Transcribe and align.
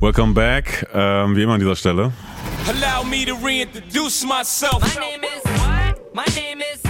Welcome 0.00 0.32
back. 0.32 0.88
Ähm, 0.94 1.36
wie 1.36 1.42
immer 1.42 1.52
an 1.52 1.60
dieser 1.60 1.76
Stelle. 1.76 2.10
Allow 2.66 3.04
me 3.04 3.26
to 3.26 3.34
reintroduce 3.34 4.24
myself. 4.24 4.80
My 4.80 4.98
name 4.98 5.24
is 5.24 5.44
what? 5.60 6.14
My 6.14 6.24
name 6.34 6.62
is 6.72 6.82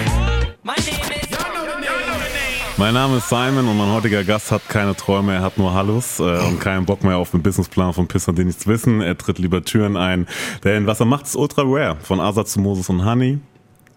my 0.63 0.75
name 0.77 1.21
is 1.21 1.31
Mein 2.77 2.95
Name 2.95 3.17
ist 3.17 3.29
Simon 3.29 3.67
und 3.67 3.77
mein 3.77 3.91
heutiger 3.93 4.23
Gast 4.23 4.53
hat 4.53 4.69
keine 4.69 4.95
Träume, 4.95 5.35
er 5.35 5.43
hat 5.43 5.59
nur 5.59 5.75
Hallus 5.75 6.21
äh, 6.21 6.23
und 6.23 6.61
keinen 6.61 6.87
Bock 6.87 7.03
mehr 7.03 7.17
auf 7.17 7.33
den 7.33 7.43
Businessplan 7.43 7.93
von 7.93 8.07
Pissern, 8.07 8.37
die 8.37 8.45
nichts 8.45 8.69
wissen. 8.69 9.03
Er 9.03 9.19
tritt 9.19 9.41
lieber 9.41 9.65
Türen 9.65 9.97
ein. 9.97 10.29
Denn 10.63 10.87
was 10.87 11.01
er 11.01 11.07
macht, 11.07 11.27
ist 11.27 11.35
ultra 11.35 11.63
rare. 11.67 11.97
Von 12.01 12.21
Asa 12.21 12.45
zu 12.45 12.61
Moses 12.61 12.89
und 12.89 13.05
Honey. 13.05 13.41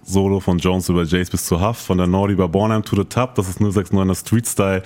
Solo 0.03 0.39
von 0.39 0.57
Jones 0.57 0.89
über 0.89 1.03
Jace 1.03 1.29
bis 1.29 1.45
zu 1.45 1.61
Huff, 1.61 1.77
von 1.77 1.99
der 1.99 2.07
Nordi 2.07 2.33
über 2.33 2.47
Bornheim 2.47 2.83
to 2.83 2.95
the 2.95 3.05
Top, 3.05 3.35
das 3.35 3.47
ist 3.47 3.61
069er 3.61 4.19
Street 4.19 4.47
Style. 4.47 4.81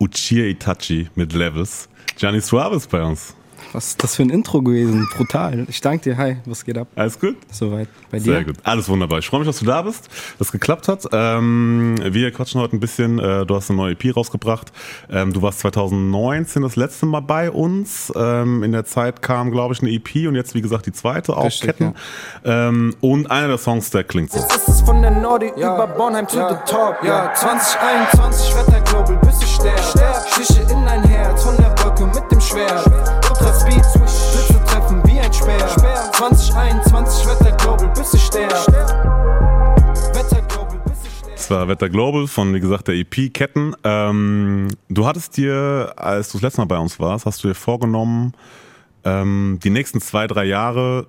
Uchir 0.00 0.44
Itachi 0.46 1.08
mit 1.14 1.32
Levels. 1.32 1.88
Gianni 2.16 2.40
Suave 2.40 2.76
ist 2.76 2.90
bei 2.90 3.00
uns. 3.00 3.34
Was 3.74 3.88
ist 3.88 4.04
das 4.04 4.14
für 4.14 4.22
ein 4.22 4.30
Intro 4.30 4.62
gewesen? 4.62 5.08
Brutal. 5.16 5.66
Ich 5.68 5.80
danke 5.80 6.04
dir. 6.04 6.16
Hi, 6.16 6.36
was 6.46 6.64
geht 6.64 6.78
ab? 6.78 6.86
Alles 6.94 7.18
gut? 7.18 7.36
Soweit. 7.50 7.88
Bei 8.08 8.18
dir? 8.18 8.24
Sehr 8.24 8.44
gut. 8.44 8.54
Alles 8.62 8.88
wunderbar. 8.88 9.18
Ich 9.18 9.26
freue 9.26 9.40
mich, 9.40 9.48
dass 9.48 9.58
du 9.58 9.64
da 9.64 9.82
bist, 9.82 10.06
dass 10.38 10.46
es 10.46 10.52
geklappt 10.52 10.86
hat. 10.86 11.04
Ähm, 11.10 11.96
wir 12.00 12.30
quatschen 12.30 12.60
heute 12.60 12.76
ein 12.76 12.80
bisschen. 12.80 13.18
Äh, 13.18 13.44
du 13.44 13.56
hast 13.56 13.70
eine 13.70 13.78
neue 13.78 13.94
EP 13.94 14.16
rausgebracht. 14.16 14.72
Ähm, 15.10 15.32
du 15.32 15.42
warst 15.42 15.58
2019 15.58 16.62
das 16.62 16.76
letzte 16.76 17.06
Mal 17.06 17.18
bei 17.18 17.50
uns. 17.50 18.12
Ähm, 18.14 18.62
in 18.62 18.70
der 18.70 18.84
Zeit 18.84 19.22
kam, 19.22 19.50
glaube 19.50 19.74
ich, 19.74 19.82
eine 19.82 19.90
EP 19.90 20.28
und 20.28 20.36
jetzt, 20.36 20.54
wie 20.54 20.62
gesagt, 20.62 20.86
die 20.86 20.92
zweite 20.92 21.36
auch 21.36 21.46
Richtig, 21.46 21.70
Ketten. 21.70 21.94
Ähm, 22.44 22.94
und 23.00 23.28
einer 23.28 23.48
der 23.48 23.58
Songs, 23.58 23.90
der 23.90 24.04
klingt 24.04 24.30
so. 24.30 24.38
Jetzt 24.38 24.56
ist 24.56 24.68
es 24.68 24.80
von 24.82 25.02
der 25.02 25.10
Nordi 25.10 25.48
über 25.48 25.88
Bornheim 25.88 26.28
to 26.28 26.36
the 26.48 26.54
top. 26.64 26.98
Ja, 27.02 27.34
2021 27.34 28.54
Wetter 28.54 28.80
Global, 28.82 29.16
bis 29.16 29.42
ich 29.42 29.50
sterb. 29.50 29.80
Stiche 30.30 30.62
in 30.62 30.84
dein 30.86 31.02
Herz 31.02 31.42
von 31.42 31.56
der 31.56 31.74
Wolke 31.82 32.06
mit 32.06 32.30
dem 32.30 32.40
Schwert. 32.40 33.23
Speed 33.54 33.84
Swish, 33.84 34.32
Blitze 34.32 34.64
treffen 34.66 35.02
wie 35.06 35.20
ein 35.20 35.32
Speer. 35.32 35.68
2021 36.12 37.26
Wetter 37.26 37.56
Global, 37.56 37.92
bis 37.96 38.14
ich 38.14 38.22
sterb. 38.22 38.52
Wetter 40.12 40.42
Global, 40.48 40.82
bis 40.84 41.04
ich 41.04 41.18
sterb. 41.18 41.36
Das 41.36 41.50
war 41.50 41.68
Wetter 41.68 41.88
Global 41.88 42.26
von, 42.26 42.52
wie 42.52 42.60
gesagt, 42.60 42.88
der 42.88 42.96
EP 42.96 43.32
Ketten. 43.32 43.74
Ähm, 43.84 44.68
du 44.88 45.06
hattest 45.06 45.36
dir, 45.36 45.92
als 45.96 46.32
du 46.32 46.38
das 46.38 46.42
letzte 46.42 46.60
Mal 46.62 46.66
bei 46.66 46.78
uns 46.78 46.98
warst, 46.98 47.26
hast 47.26 47.44
du 47.44 47.48
dir 47.48 47.54
vorgenommen, 47.54 48.32
ähm, 49.04 49.58
die 49.62 49.70
nächsten 49.70 50.00
zwei, 50.00 50.26
drei 50.26 50.44
Jahre 50.44 51.06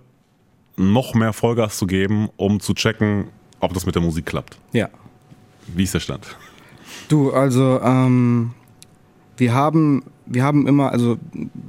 noch 0.77 1.13
mehr 1.13 1.33
Vollgas 1.33 1.77
zu 1.77 1.87
geben, 1.87 2.29
um 2.37 2.59
zu 2.59 2.73
checken, 2.73 3.29
ob 3.59 3.73
das 3.73 3.85
mit 3.85 3.95
der 3.95 4.01
Musik 4.01 4.25
klappt. 4.25 4.57
Ja. 4.73 4.89
Wie 5.67 5.83
ist 5.83 5.93
der 5.93 5.99
Stand? 5.99 6.35
Du, 7.07 7.31
also, 7.31 7.79
ähm, 7.81 8.53
wir 9.37 9.53
haben, 9.53 10.03
wir 10.25 10.43
haben 10.43 10.67
immer, 10.67 10.91
also, 10.91 11.17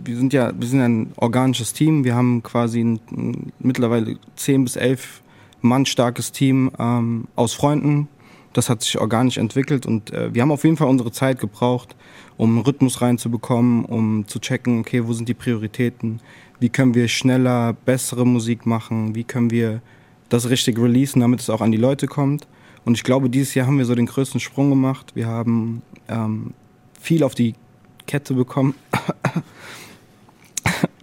wir 0.05 0.17
sind 0.17 0.33
ja, 0.33 0.53
wir 0.59 0.67
sind 0.67 0.81
ein 0.81 1.12
organisches 1.17 1.73
Team. 1.73 2.05
Wir 2.05 2.15
haben 2.15 2.43
quasi 2.43 2.81
ein, 2.81 3.01
ein 3.11 3.53
mittlerweile 3.59 4.19
zehn 4.37 4.65
bis 4.65 4.77
elf 4.77 5.23
Mann 5.61 5.87
starkes 5.87 6.33
Team 6.33 6.71
ähm, 6.79 7.29
aus 7.34 7.55
Freunden. 7.55 8.09
Das 8.53 8.71
hat 8.71 8.83
sich 8.83 8.99
organisch 8.99 9.37
entwickelt 9.37 9.84
und 9.84 10.12
äh, 10.12 10.33
wir 10.33 10.41
haben 10.41 10.51
auf 10.51 10.65
jeden 10.65 10.79
Fall 10.79 10.89
unsere 10.89 11.12
Zeit 11.12 11.41
gebraucht, 11.41 11.95
um 12.39 12.59
Rhythmus 12.59 13.03
reinzubekommen, 13.03 13.84
um 13.84 14.27
zu 14.27 14.39
checken, 14.39 14.81
okay, 14.81 15.07
wo 15.07 15.12
sind 15.12 15.29
die 15.29 15.34
Prioritäten? 15.34 16.21
Wie 16.59 16.71
können 16.71 16.95
wir 16.95 17.09
schneller 17.09 17.75
bessere 17.75 18.27
Musik 18.27 18.65
machen? 18.65 19.15
Wie 19.15 19.25
können 19.25 19.51
wir 19.51 19.83
das 20.31 20.49
richtig 20.49 20.79
releasen, 20.79 21.21
damit 21.21 21.41
es 21.41 21.51
auch 21.51 21.61
an 21.61 21.71
die 21.71 21.77
Leute 21.77 22.07
kommt? 22.07 22.49
Und 22.87 22.95
ich 22.95 23.05
glaube, 23.05 23.29
dieses 23.29 23.55
Jahr 23.55 23.67
haben 23.67 23.77
wir 23.77 23.84
so 23.84 23.95
den 23.95 24.07
größten 24.07 24.41
Sprung 24.41 24.71
gemacht. 24.71 25.12
Wir 25.15 25.27
haben 25.27 25.83
ähm, 26.09 26.55
viel 26.99 27.25
auf 27.25 27.34
die 27.34 27.55
Kette 28.07 28.35
bekommen. 28.35 28.75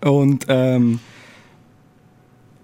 Und 0.02 0.46
ähm, 0.50 1.00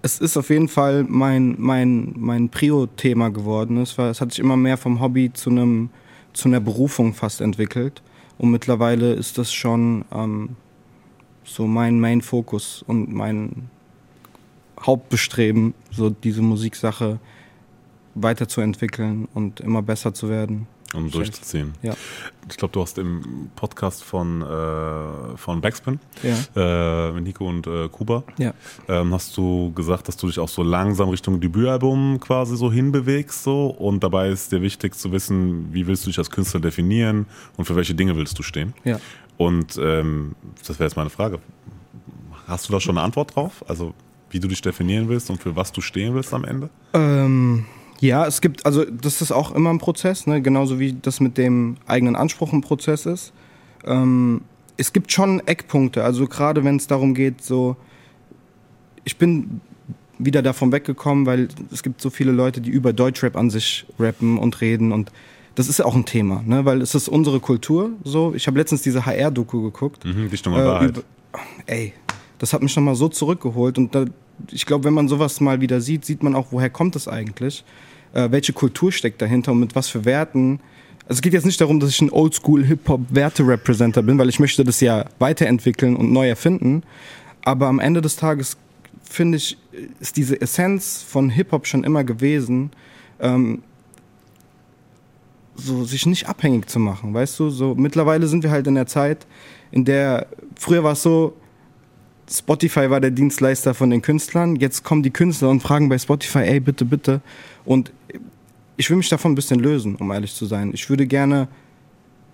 es 0.02 0.18
ist 0.18 0.36
auf 0.36 0.50
jeden 0.50 0.68
Fall 0.68 1.04
mein, 1.08 1.56
mein, 1.58 2.14
mein 2.16 2.48
Prio-Thema 2.48 3.30
geworden. 3.30 3.76
Es, 3.78 3.96
war, 3.98 4.10
es 4.10 4.20
hat 4.20 4.32
sich 4.32 4.40
immer 4.40 4.56
mehr 4.56 4.76
vom 4.76 5.00
Hobby 5.00 5.32
zu, 5.32 5.50
einem, 5.50 5.90
zu 6.32 6.48
einer 6.48 6.60
Berufung 6.60 7.14
fast 7.14 7.40
entwickelt. 7.40 8.02
Und 8.38 8.50
mittlerweile 8.50 9.12
ist 9.12 9.38
das 9.38 9.52
schon 9.52 10.04
ähm, 10.12 10.56
so 11.44 11.66
mein 11.66 12.00
Main-Fokus 12.00 12.82
und 12.86 13.12
mein 13.12 13.68
Hauptbestreben, 14.80 15.74
so 15.90 16.08
diese 16.10 16.40
Musiksache 16.40 17.18
weiterzuentwickeln 18.14 19.28
und 19.34 19.60
immer 19.60 19.82
besser 19.82 20.14
zu 20.14 20.28
werden. 20.28 20.66
Um 20.94 21.10
durchzuziehen. 21.10 21.74
Ja. 21.82 21.94
Ich 22.48 22.56
glaube, 22.56 22.72
du 22.72 22.80
hast 22.82 22.98
im 22.98 23.50
Podcast 23.54 24.02
von, 24.02 24.42
äh, 24.42 25.36
von 25.36 25.60
Backspin, 25.60 26.00
Ja. 26.22 27.08
äh, 27.08 27.12
mit 27.12 27.24
Nico 27.24 27.48
und 27.48 27.66
äh, 27.66 27.88
Kuba, 27.88 28.24
Ja. 28.38 28.54
ähm, 28.88 29.14
hast 29.14 29.36
du 29.36 29.72
gesagt, 29.74 30.08
dass 30.08 30.16
du 30.16 30.26
dich 30.26 30.38
auch 30.40 30.48
so 30.48 30.62
langsam 30.62 31.08
Richtung 31.10 31.38
Debütalbum 31.40 32.18
quasi 32.20 32.56
so 32.56 32.72
hinbewegst 32.72 33.44
so 33.44 33.66
und 33.68 34.02
dabei 34.02 34.30
ist 34.30 34.50
dir 34.52 34.62
wichtig 34.62 34.94
zu 34.96 35.12
wissen, 35.12 35.72
wie 35.72 35.86
willst 35.86 36.04
du 36.06 36.10
dich 36.10 36.18
als 36.18 36.30
Künstler 36.30 36.60
definieren 36.60 37.26
und 37.56 37.64
für 37.66 37.76
welche 37.76 37.94
Dinge 37.94 38.16
willst 38.16 38.38
du 38.38 38.42
stehen. 38.42 38.74
Und 39.36 39.78
ähm, 39.80 40.34
das 40.66 40.78
wäre 40.80 40.88
jetzt 40.88 40.96
meine 40.96 41.10
Frage. 41.10 41.38
Hast 42.46 42.68
du 42.68 42.72
da 42.72 42.80
schon 42.80 42.98
eine 42.98 43.04
Antwort 43.04 43.36
drauf? 43.36 43.64
Also 43.68 43.94
wie 44.30 44.40
du 44.40 44.48
dich 44.48 44.60
definieren 44.60 45.08
willst 45.08 45.30
und 45.30 45.40
für 45.40 45.54
was 45.56 45.72
du 45.72 45.80
stehen 45.80 46.14
willst 46.14 46.34
am 46.34 46.44
Ende? 46.44 46.68
Ähm, 46.94 47.64
ja, 48.00 48.26
es 48.26 48.40
gibt, 48.40 48.66
also 48.66 48.84
das 48.84 49.20
ist 49.22 49.30
auch 49.32 49.52
immer 49.54 49.70
ein 49.70 49.78
Prozess, 49.78 50.26
ne? 50.26 50.40
genauso 50.42 50.78
wie 50.80 50.94
das 51.00 51.20
mit 51.20 51.38
dem 51.38 51.76
eigenen 51.86 52.16
Anspruch 52.16 52.52
ein 52.52 52.60
Prozess 52.62 53.06
ist. 53.06 53.32
Ähm, 53.84 54.40
es 54.76 54.92
gibt 54.92 55.12
schon 55.12 55.40
Eckpunkte, 55.46 56.02
also 56.02 56.26
gerade 56.26 56.64
wenn 56.64 56.76
es 56.76 56.86
darum 56.86 57.14
geht, 57.14 57.42
so, 57.42 57.76
ich 59.04 59.16
bin 59.16 59.60
wieder 60.18 60.42
davon 60.42 60.72
weggekommen, 60.72 61.26
weil 61.26 61.48
es 61.72 61.82
gibt 61.82 62.00
so 62.00 62.10
viele 62.10 62.32
Leute, 62.32 62.60
die 62.60 62.70
über 62.70 62.92
Deutschrap 62.92 63.36
an 63.36 63.50
sich 63.50 63.86
rappen 63.98 64.38
und 64.38 64.60
reden 64.60 64.92
und 64.92 65.10
das 65.54 65.68
ist 65.68 65.78
ja 65.78 65.84
auch 65.84 65.94
ein 65.96 66.04
Thema, 66.06 66.42
ne? 66.46 66.64
weil 66.64 66.80
es 66.80 66.94
ist 66.94 67.08
unsere 67.08 67.40
Kultur 67.40 67.90
so. 68.04 68.32
Ich 68.34 68.46
habe 68.46 68.58
letztens 68.58 68.82
diese 68.82 69.04
HR-Doku 69.04 69.62
geguckt. 69.62 70.04
Mhm, 70.04 70.30
Dichtung 70.30 70.54
und 70.54 70.60
Äh, 70.60 70.64
Wahrheit. 70.64 70.90
über- 70.90 71.02
ey, 71.66 71.92
das 72.38 72.52
hat 72.52 72.62
mich 72.62 72.74
nochmal 72.76 72.94
so 72.94 73.08
zurückgeholt. 73.08 73.76
Und 73.76 73.94
da, 73.94 74.04
ich 74.52 74.64
glaube, 74.64 74.84
wenn 74.84 74.94
man 74.94 75.08
sowas 75.08 75.40
mal 75.40 75.60
wieder 75.60 75.80
sieht, 75.80 76.04
sieht 76.04 76.22
man 76.22 76.34
auch, 76.34 76.46
woher 76.52 76.70
kommt 76.70 76.94
das 76.94 77.08
eigentlich? 77.08 77.64
Äh, 78.12 78.30
welche 78.30 78.52
Kultur 78.52 78.92
steckt 78.92 79.22
dahinter 79.22 79.52
und 79.52 79.60
mit 79.60 79.74
was 79.74 79.88
für 79.88 80.04
Werten? 80.04 80.60
Also 81.04 81.18
es 81.18 81.22
geht 81.22 81.32
jetzt 81.32 81.46
nicht 81.46 81.60
darum, 81.60 81.80
dass 81.80 81.90
ich 81.90 82.00
ein 82.00 82.10
Oldschool-Hip-Hop-Werte-Representer 82.10 84.02
bin, 84.02 84.18
weil 84.18 84.28
ich 84.28 84.38
möchte 84.38 84.64
das 84.64 84.80
ja 84.80 85.06
weiterentwickeln 85.18 85.96
und 85.96 86.12
neu 86.12 86.28
erfinden. 86.28 86.82
Aber 87.42 87.66
am 87.66 87.80
Ende 87.80 88.00
des 88.00 88.16
Tages 88.16 88.56
finde 89.02 89.38
ich, 89.38 89.58
ist 89.98 90.16
diese 90.16 90.40
Essenz 90.40 91.02
von 91.02 91.30
Hip-Hop 91.30 91.66
schon 91.66 91.84
immer 91.84 92.04
gewesen, 92.04 92.70
ähm, 93.20 93.62
so 95.56 95.84
sich 95.84 96.06
nicht 96.06 96.28
abhängig 96.28 96.68
zu 96.68 96.78
machen, 96.78 97.12
weißt 97.12 97.38
du? 97.38 97.50
So 97.50 97.74
mittlerweile 97.74 98.26
sind 98.26 98.42
wir 98.42 98.50
halt 98.50 98.66
in 98.66 98.74
der 98.74 98.86
Zeit, 98.86 99.26
in 99.72 99.84
der 99.84 100.26
früher 100.56 100.84
war 100.84 100.92
es 100.92 101.02
so, 101.02 101.34
Spotify 102.30 102.90
war 102.90 103.00
der 103.00 103.10
Dienstleister 103.10 103.74
von 103.74 103.90
den 103.90 104.02
Künstlern, 104.02 104.56
jetzt 104.56 104.84
kommen 104.84 105.02
die 105.02 105.10
Künstler 105.10 105.48
und 105.48 105.60
fragen 105.60 105.88
bei 105.88 105.98
Spotify, 105.98 106.40
ey, 106.40 106.60
bitte, 106.60 106.84
bitte. 106.84 107.20
Und 107.64 107.92
ich 108.76 108.88
will 108.88 108.96
mich 108.96 109.08
davon 109.08 109.32
ein 109.32 109.34
bisschen 109.34 109.58
lösen, 109.58 109.96
um 109.96 110.10
ehrlich 110.12 110.34
zu 110.34 110.46
sein. 110.46 110.70
Ich 110.72 110.88
würde 110.88 111.06
gerne 111.06 111.48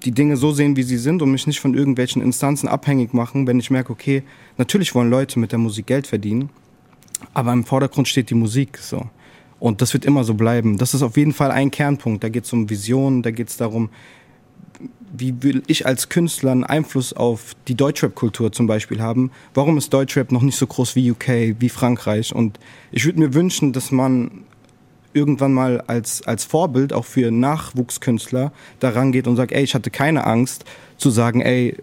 die 0.05 0.13
Dinge 0.13 0.37
so 0.37 0.53
sehen, 0.53 0.77
wie 0.77 0.83
sie 0.83 0.99
sind 0.99 1.23
und 1.23 1.31
mich 1.31 1.47
nicht 1.47 1.61
von 1.61 1.75
irgendwelchen 1.75 2.21
Instanzen 2.21 2.69
abhängig 2.69 3.15
machen, 3.15 3.47
wenn 3.47 3.59
ich 3.59 3.71
merke, 3.71 3.91
okay, 3.93 4.23
natürlich 4.59 4.95
wollen 4.95 5.11
Leute 5.11 5.39
mit 5.39 5.53
der 5.53 5.59
Musik 5.59 5.87
Geld 5.87 6.07
verdienen, 6.07 6.51
aber 7.33 7.53
im 7.55 7.65
Vordergrund 7.65 8.07
steht 8.07 8.29
die 8.29 8.35
Musik 8.35 8.79
so. 8.79 9.09
Und 9.59 9.81
das 9.81 9.95
wird 9.95 10.05
immer 10.05 10.23
so 10.23 10.35
bleiben. 10.35 10.77
Das 10.77 10.93
ist 10.93 11.03
auf 11.03 11.17
jeden 11.17 11.33
Fall 11.33 11.51
ein 11.51 11.71
Kernpunkt. 11.71 12.23
Da 12.23 12.29
geht 12.29 12.45
es 12.45 12.53
um 12.53 12.69
Visionen, 12.69 13.23
da 13.23 13.31
geht 13.31 13.49
es 13.49 13.57
darum, 13.57 13.89
wie 15.13 15.43
will 15.43 15.63
ich 15.67 15.87
als 15.87 16.09
Künstler 16.09 16.53
einen 16.53 16.65
Einfluss 16.65 17.13
auf 17.13 17.55
die 17.69 17.75
Deutschrap-Kultur 17.75 18.53
zum 18.53 18.67
Beispiel 18.67 19.01
haben? 19.01 19.31
Warum 19.55 19.79
ist 19.79 19.93
Deutschrap 19.93 20.33
noch 20.33 20.43
nicht 20.43 20.57
so 20.57 20.67
groß 20.67 20.97
wie 20.97 21.11
UK, 21.11 21.57
wie 21.59 21.69
Frankreich? 21.69 22.35
Und 22.35 22.59
ich 22.93 23.05
würde 23.05 23.21
mir 23.21 23.35
wünschen, 23.35 23.73
dass 23.73 23.91
man 23.91 24.45
irgendwann 25.13 25.53
mal 25.53 25.81
als, 25.83 26.27
als 26.27 26.45
Vorbild 26.45 26.93
auch 26.93 27.05
für 27.05 27.31
Nachwuchskünstler 27.31 28.53
da 28.81 28.89
rangeht 28.91 29.27
und 29.27 29.37
sagt, 29.37 29.53
ey, 29.53 29.65
ich 29.65 29.75
hatte 29.75 29.91
keine 29.91 30.27
Angst 30.27 30.65
zu 30.99 31.11
sagen, 31.11 31.41
ey, 31.41 31.77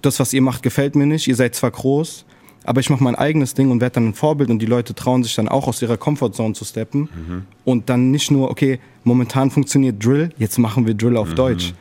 das, 0.00 0.18
was 0.18 0.32
ihr 0.32 0.40
macht, 0.40 0.62
gefällt 0.62 0.96
mir 0.96 1.06
nicht, 1.06 1.28
ihr 1.28 1.36
seid 1.36 1.54
zwar 1.54 1.70
groß, 1.70 2.24
aber 2.64 2.80
ich 2.80 2.88
mache 2.88 3.04
mein 3.04 3.14
eigenes 3.14 3.52
Ding 3.52 3.70
und 3.70 3.80
werde 3.82 3.94
dann 3.94 4.08
ein 4.08 4.14
Vorbild 4.14 4.48
und 4.48 4.60
die 4.60 4.66
Leute 4.66 4.94
trauen 4.94 5.22
sich 5.22 5.34
dann 5.34 5.48
auch 5.48 5.68
aus 5.68 5.82
ihrer 5.82 5.98
Comfortzone 5.98 6.54
zu 6.54 6.64
steppen 6.64 7.08
und 7.64 7.90
dann 7.90 8.10
nicht 8.10 8.30
nur, 8.30 8.50
okay, 8.50 8.80
momentan 9.04 9.50
funktioniert 9.50 10.02
Drill, 10.02 10.30
jetzt 10.38 10.58
machen 10.58 10.86
wir 10.86 10.94
Drill 10.94 11.18
auf 11.18 11.34
Deutsch. 11.34 11.74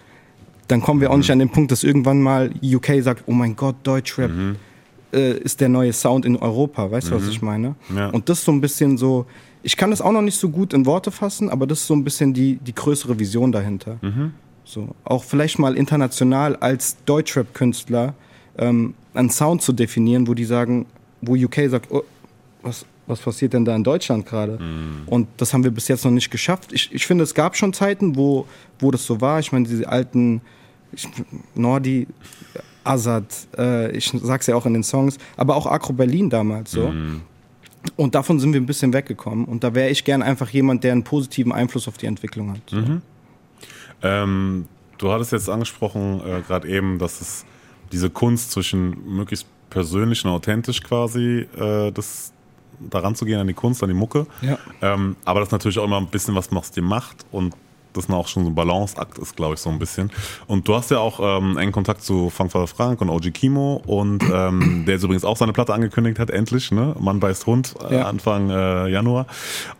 Dann 0.69 0.81
kommen 0.81 1.01
wir 1.01 1.11
auch 1.11 1.17
nicht 1.17 1.31
an 1.31 1.39
den 1.39 1.49
Punkt, 1.49 1.71
dass 1.71 1.83
irgendwann 1.83 2.21
mal 2.21 2.51
UK 2.63 3.01
sagt, 3.01 3.23
oh 3.25 3.33
mein 3.33 3.55
Gott, 3.55 3.75
Deutschrap 3.83 4.31
äh, 5.11 5.37
ist 5.39 5.61
der 5.61 5.67
neue 5.67 5.91
Sound 5.93 6.25
in 6.25 6.37
Europa, 6.37 6.91
weißt 6.91 7.09
du, 7.09 7.15
was 7.15 7.27
ich 7.27 7.41
meine? 7.41 7.75
Ja. 7.93 8.09
Und 8.09 8.29
das 8.29 8.39
ist 8.39 8.45
so 8.45 8.51
ein 8.51 8.61
bisschen 8.61 8.97
so, 8.97 9.25
ich 9.63 9.75
kann 9.75 9.89
das 9.89 9.99
auch 9.99 10.11
noch 10.11 10.21
nicht 10.21 10.39
so 10.39 10.49
gut 10.49 10.73
in 10.73 10.85
Worte 10.85 11.09
fassen, 11.09 11.49
aber 11.49 11.65
das 11.65 11.79
ist 11.79 11.87
so 11.87 11.95
ein 11.95 12.03
bisschen 12.03 12.35
die, 12.35 12.57
die 12.57 12.75
größere 12.75 13.17
Vision 13.17 13.51
dahinter. 13.51 13.97
So, 14.63 14.89
auch 15.03 15.23
vielleicht 15.23 15.57
mal 15.57 15.75
international 15.75 16.55
als 16.57 16.97
Deutschrap-Künstler 17.05 18.13
ähm, 18.59 18.93
einen 19.15 19.31
Sound 19.31 19.63
zu 19.63 19.73
definieren, 19.73 20.27
wo 20.27 20.35
die 20.35 20.45
sagen, 20.45 20.85
wo 21.21 21.33
UK 21.33 21.67
sagt, 21.67 21.87
oh, 21.89 22.03
was, 22.61 22.85
was 23.07 23.19
passiert 23.19 23.53
denn 23.53 23.65
da 23.65 23.75
in 23.75 23.83
Deutschland 23.83 24.27
gerade? 24.27 24.59
Und 25.07 25.27
das 25.37 25.51
haben 25.51 25.63
wir 25.63 25.71
bis 25.71 25.87
jetzt 25.87 26.05
noch 26.05 26.11
nicht 26.11 26.29
geschafft. 26.29 26.71
Ich, 26.73 26.93
ich 26.93 27.07
finde, 27.07 27.23
es 27.23 27.33
gab 27.33 27.57
schon 27.57 27.73
Zeiten, 27.73 28.15
wo, 28.15 28.45
wo 28.77 28.91
das 28.91 29.03
so 29.03 29.19
war. 29.19 29.39
Ich 29.39 29.51
meine, 29.51 29.67
diese 29.67 29.89
alten 29.89 30.41
ich, 30.91 31.07
Nordi, 31.55 32.07
Azad, 32.83 33.25
äh, 33.57 33.91
ich 33.91 34.11
sag's 34.21 34.47
ja 34.47 34.55
auch 34.55 34.65
in 34.65 34.73
den 34.73 34.83
Songs, 34.83 35.17
aber 35.37 35.55
auch 35.55 35.65
Akro 35.65 35.93
Berlin 35.93 36.29
damals 36.29 36.71
so. 36.71 36.93
Und 37.95 38.15
davon 38.15 38.39
sind 38.39 38.53
wir 38.53 38.59
ein 38.59 38.65
bisschen 38.65 38.93
weggekommen. 38.93 39.45
Und 39.45 39.63
da 39.63 39.73
wäre 39.73 39.89
ich 39.89 40.03
gern 40.03 40.21
einfach 40.21 40.49
jemand, 40.49 40.83
der 40.83 40.91
einen 40.91 41.03
positiven 41.03 41.51
Einfluss 41.51 41.87
auf 41.87 41.97
die 41.97 42.07
Entwicklung 42.07 42.51
hat. 42.51 42.61
So. 42.67 42.77
Ähm, 44.01 44.65
du 44.97 45.11
hattest 45.11 45.31
jetzt 45.31 45.49
angesprochen, 45.49 46.21
äh, 46.25 46.41
gerade 46.41 46.67
eben, 46.67 46.99
dass 46.99 47.21
es 47.21 47.45
diese 47.91 48.09
Kunst 48.09 48.51
zwischen 48.51 49.15
möglichst 49.15 49.47
persönlich 49.69 50.23
und 50.25 50.31
authentisch 50.31 50.81
quasi, 50.81 51.47
äh, 51.57 51.91
das 51.91 52.33
daran 52.79 53.15
zu 53.15 53.25
gehen 53.25 53.39
an 53.39 53.47
die 53.47 53.53
Kunst, 53.53 53.83
an 53.83 53.89
die 53.89 53.95
Mucke. 53.95 54.25
Ja. 54.41 54.57
Ähm, 54.81 55.15
aber 55.25 55.39
das 55.41 55.51
natürlich 55.51 55.79
auch 55.79 55.85
immer 55.85 55.97
ein 55.97 56.07
bisschen 56.07 56.35
was 56.35 56.51
aus 56.51 56.71
dir 56.71 56.83
macht 56.83 57.25
und 57.31 57.55
das 57.93 58.09
auch 58.09 58.27
schon 58.27 58.43
so 58.43 58.49
ein 58.51 58.55
Balanceakt 58.55 59.17
ist, 59.17 59.35
glaube 59.35 59.55
ich, 59.55 59.59
so 59.59 59.69
ein 59.69 59.79
bisschen. 59.79 60.11
Und 60.47 60.67
du 60.67 60.75
hast 60.75 60.91
ja 60.91 60.99
auch 60.99 61.19
ähm, 61.21 61.57
engen 61.57 61.71
Kontakt 61.71 62.01
zu 62.03 62.29
Frankfurter 62.29 62.67
Frank 62.67 63.01
und 63.01 63.09
OG 63.09 63.31
Kimo 63.33 63.81
und 63.85 64.23
ähm, 64.31 64.83
der 64.87 64.95
jetzt 64.95 65.03
übrigens 65.03 65.25
auch 65.25 65.37
seine 65.37 65.53
Platte 65.53 65.73
angekündigt 65.73 66.19
hat, 66.19 66.29
endlich, 66.29 66.71
ne? 66.71 66.95
Mann 66.99 67.19
beißt 67.19 67.45
Hund, 67.47 67.75
äh, 67.89 67.95
Ja. 67.97 68.05
Anfang 68.07 68.49
äh, 68.49 68.87
Januar. 68.89 69.25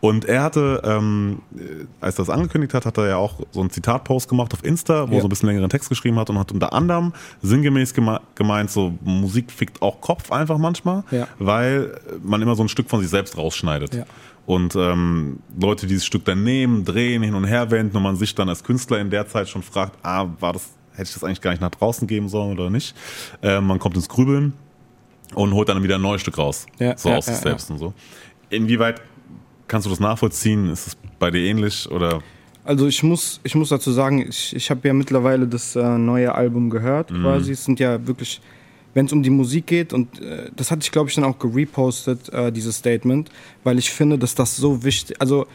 Und 0.02 0.26
er 0.26 0.44
hatte, 0.44 0.82
ähm, 0.86 1.40
äh, 1.56 1.86
als 2.02 2.16
er 2.18 2.26
das 2.26 2.30
angekündigt 2.30 2.74
hat, 2.74 2.86
hat 2.86 2.98
er 2.98 3.08
ja 3.08 3.18
auch 3.18 3.36
so 3.52 3.60
einen 3.62 3.70
Zitatpost 3.70 4.28
gemacht 4.30 4.54
auf 4.54 4.64
Insta, 4.64 5.08
wo 5.08 5.12
er 5.14 5.16
Ja. 5.16 5.22
so 5.22 5.28
ein 5.28 5.30
bisschen 5.30 5.48
längeren 5.50 5.70
Text 5.70 5.90
geschrieben 5.90 6.18
hat 6.20 6.30
und 6.30 6.38
hat 6.40 6.52
unter 6.52 6.74
anderem 6.74 7.14
sinngemäß 7.42 7.94
geme 7.94 8.22
gemeint, 8.36 8.70
so 8.72 8.94
Musik 9.04 9.52
fickt 9.52 9.82
auch 9.82 10.02
Kopf 10.02 10.32
einfach 10.32 10.58
manchmal, 10.58 11.04
Ja. 11.12 11.28
weil 11.40 12.00
man 12.24 12.42
immer 12.42 12.56
so 12.56 12.64
ein 12.64 12.70
Stück 12.70 12.90
von 12.90 13.02
sich 13.02 13.10
selbst 13.10 13.38
rausschneidet. 13.38 14.06
Und 14.50 14.76
ähm, 14.76 15.42
Leute, 15.62 15.86
die 15.86 15.94
dieses 15.94 16.08
Stück 16.08 16.26
dann 16.26 16.44
nehmen, 16.44 16.84
drehen, 16.84 17.22
hin 17.22 17.36
und 17.36 17.44
her 17.44 17.70
wenden 17.70 17.96
und 17.96 18.02
man 18.02 18.16
sich 18.16 18.34
dann 18.34 18.50
als 18.50 18.64
Künstler 18.64 19.00
in 19.00 19.12
der 19.12 19.28
Zeit 19.28 19.48
schon 19.48 19.62
fragt, 19.62 20.00
ah, 20.02 20.26
war 20.40 20.54
das, 20.54 20.72
hätte 20.94 21.04
ich 21.04 21.14
das 21.14 21.24
eigentlich 21.24 21.42
gar 21.42 21.52
nicht 21.52 21.62
nach 21.62 21.70
draußen 21.70 22.08
geben 22.08 22.30
sollen 22.30 22.58
oder 22.58 22.72
nicht? 22.72 22.96
Äh, 23.44 23.62
man 23.62 23.78
kommt 23.78 23.96
ins 23.96 24.10
Grübeln 24.10 24.54
und 25.36 25.54
holt 25.54 25.70
dann 25.70 25.84
wieder 25.84 25.98
ein 25.98 26.02
neues 26.02 26.22
Stück 26.22 26.40
raus. 26.40 26.66
Ja, 26.80 26.98
so 26.98 27.10
ja, 27.10 27.18
aus 27.18 27.28
sich 27.28 27.36
ja, 27.36 27.42
selbst 27.42 27.70
und 27.70 27.78
so. 27.78 27.94
Inwieweit 28.50 29.04
kannst 29.68 29.86
du 29.86 29.92
das 29.92 30.00
nachvollziehen? 30.00 30.72
Ist 30.72 30.88
es 30.88 30.98
bei 31.20 31.30
dir 31.30 31.42
ähnlich 31.42 31.88
oder? 31.92 32.24
Also 32.64 32.88
ich 32.88 33.04
muss, 33.04 33.40
ich 33.44 33.54
muss 33.54 33.70
dazu 33.70 33.92
sagen, 33.92 34.26
ich, 34.28 34.56
ich 34.56 34.72
habe 34.72 34.88
ja 34.88 34.96
mittlerweile 34.96 35.48
das 35.48 35.76
äh, 35.76 35.98
neue 36.00 36.34
Album 36.34 36.72
gehört 36.72 37.12
quasi. 37.14 37.52
Es 37.52 37.66
sind 37.66 37.80
ja 37.80 38.08
wirklich, 38.08 38.42
wenn 38.94 39.06
es 39.06 39.14
um 39.14 39.24
die 39.24 39.30
Musik 39.30 39.68
geht 39.68 39.94
und 39.94 40.22
äh, 40.22 40.50
das 40.56 40.72
hatte 40.72 40.82
ich 40.82 40.92
glaube 40.92 41.10
ich 41.10 41.16
dann 41.16 41.24
auch 41.24 41.40
gerepostet, 41.40 42.30
äh, 42.30 42.52
dieses 42.52 42.78
Statement, 42.78 43.30
weil 43.64 43.78
ich 43.78 43.92
finde, 43.92 44.18
dass 44.18 44.36
das 44.36 44.56
so 44.56 44.84
wichtig, 44.84 45.20
also 45.22 45.46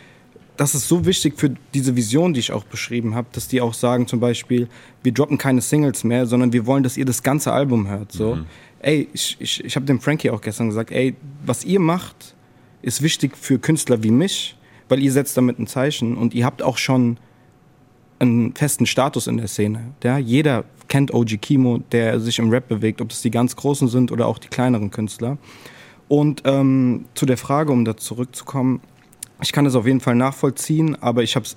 das 0.57 0.75
ist 0.75 0.87
so 0.87 1.05
wichtig 1.05 1.35
für 1.37 1.55
diese 1.73 1.97
Vision, 1.97 2.33
die 2.33 2.41
ich 2.41 2.53
auch 2.53 2.65
beschrieben 2.65 3.15
habe, 3.15 3.27
dass 3.33 3.49
die 3.49 3.61
auch 3.61 3.75
sagen 3.75 4.07
zum 4.07 4.21
Beispiel, 4.21 4.69
wir 5.03 5.13
droppen 5.13 5.37
keine 5.37 5.61
Singles 5.61 6.05
mehr, 6.05 6.27
sondern 6.27 6.53
wir 6.53 6.65
wollen, 6.67 6.85
dass 6.85 6.97
ihr 6.97 7.05
das 7.05 7.23
ganze 7.23 7.53
Album 7.53 7.89
hört. 7.89 8.13
So, 8.13 8.39
ey, 8.81 9.09
ich, 9.13 9.37
ich, 9.41 9.65
ich 9.65 9.77
habe 9.77 9.87
dem 9.87 10.01
Frankie 10.01 10.31
auch 10.31 10.41
gestern 10.41 10.69
gesagt, 10.69 10.93
ey, 10.93 11.17
was 11.45 11.65
ihr 11.65 11.81
macht, 11.81 12.37
ist 12.83 13.03
wichtig 13.03 13.37
für 13.37 13.59
Künstler 13.59 14.03
wie 14.03 14.11
mich, 14.11 14.57
weil 14.89 15.03
ihr 15.03 15.11
setzt 15.11 15.37
damit 15.37 15.59
ein 15.59 15.67
Zeichen 15.67 16.17
und 16.17 16.35
ihr 16.35 16.45
habt 16.45 16.63
auch 16.63 16.79
schon 16.79 17.19
einen 18.19 18.55
festen 18.55 18.87
Status 18.87 19.27
in 19.27 19.39
der 19.39 19.49
Szene. 19.49 19.93
Ja? 20.03 20.19
Jeder 20.19 20.65
kennt 20.95 21.13
OG 21.13 21.41
Kimo, 21.41 21.79
der 21.91 22.21
sich 22.21 22.39
im 22.39 22.51
Rap 22.51 22.69
bewegt, 22.69 23.01
ob 23.01 23.09
das 23.09 23.21
die 23.21 23.33
ganz 23.33 23.57
großen 23.57 23.89
sind 23.89 24.13
oder 24.13 24.29
auch 24.29 24.39
die 24.39 24.47
kleineren 24.47 24.93
Künstler. 24.93 25.39
Und 26.07 26.43
ähm, 26.45 27.07
zu 27.17 27.27
der 27.27 27.37
Frage, 27.37 27.73
um 27.73 27.85
da 27.85 27.97
zurückzukommen, 27.97 28.81
ich 29.43 29.51
kann 29.51 29.67
es 29.67 29.75
auf 29.75 29.89
jeden 29.89 29.99
Fall 29.99 30.15
nachvollziehen, 30.15 30.97
aber 31.03 31.25
ich 31.25 31.35
habe 31.35 31.45
es 31.47 31.57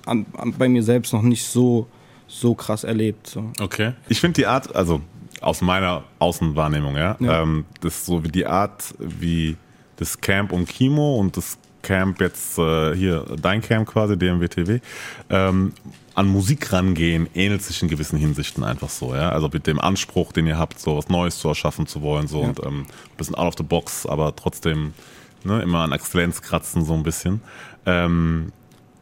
bei 0.58 0.68
mir 0.68 0.82
selbst 0.82 1.12
noch 1.12 1.22
nicht 1.22 1.44
so, 1.44 1.86
so 2.26 2.56
krass 2.56 2.82
erlebt. 2.82 3.28
So. 3.28 3.44
Okay. 3.60 3.92
Ich 4.08 4.20
finde 4.20 4.34
die 4.34 4.46
Art, 4.46 4.74
also 4.74 5.02
aus 5.40 5.60
meiner 5.60 6.02
Außenwahrnehmung, 6.18 6.96
ja, 6.96 7.16
Ja. 7.20 7.42
Ähm, 7.44 7.64
das 7.80 7.98
ist 7.98 8.06
so 8.06 8.24
wie 8.24 8.32
die 8.32 8.44
Art, 8.44 8.92
wie 8.98 9.56
das 9.98 10.20
Camp 10.20 10.50
um 10.50 10.66
Kimo 10.66 11.16
und 11.16 11.36
das 11.36 11.58
Camp 11.82 12.20
jetzt 12.20 12.58
äh, 12.58 12.92
hier, 12.96 13.24
dein 13.40 13.62
Camp 13.62 13.86
quasi, 13.86 14.18
DMWTW, 14.18 14.80
ähm, 15.30 15.72
an 16.18 16.26
Musik 16.26 16.72
rangehen, 16.72 17.28
ähnelt 17.34 17.62
sich 17.62 17.80
in 17.80 17.88
gewissen 17.88 18.18
Hinsichten 18.18 18.64
einfach 18.64 18.88
so, 18.88 19.14
ja. 19.14 19.30
Also 19.30 19.48
mit 19.52 19.68
dem 19.68 19.80
Anspruch, 19.80 20.32
den 20.32 20.48
ihr 20.48 20.58
habt, 20.58 20.80
so 20.80 20.96
was 20.96 21.08
Neues 21.08 21.38
zu 21.38 21.46
erschaffen 21.46 21.86
zu 21.86 22.02
wollen, 22.02 22.26
so 22.26 22.40
und 22.40 22.58
ähm, 22.64 22.80
ein 22.80 23.16
bisschen 23.16 23.36
out 23.36 23.46
of 23.46 23.54
the 23.56 23.62
box, 23.62 24.04
aber 24.04 24.34
trotzdem 24.34 24.94
ne, 25.44 25.62
immer 25.62 25.84
an 25.84 25.92
Exzellenz 25.92 26.42
kratzen, 26.42 26.84
so 26.84 26.94
ein 26.94 27.04
bisschen. 27.04 27.40
Ähm, 27.86 28.50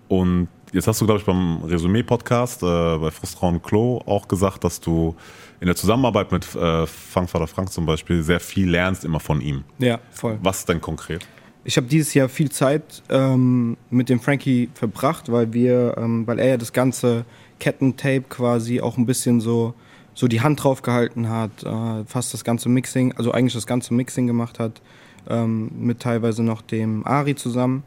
und 0.09 0.49
jetzt 0.73 0.89
hast 0.89 1.01
du, 1.01 1.07
glaube 1.07 1.21
ich, 1.21 1.27
beim 1.27 1.63
Resümee-Podcast 1.65 2.63
äh, 2.63 2.99
bei 2.99 3.11
Frustrauen 3.11 3.63
Klo 3.63 4.03
auch 4.05 4.29
gesagt, 4.29 4.63
dass 4.65 4.81
du 4.83 5.17
in 5.61 5.69
der 5.69 5.77
Zusammenarbeit 5.77 6.33
mit 6.33 6.55
äh, 6.55 6.87
Frankvater 6.87 7.47
Frank 7.47 7.73
zum 7.73 7.87
Beispiel 7.87 8.23
sehr 8.23 8.41
viel 8.41 8.69
lernst 8.69 9.07
immer 9.07 9.21
von 9.21 9.41
ihm. 9.41 9.65
Ja, 9.79 10.01
voll. 10.11 10.39
Was 10.43 10.67
denn 10.67 10.83
konkret? 10.83 11.27
Ich 11.67 11.77
habe 11.77 11.89
dieses 11.89 12.15
Jahr 12.15 12.29
viel 12.29 12.49
Zeit 12.49 13.03
ähm, 13.09 13.77
mit 13.91 14.09
dem 14.09 14.21
Frankie 14.21 14.69
verbracht, 14.75 15.33
weil 15.33 15.53
wir, 15.53 15.97
ähm, 15.99 16.25
weil 16.25 16.39
er 16.39 16.51
ja 16.51 16.57
das 16.59 16.73
ganze 16.73 17.25
Kettentape 17.59 18.23
quasi 18.29 18.81
auch 18.81 18.97
ein 18.97 19.05
bisschen 19.05 19.41
so, 19.41 19.75
so 20.15 20.29
die 20.29 20.43
Hand 20.43 20.63
drauf 20.63 20.83
gehalten 20.83 21.29
hat, 21.29 21.65
äh, 21.65 22.05
fast 22.05 22.33
das 22.33 22.45
ganze 22.45 22.69
Mixing, 22.69 23.15
also 23.15 23.33
eigentlich 23.33 23.55
das 23.55 23.67
ganze 23.67 23.95
Mixing 23.95 24.29
gemacht 24.29 24.61
hat, 24.61 24.81
ähm, 25.29 25.73
mit 25.77 25.99
teilweise 25.99 26.45
noch 26.45 26.63
dem 26.63 27.05
Ari 27.05 27.35
zusammen. 27.35 27.83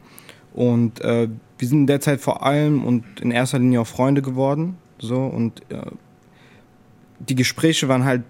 Und 0.52 1.00
äh, 1.00 1.30
wir 1.56 1.68
sind 1.68 1.78
in 1.78 1.86
der 1.86 2.02
Zeit 2.02 2.20
vor 2.20 2.44
allem 2.44 2.84
und 2.84 3.04
in 3.20 3.30
erster 3.30 3.58
Linie 3.58 3.80
auch 3.80 3.86
Freunde 3.86 4.20
geworden. 4.20 4.76
So 4.98 5.24
und 5.24 5.62
äh, 5.70 5.86
die 7.18 7.34
Gespräche 7.34 7.88
waren 7.88 8.04
halt 8.04 8.24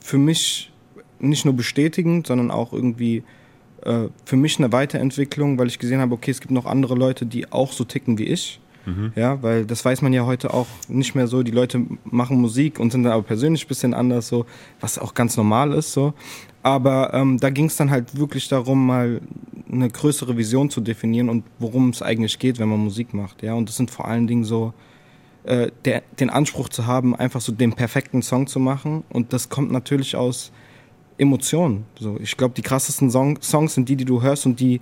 für 0.00 0.18
mich 0.18 0.72
nicht 1.20 1.44
nur 1.44 1.54
bestätigend, 1.54 2.26
sondern 2.26 2.50
auch 2.50 2.72
irgendwie 2.72 3.22
äh, 3.86 4.08
für 4.24 4.36
mich 4.36 4.58
eine 4.58 4.72
Weiterentwicklung, 4.72 5.58
weil 5.58 5.68
ich 5.68 5.78
gesehen 5.78 6.00
habe, 6.00 6.14
okay, 6.14 6.30
es 6.30 6.40
gibt 6.40 6.50
noch 6.50 6.66
andere 6.66 6.94
Leute, 6.94 7.24
die 7.26 7.52
auch 7.52 7.72
so 7.72 7.84
ticken 7.84 8.18
wie 8.18 8.24
ich. 8.24 8.60
Ja, 9.16 9.42
weil 9.42 9.66
das 9.66 9.84
weiß 9.84 10.02
man 10.02 10.12
ja 10.12 10.26
heute 10.26 10.54
auch 10.54 10.68
nicht 10.86 11.16
mehr 11.16 11.26
so. 11.26 11.42
Die 11.42 11.50
Leute 11.50 11.84
machen 12.04 12.40
Musik 12.40 12.78
und 12.78 12.92
sind 12.92 13.02
dann 13.02 13.12
aber 13.12 13.24
persönlich 13.24 13.64
ein 13.64 13.68
bisschen 13.68 13.94
anders, 13.94 14.28
so, 14.28 14.46
was 14.80 14.98
auch 14.98 15.14
ganz 15.14 15.36
normal 15.36 15.72
ist. 15.72 15.92
So. 15.92 16.14
Aber 16.62 17.12
ähm, 17.12 17.38
da 17.38 17.50
ging 17.50 17.66
es 17.66 17.76
dann 17.76 17.90
halt 17.90 18.16
wirklich 18.16 18.48
darum, 18.48 18.86
mal 18.86 19.20
eine 19.70 19.90
größere 19.90 20.36
Vision 20.36 20.70
zu 20.70 20.80
definieren 20.80 21.28
und 21.28 21.44
worum 21.58 21.90
es 21.90 22.00
eigentlich 22.00 22.38
geht, 22.38 22.60
wenn 22.60 22.68
man 22.68 22.78
Musik 22.78 23.12
macht. 23.12 23.42
Ja, 23.42 23.54
und 23.54 23.68
das 23.68 23.76
sind 23.76 23.90
vor 23.90 24.06
allen 24.06 24.28
Dingen 24.28 24.44
so 24.44 24.72
äh, 25.42 25.72
der, 25.84 26.02
den 26.20 26.30
Anspruch 26.30 26.68
zu 26.68 26.86
haben, 26.86 27.16
einfach 27.16 27.40
so 27.40 27.50
den 27.50 27.72
perfekten 27.72 28.22
Song 28.22 28.46
zu 28.46 28.60
machen. 28.60 29.02
Und 29.10 29.32
das 29.32 29.48
kommt 29.48 29.72
natürlich 29.72 30.14
aus 30.14 30.52
Emotionen. 31.18 31.84
So, 31.98 32.18
ich 32.20 32.36
glaube, 32.36 32.54
die 32.54 32.62
krassesten 32.62 33.10
Song, 33.10 33.40
Songs 33.42 33.74
sind 33.74 33.88
die, 33.88 33.96
die 33.96 34.04
du 34.04 34.22
hörst 34.22 34.46
und 34.46 34.60
die, 34.60 34.80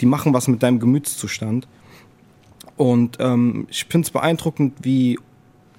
die 0.00 0.06
machen 0.06 0.34
was 0.34 0.48
mit 0.48 0.62
deinem 0.62 0.78
Gemütszustand. 0.78 1.66
Und 2.76 3.18
ähm, 3.20 3.66
ich 3.70 3.84
finde 3.84 4.06
es 4.06 4.10
beeindruckend, 4.10 4.74
wie 4.82 5.18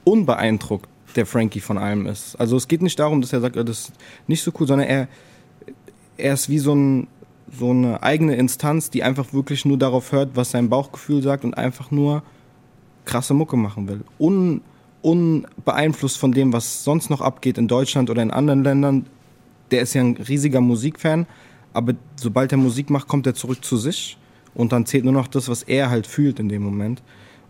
unbeeindruckt 0.03 0.88
der 1.15 1.25
Frankie 1.25 1.60
von 1.60 1.77
allem 1.77 2.05
ist. 2.05 2.36
Also 2.36 2.55
es 2.58 2.67
geht 2.67 2.81
nicht 2.81 3.00
darum, 3.00 3.22
dass 3.22 3.34
er 3.34 3.41
sagt, 3.41 3.55
äh, 3.55 3.65
das 3.65 3.89
ist 3.89 3.93
nicht 4.27 4.43
so 4.43 4.51
cool, 4.60 4.67
sondern 4.67 4.88
er, 4.88 5.08
er 6.17 6.34
ist 6.34 6.50
wie 6.50 6.60
so, 6.60 6.74
ein, 6.74 7.08
so 7.51 7.72
eine 7.72 8.03
eigene 8.03 8.36
Instanz, 8.36 8.89
die 8.89 9.03
einfach 9.03 9.34
wirklich 9.34 9.65
nur 9.65 9.77
darauf 9.77 10.12
hört, 10.12 10.36
was 10.36 10.51
sein 10.51 10.70
Bauchgefühl 10.70 11.22
sagt 11.22 11.43
und 11.43 11.55
einfach 11.55 11.91
nur 11.91 12.24
krasse 13.05 13.34
Mucke 13.34 13.58
machen 13.58 13.88
will. 13.88 14.01
Un, 14.20 14.62
unbeeinflusst 15.01 16.17
von 16.17 16.31
dem, 16.31 16.53
was 16.53 16.84
sonst 16.84 17.10
noch 17.10 17.22
abgeht 17.22 17.58
in 17.58 17.67
Deutschland 17.67 18.10
oder 18.10 18.22
in 18.22 18.31
anderen 18.31 18.63
Ländern. 18.63 19.05
Der 19.72 19.82
ist 19.82 19.94
ja 19.94 20.01
ein 20.01 20.18
riesiger 20.18 20.62
Musikfan, 20.62 21.25
aber 21.74 21.94
sobald 22.16 22.51
er 22.51 22.58
Musik 22.58 22.90
macht, 22.90 23.08
kommt 23.08 23.25
er 23.25 23.34
zurück 23.34 23.63
zu 23.63 23.78
sich 23.78 24.18
und 24.54 24.72
dann 24.72 24.86
zählt 24.86 25.06
nur 25.06 25.13
noch 25.13 25.28
das, 25.28 25.48
was 25.48 25.63
er 25.63 25.90
halt 25.90 26.08
fühlt 26.08 26.40
in 26.40 26.50
dem 26.50 26.62
Moment. 26.62 27.01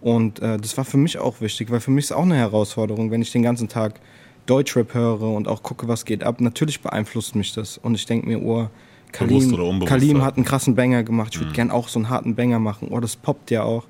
Und 0.02 0.40
äh, 0.40 0.58
das 0.58 0.78
war 0.78 0.86
für 0.86 0.98
mich 0.98 1.18
auch 1.18 1.42
wichtig, 1.42 1.70
weil 1.72 1.80
für 1.80 1.92
mich 1.92 2.06
ist 2.06 2.12
auch 2.12 2.24
eine 2.24 2.36
Herausforderung, 2.36 3.12
wenn 3.12 3.22
ich 3.22 3.32
den 3.32 3.44
ganzen 3.44 3.68
Tag 3.68 4.00
Deutschrap 4.48 4.94
höre 4.94 5.22
und 5.22 5.48
auch 5.48 5.62
gucke, 5.62 5.88
was 5.88 6.06
geht 6.06 6.24
ab. 6.24 6.42
Natürlich 6.42 6.82
beeinflusst 6.82 7.36
mich 7.36 7.54
das 7.54 7.78
und 7.78 7.96
ich 7.96 8.06
denke 8.06 8.28
mir, 8.28 8.42
oh, 8.42 8.68
Kalim, 9.12 9.86
Kalim 9.86 10.24
hat 10.24 10.38
einen 10.38 10.46
krassen 10.46 10.76
Banger 10.76 11.04
gemacht. 11.04 11.34
Ich 11.34 11.42
würde 11.42 11.52
gern 11.52 11.70
auch 11.70 11.90
so 11.90 12.00
einen 12.00 12.10
harten 12.10 12.36
Banger 12.36 12.60
machen. 12.60 12.88
Oh, 12.92 13.00
das 13.00 13.16
poppt 13.16 13.52
ja 13.52 13.64
auch. 13.64 13.86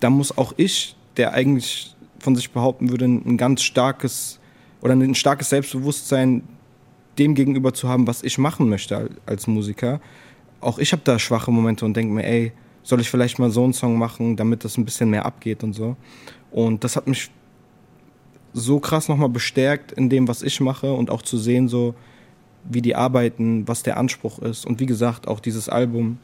Da 0.00 0.10
muss 0.10 0.36
auch 0.36 0.52
ich, 0.56 0.94
der 1.16 1.32
eigentlich 1.32 1.94
von 2.18 2.36
sich 2.36 2.50
behaupten 2.50 2.90
würde, 2.90 3.06
ein 3.06 3.36
ganz 3.36 3.62
starkes 3.62 4.38
oder 4.80 4.92
ein 4.92 5.14
starkes 5.14 5.50
Selbstbewusstsein 5.50 6.42
dem 7.18 7.34
gegenüber 7.34 7.72
zu 7.74 7.88
haben, 7.88 8.06
was 8.06 8.22
ich 8.22 8.38
machen 8.38 8.68
möchte 8.68 8.96
al- 8.96 9.10
als 9.26 9.46
Musiker. 9.46 10.00
Auch 10.60 10.78
ich 10.78 10.92
habe 10.92 11.02
da 11.04 11.18
schwache 11.18 11.50
Momente 11.50 11.84
und 11.84 11.94
denke 11.96 12.12
mir, 12.12 12.24
ey, 12.24 12.52
soll 12.82 13.00
ich 13.00 13.10
vielleicht 13.10 13.38
mal 13.38 13.50
so 13.50 13.64
einen 13.64 13.72
Song 13.74 13.98
machen, 13.98 14.36
damit 14.36 14.64
das 14.64 14.76
ein 14.78 14.84
bisschen 14.84 15.10
mehr 15.10 15.26
abgeht 15.26 15.62
und 15.62 15.72
so. 15.74 15.96
Und 16.50 16.82
das 16.84 16.96
hat 16.96 17.06
mich 17.06 17.30
so 18.54 18.80
krass 18.80 19.08
nochmal 19.08 19.28
bestärkt 19.28 19.92
in 19.92 20.08
dem, 20.08 20.26
was 20.26 20.42
ich 20.42 20.60
mache 20.60 20.92
und 20.92 21.10
auch 21.10 21.22
zu 21.22 21.36
sehen, 21.36 21.68
so, 21.68 21.94
wie 22.64 22.82
die 22.82 22.96
arbeiten, 22.96 23.68
was 23.68 23.82
der 23.82 23.98
Anspruch 23.98 24.38
ist. 24.40 24.66
Und 24.66 24.80
wie 24.80 24.86
gesagt, 24.86 25.28
auch 25.28 25.40
dieses 25.40 25.68
Album, 25.68 26.18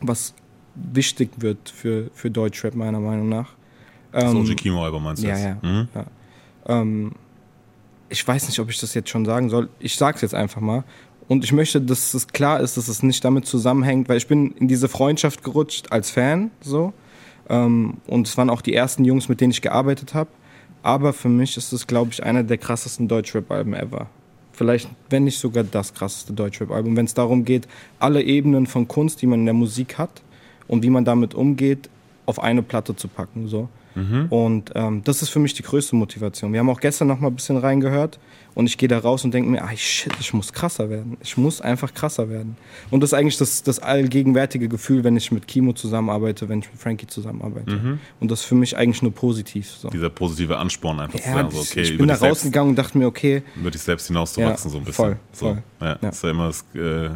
was 0.00 0.34
wichtig 0.74 1.30
wird 1.36 1.68
für, 1.68 2.10
für 2.12 2.30
Deutschrap, 2.30 2.74
meiner 2.74 3.00
Meinung 3.00 3.28
nach. 3.28 3.52
Das 4.10 4.32
Ähm, 4.34 4.56
Kimo-Album 4.56 5.02
meinst 5.04 5.22
du 5.22 5.28
ja, 5.28 5.36
jetzt? 5.36 5.44
ja. 5.62 5.68
Mhm. 5.70 5.88
ja. 5.94 6.04
Ähm, 6.66 7.12
ich 8.08 8.26
weiß 8.26 8.48
nicht, 8.48 8.58
ob 8.60 8.70
ich 8.70 8.78
das 8.78 8.94
jetzt 8.94 9.08
schon 9.10 9.24
sagen 9.24 9.48
soll. 9.48 9.68
Ich 9.78 9.96
sag's 9.96 10.20
jetzt 10.20 10.34
einfach 10.34 10.60
mal. 10.60 10.84
Und 11.26 11.42
ich 11.44 11.52
möchte, 11.52 11.80
dass 11.80 12.12
es 12.12 12.28
klar 12.28 12.60
ist, 12.60 12.76
dass 12.76 12.88
es 12.88 13.02
nicht 13.02 13.24
damit 13.24 13.46
zusammenhängt, 13.46 14.08
weil 14.08 14.18
ich 14.18 14.26
bin 14.26 14.52
in 14.52 14.68
diese 14.68 14.88
Freundschaft 14.88 15.42
gerutscht 15.42 15.90
als 15.90 16.10
Fan, 16.10 16.50
so. 16.60 16.92
Ähm, 17.48 17.98
und 18.06 18.26
es 18.26 18.36
waren 18.36 18.50
auch 18.50 18.60
die 18.60 18.74
ersten 18.74 19.04
Jungs, 19.04 19.28
mit 19.28 19.40
denen 19.40 19.50
ich 19.50 19.62
gearbeitet 19.62 20.14
habe. 20.14 20.30
Aber 20.82 21.14
für 21.14 21.30
mich 21.30 21.56
ist 21.56 21.72
es, 21.72 21.86
glaube 21.86 22.10
ich, 22.12 22.22
einer 22.22 22.42
der 22.42 22.58
krassesten 22.58 23.08
Deutschrap-Alben 23.08 23.72
ever. 23.72 24.08
Vielleicht, 24.52 24.88
wenn 25.08 25.24
nicht 25.24 25.38
sogar 25.38 25.64
das 25.64 25.94
krasseste 25.94 26.32
Deutschrap-Album, 26.32 26.96
wenn 26.96 27.06
es 27.06 27.14
darum 27.14 27.44
geht, 27.44 27.66
alle 27.98 28.22
Ebenen 28.22 28.66
von 28.66 28.86
Kunst, 28.86 29.22
die 29.22 29.26
man 29.26 29.40
in 29.40 29.46
der 29.46 29.54
Musik 29.54 29.98
hat 29.98 30.22
und 30.68 30.82
wie 30.82 30.90
man 30.90 31.04
damit 31.04 31.34
umgeht, 31.34 31.88
auf 32.26 32.38
eine 32.38 32.62
Platte 32.62 32.94
zu 32.94 33.08
packen. 33.08 33.48
So. 33.48 33.68
Und 34.30 34.72
ähm, 34.74 35.02
das 35.04 35.22
ist 35.22 35.28
für 35.28 35.38
mich 35.38 35.54
die 35.54 35.62
größte 35.62 35.94
Motivation. 35.94 36.52
Wir 36.52 36.60
haben 36.60 36.68
auch 36.70 36.80
gestern 36.80 37.08
noch 37.08 37.20
mal 37.20 37.28
ein 37.28 37.34
bisschen 37.36 37.56
reingehört 37.56 38.18
und 38.56 38.66
ich 38.66 38.76
gehe 38.78 38.88
da 38.88 38.98
raus 38.98 39.24
und 39.24 39.32
denke 39.34 39.48
mir, 39.50 39.62
ah 39.62 39.70
shit, 39.76 40.12
ich 40.20 40.32
muss 40.32 40.52
krasser 40.52 40.90
werden. 40.90 41.16
Ich 41.22 41.36
muss 41.36 41.60
einfach 41.60 41.94
krasser 41.94 42.28
werden. 42.28 42.56
Und 42.90 43.00
das 43.02 43.10
ist 43.10 43.14
eigentlich 43.14 43.36
das, 43.38 43.62
das 43.62 43.78
allgegenwärtige 43.78 44.68
Gefühl, 44.68 45.04
wenn 45.04 45.16
ich 45.16 45.30
mit 45.32 45.46
Kimo 45.46 45.72
zusammenarbeite, 45.74 46.48
wenn 46.48 46.60
ich 46.60 46.70
mit 46.72 46.80
Frankie 46.80 47.06
zusammenarbeite. 47.06 47.98
Und 48.20 48.30
das 48.30 48.40
ist 48.40 48.46
für 48.46 48.54
mich 48.56 48.76
eigentlich 48.76 49.02
nur 49.02 49.12
positiv. 49.14 49.68
So. 49.70 49.88
Dieser 49.90 50.10
positive 50.10 50.58
Ansporn 50.58 50.98
einfach 51.00 51.20
zu 51.20 51.26
Ja, 51.28 51.34
sagen, 51.34 51.50
so, 51.52 51.60
okay, 51.60 51.82
ich 51.82 51.96
bin 51.96 52.08
da 52.08 52.14
rausgegangen 52.16 52.70
und 52.70 52.76
dachte 52.76 52.98
mir, 52.98 53.06
okay, 53.06 53.42
über 53.56 53.70
dich 53.70 53.82
selbst 53.82 54.08
hinauszuwachsen, 54.08 54.70
Ja, 54.70 54.72
so 54.72 54.78
ein 54.78 54.84
bisschen. 54.84 55.04
voll, 55.04 55.16
so. 55.32 55.46
voll. 55.46 55.62
Ja, 55.80 55.86
Ja. 55.86 55.98
Das 56.00 56.16
ist 56.16 56.22
ja 56.22 56.30
immer 56.30 56.46
das, 56.48 56.64
äh, 56.74 57.10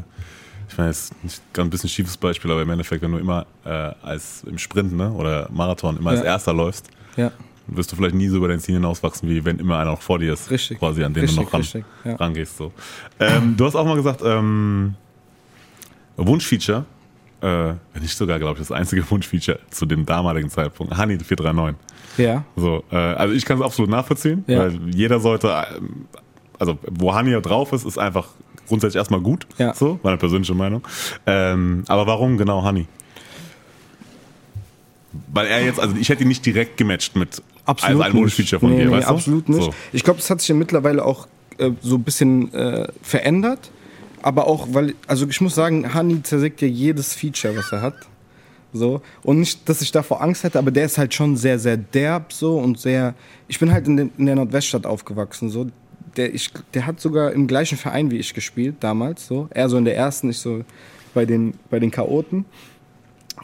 ich 0.69 0.77
meine, 0.79 0.91
jetzt 0.91 1.13
ein 1.57 1.71
bisschen 1.71 1.89
schiefes 1.89 2.17
Beispiel, 2.17 2.51
aber 2.51 2.63
im 2.63 2.71
Endeffekt, 2.71 3.03
wenn 3.03 3.13
du 3.13 3.19
immer 3.19 3.47
äh, 3.65 3.69
als 4.03 4.45
im 4.45 4.59
Sprint 4.59 4.93
ne, 4.93 5.11
oder 5.13 5.49
Marathon 5.51 5.97
immer 5.97 6.11
als 6.11 6.21
Ja. 6.21 6.27
Erster 6.27 6.53
läufst, 6.53 6.89
ja, 7.17 7.33
wirst 7.67 7.93
du 7.93 7.97
vielleicht 7.97 8.15
nie 8.15 8.29
so 8.29 8.37
über 8.39 8.49
dein 8.49 8.61
Ziel 8.61 8.75
hinauswachsen, 8.77 9.29
wie 9.29 9.45
wenn 9.45 9.59
immer 9.59 9.79
einer 9.79 9.91
noch 9.93 10.01
vor 10.03 10.19
dir 10.19 10.33
ist. 10.35 10.51
Richtig. 10.51 10.79
Quasi, 10.79 11.05
an 11.05 11.13
den 11.15 11.23
Richtig, 11.23 11.39
du 11.39 11.45
noch 11.45 11.53
ran, 11.53 11.61
richtig, 11.61 11.85
ja. 12.05 12.15
rangehst. 12.17 12.57
So. 12.57 12.73
Ähm, 13.21 13.57
du 13.57 13.65
hast 13.67 13.75
auch 13.75 13.85
mal 13.85 13.97
gesagt, 13.97 14.23
ähm, 14.25 14.95
Wunschfeature, 16.17 16.85
äh, 17.41 17.47
wenn 17.47 18.03
nicht 18.03 18.17
sogar, 18.17 18.39
glaube 18.39 18.55
ich, 18.61 18.67
das 18.67 18.73
einzige 18.73 19.05
Wunschfeature 19.11 19.59
zu 19.71 19.87
dem 19.87 20.05
damaligen 20.07 20.51
Zeitpunkt, 20.51 20.97
Honey 20.97 21.19
439. 21.19 21.77
ja, 22.17 22.45
So, 22.57 22.85
äh, 22.91 22.97
also 22.97 23.35
ich 23.35 23.45
kann 23.45 23.59
es 23.59 23.65
absolut 23.65 23.91
nachvollziehen, 23.91 24.45
weil 24.47 24.79
jeder 24.95 25.21
sollte, 25.21 25.49
ähm, 25.77 26.07
also 26.59 26.79
wo 26.91 27.15
Hania 27.15 27.41
drauf 27.41 27.73
ist, 27.73 27.85
ist 27.85 27.99
einfach 27.99 28.29
grundsätzlich 28.69 28.99
erstmal 28.99 29.21
gut, 29.21 29.47
Ja. 29.59 29.75
so, 29.75 29.99
meine 30.03 30.17
persönliche 30.17 30.55
Meinung. 30.55 30.87
Ähm, 31.27 31.85
aber 31.89 32.07
warum 32.07 32.37
genau 32.39 32.63
Honey? 32.63 32.87
Weil 35.33 35.47
er 35.47 35.65
jetzt, 35.65 35.81
also 35.81 35.97
ich 35.97 36.09
hätte 36.09 36.23
ihn 36.23 36.29
nicht 36.29 36.45
direkt 36.45 36.77
gematcht 36.77 37.17
mit 37.17 37.43
absolut 37.65 38.03
also 38.03 38.17
ein 38.17 38.23
Wunschfeature 38.23 38.61
von 38.61 38.71
nee, 38.71 38.79
dir, 38.79 38.87
nee, 38.87 38.93
weißt 38.93 39.09
du? 39.09 39.15
absolut 39.15 39.49
nicht. 39.49 39.65
So. 39.65 39.75
Ich 39.93 40.05
glaube, 40.05 40.21
das 40.21 40.31
hat 40.31 40.41
sich 40.41 40.49
ja 40.49 40.55
mittlerweile 40.55 41.05
auch 41.05 41.27
äh, 41.59 41.71
so 41.83 41.97
ein 41.97 42.03
bisschen 42.03 42.53
äh, 42.55 42.89
verändert. 43.03 43.71
Aber 44.23 44.47
auch, 44.47 44.69
weil, 44.73 44.95
also 45.07 45.29
ich 45.29 45.41
muss 45.41 45.55
sagen, 45.55 45.95
Hani 45.95 46.23
zersägt 46.23 46.61
ja 46.61 46.69
jedes 46.69 47.15
Feature, 47.15 47.57
was 47.57 47.71
er 47.73 47.83
hat. 47.83 47.95
So. 48.73 49.01
Und 49.23 49.41
nicht, 49.41 49.69
dass 49.69 49.81
ich 49.81 49.93
davor 49.93 50.21
Angst 50.23 50.45
hätte, 50.45 50.59
aber 50.59 50.71
der 50.71 50.85
ist 50.85 50.99
halt 50.99 51.15
schon 51.15 51.37
sehr, 51.37 51.59
sehr 51.59 51.77
derb 51.77 52.33
so 52.33 52.59
und 52.59 52.79
sehr. 52.79 53.15
Ich 53.47 53.59
bin 53.59 53.73
halt 53.73 53.87
in, 53.87 53.97
den, 53.97 54.11
in 54.19 54.27
der 54.27 54.37
Nordweststadt 54.37 54.87
aufgewachsen. 54.87 55.51
So. 55.51 55.69
Der, 56.19 56.35
ich, 56.35 56.51
der 56.75 56.87
hat 56.87 57.01
sogar 57.01 57.33
im 57.33 57.47
gleichen 57.47 57.79
Verein 57.79 58.11
wie 58.11 58.19
ich 58.19 58.35
gespielt 58.35 58.77
damals. 58.81 59.27
So. 59.27 59.49
Er 59.51 59.69
so 59.69 59.79
in 59.79 59.85
der 59.85 59.97
ersten, 59.97 60.29
ich 60.31 60.39
so 60.39 60.65
bei 61.15 61.25
den, 61.25 61.55
bei 61.71 61.79
den 61.79 61.91
Chaoten. 61.91 62.45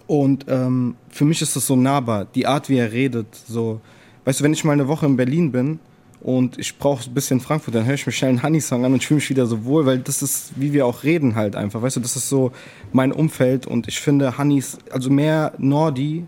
Und 0.06 0.46
ähm, 0.48 0.96
für 1.08 1.24
mich 1.24 1.40
ist 1.40 1.56
das 1.56 1.66
so 1.66 1.76
nahbar, 1.76 2.26
die 2.34 2.46
Art, 2.46 2.68
wie 2.68 2.76
er 2.76 2.92
redet. 2.92 3.26
So, 3.34 3.80
weißt 4.24 4.40
du, 4.40 4.44
wenn 4.44 4.52
ich 4.52 4.64
mal 4.64 4.72
eine 4.72 4.88
Woche 4.88 5.06
in 5.06 5.16
Berlin 5.16 5.50
bin 5.52 5.78
und 6.20 6.58
ich 6.58 6.78
brauche 6.78 7.08
ein 7.08 7.14
bisschen 7.14 7.40
Frankfurt, 7.40 7.74
dann 7.74 7.86
höre 7.86 7.94
ich 7.94 8.06
mir 8.06 8.12
schnell 8.12 8.30
einen 8.30 8.42
Honey-Song 8.42 8.84
an 8.84 8.92
und 8.92 9.04
fühle 9.04 9.16
mich 9.16 9.30
wieder 9.30 9.46
so 9.46 9.64
wohl, 9.64 9.86
weil 9.86 9.98
das 9.98 10.22
ist, 10.22 10.52
wie 10.56 10.72
wir 10.72 10.86
auch 10.86 11.04
reden 11.04 11.36
halt 11.36 11.56
einfach. 11.56 11.80
Weißt 11.80 11.96
du, 11.96 12.00
das 12.00 12.16
ist 12.16 12.28
so 12.28 12.52
mein 12.92 13.12
Umfeld 13.12 13.66
und 13.66 13.88
ich 13.88 14.00
finde 14.00 14.36
Honeys, 14.36 14.78
also 14.90 15.10
mehr 15.10 15.52
Nordi 15.58 16.26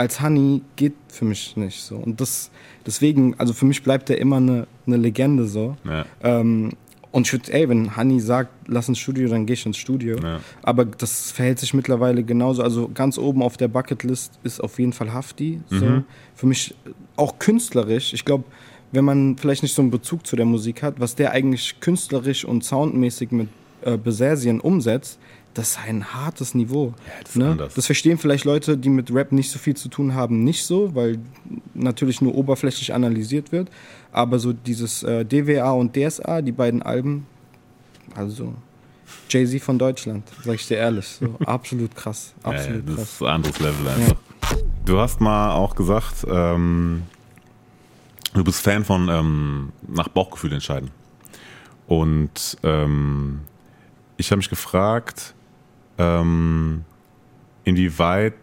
als 0.00 0.22
Honey 0.22 0.62
geht 0.76 0.94
für 1.08 1.26
mich 1.26 1.58
nicht 1.58 1.82
so. 1.82 1.96
Und 1.96 2.22
das, 2.22 2.50
deswegen, 2.86 3.34
also 3.38 3.52
für 3.52 3.66
mich 3.66 3.82
bleibt 3.82 4.08
er 4.08 4.16
immer 4.16 4.38
eine, 4.38 4.66
eine 4.86 4.96
Legende 4.96 5.46
so. 5.46 5.76
Ja. 5.84 6.06
Ähm, 6.22 6.70
und 7.10 7.26
ich 7.26 7.32
würde, 7.34 7.52
ey, 7.52 7.68
wenn 7.68 7.98
Honey 7.98 8.18
sagt, 8.18 8.50
lass 8.66 8.88
ins 8.88 8.98
Studio, 8.98 9.28
dann 9.28 9.44
gehe 9.44 9.52
ich 9.52 9.66
ins 9.66 9.76
Studio. 9.76 10.16
Ja. 10.18 10.40
Aber 10.62 10.86
das 10.86 11.32
verhält 11.32 11.58
sich 11.58 11.74
mittlerweile 11.74 12.22
genauso. 12.22 12.62
Also 12.62 12.88
ganz 12.94 13.18
oben 13.18 13.42
auf 13.42 13.58
der 13.58 13.68
Bucketlist 13.68 14.38
ist 14.42 14.64
auf 14.64 14.78
jeden 14.78 14.94
Fall 14.94 15.12
Hafti. 15.12 15.60
So. 15.68 15.84
Mhm. 15.84 16.04
Für 16.34 16.46
mich 16.46 16.74
auch 17.16 17.38
künstlerisch. 17.38 18.14
Ich 18.14 18.24
glaube, 18.24 18.44
wenn 18.92 19.04
man 19.04 19.36
vielleicht 19.36 19.62
nicht 19.62 19.74
so 19.74 19.82
einen 19.82 19.90
Bezug 19.90 20.26
zu 20.26 20.34
der 20.34 20.46
Musik 20.46 20.82
hat, 20.82 20.98
was 20.98 21.14
der 21.14 21.32
eigentlich 21.32 21.78
künstlerisch 21.80 22.46
und 22.46 22.64
soundmäßig 22.64 23.32
mit 23.32 23.48
äh, 23.82 23.98
Besersien 23.98 24.60
umsetzt, 24.60 25.18
das 25.54 25.70
ist 25.70 25.78
ein 25.80 26.14
hartes 26.14 26.54
Niveau. 26.54 26.94
das 27.22 27.30
ist 27.30 27.36
ne? 27.36 27.68
das 27.74 27.86
verstehen 27.86 28.18
vielleicht 28.18 28.44
Leute, 28.44 28.76
die 28.76 28.88
mit 28.88 29.12
Rap 29.12 29.32
nicht 29.32 29.50
so 29.50 29.58
viel 29.58 29.76
zu 29.76 29.88
tun 29.88 30.14
haben, 30.14 30.44
nicht 30.44 30.64
so, 30.64 30.94
weil 30.94 31.18
natürlich 31.74 32.20
nur 32.20 32.34
oberflächlich 32.34 32.94
analysiert 32.94 33.50
wird. 33.52 33.68
Aber 34.12 34.38
so 34.38 34.52
dieses 34.52 35.02
äh, 35.02 35.24
DWA 35.24 35.72
und 35.72 35.96
DSA, 35.96 36.42
die 36.42 36.52
beiden 36.52 36.82
Alben, 36.82 37.26
also 38.14 38.54
Jay-Z 39.28 39.60
von 39.62 39.78
Deutschland, 39.78 40.24
sag 40.44 40.54
ich 40.54 40.66
dir 40.66 40.76
ehrlich, 40.76 41.06
so 41.06 41.36
absolut 41.46 41.94
krass, 41.94 42.32
Ja, 42.44 42.52
ja, 42.52 42.58
absolut 42.58 42.88
das 42.88 42.96
krass. 42.96 43.12
ist 43.12 43.22
ein 43.22 43.28
anderes 43.28 43.58
Level 43.58 43.88
einfach. 43.88 44.16
Du 44.84 44.98
hast 44.98 45.20
mal 45.20 45.52
auch 45.52 45.74
gesagt, 45.74 46.26
ähm, 46.28 47.02
du 48.34 48.42
bist 48.44 48.60
Fan 48.60 48.84
von 48.84 49.08
ähm, 49.08 49.72
nach 49.86 50.08
Bauchgefühl 50.08 50.52
entscheiden. 50.52 50.90
Und 51.86 52.56
ähm, 52.62 53.40
ich 54.16 54.30
habe 54.30 54.38
mich 54.38 54.48
gefragt, 54.48 55.34
ähm, 56.00 56.84
inwieweit, 57.64 58.34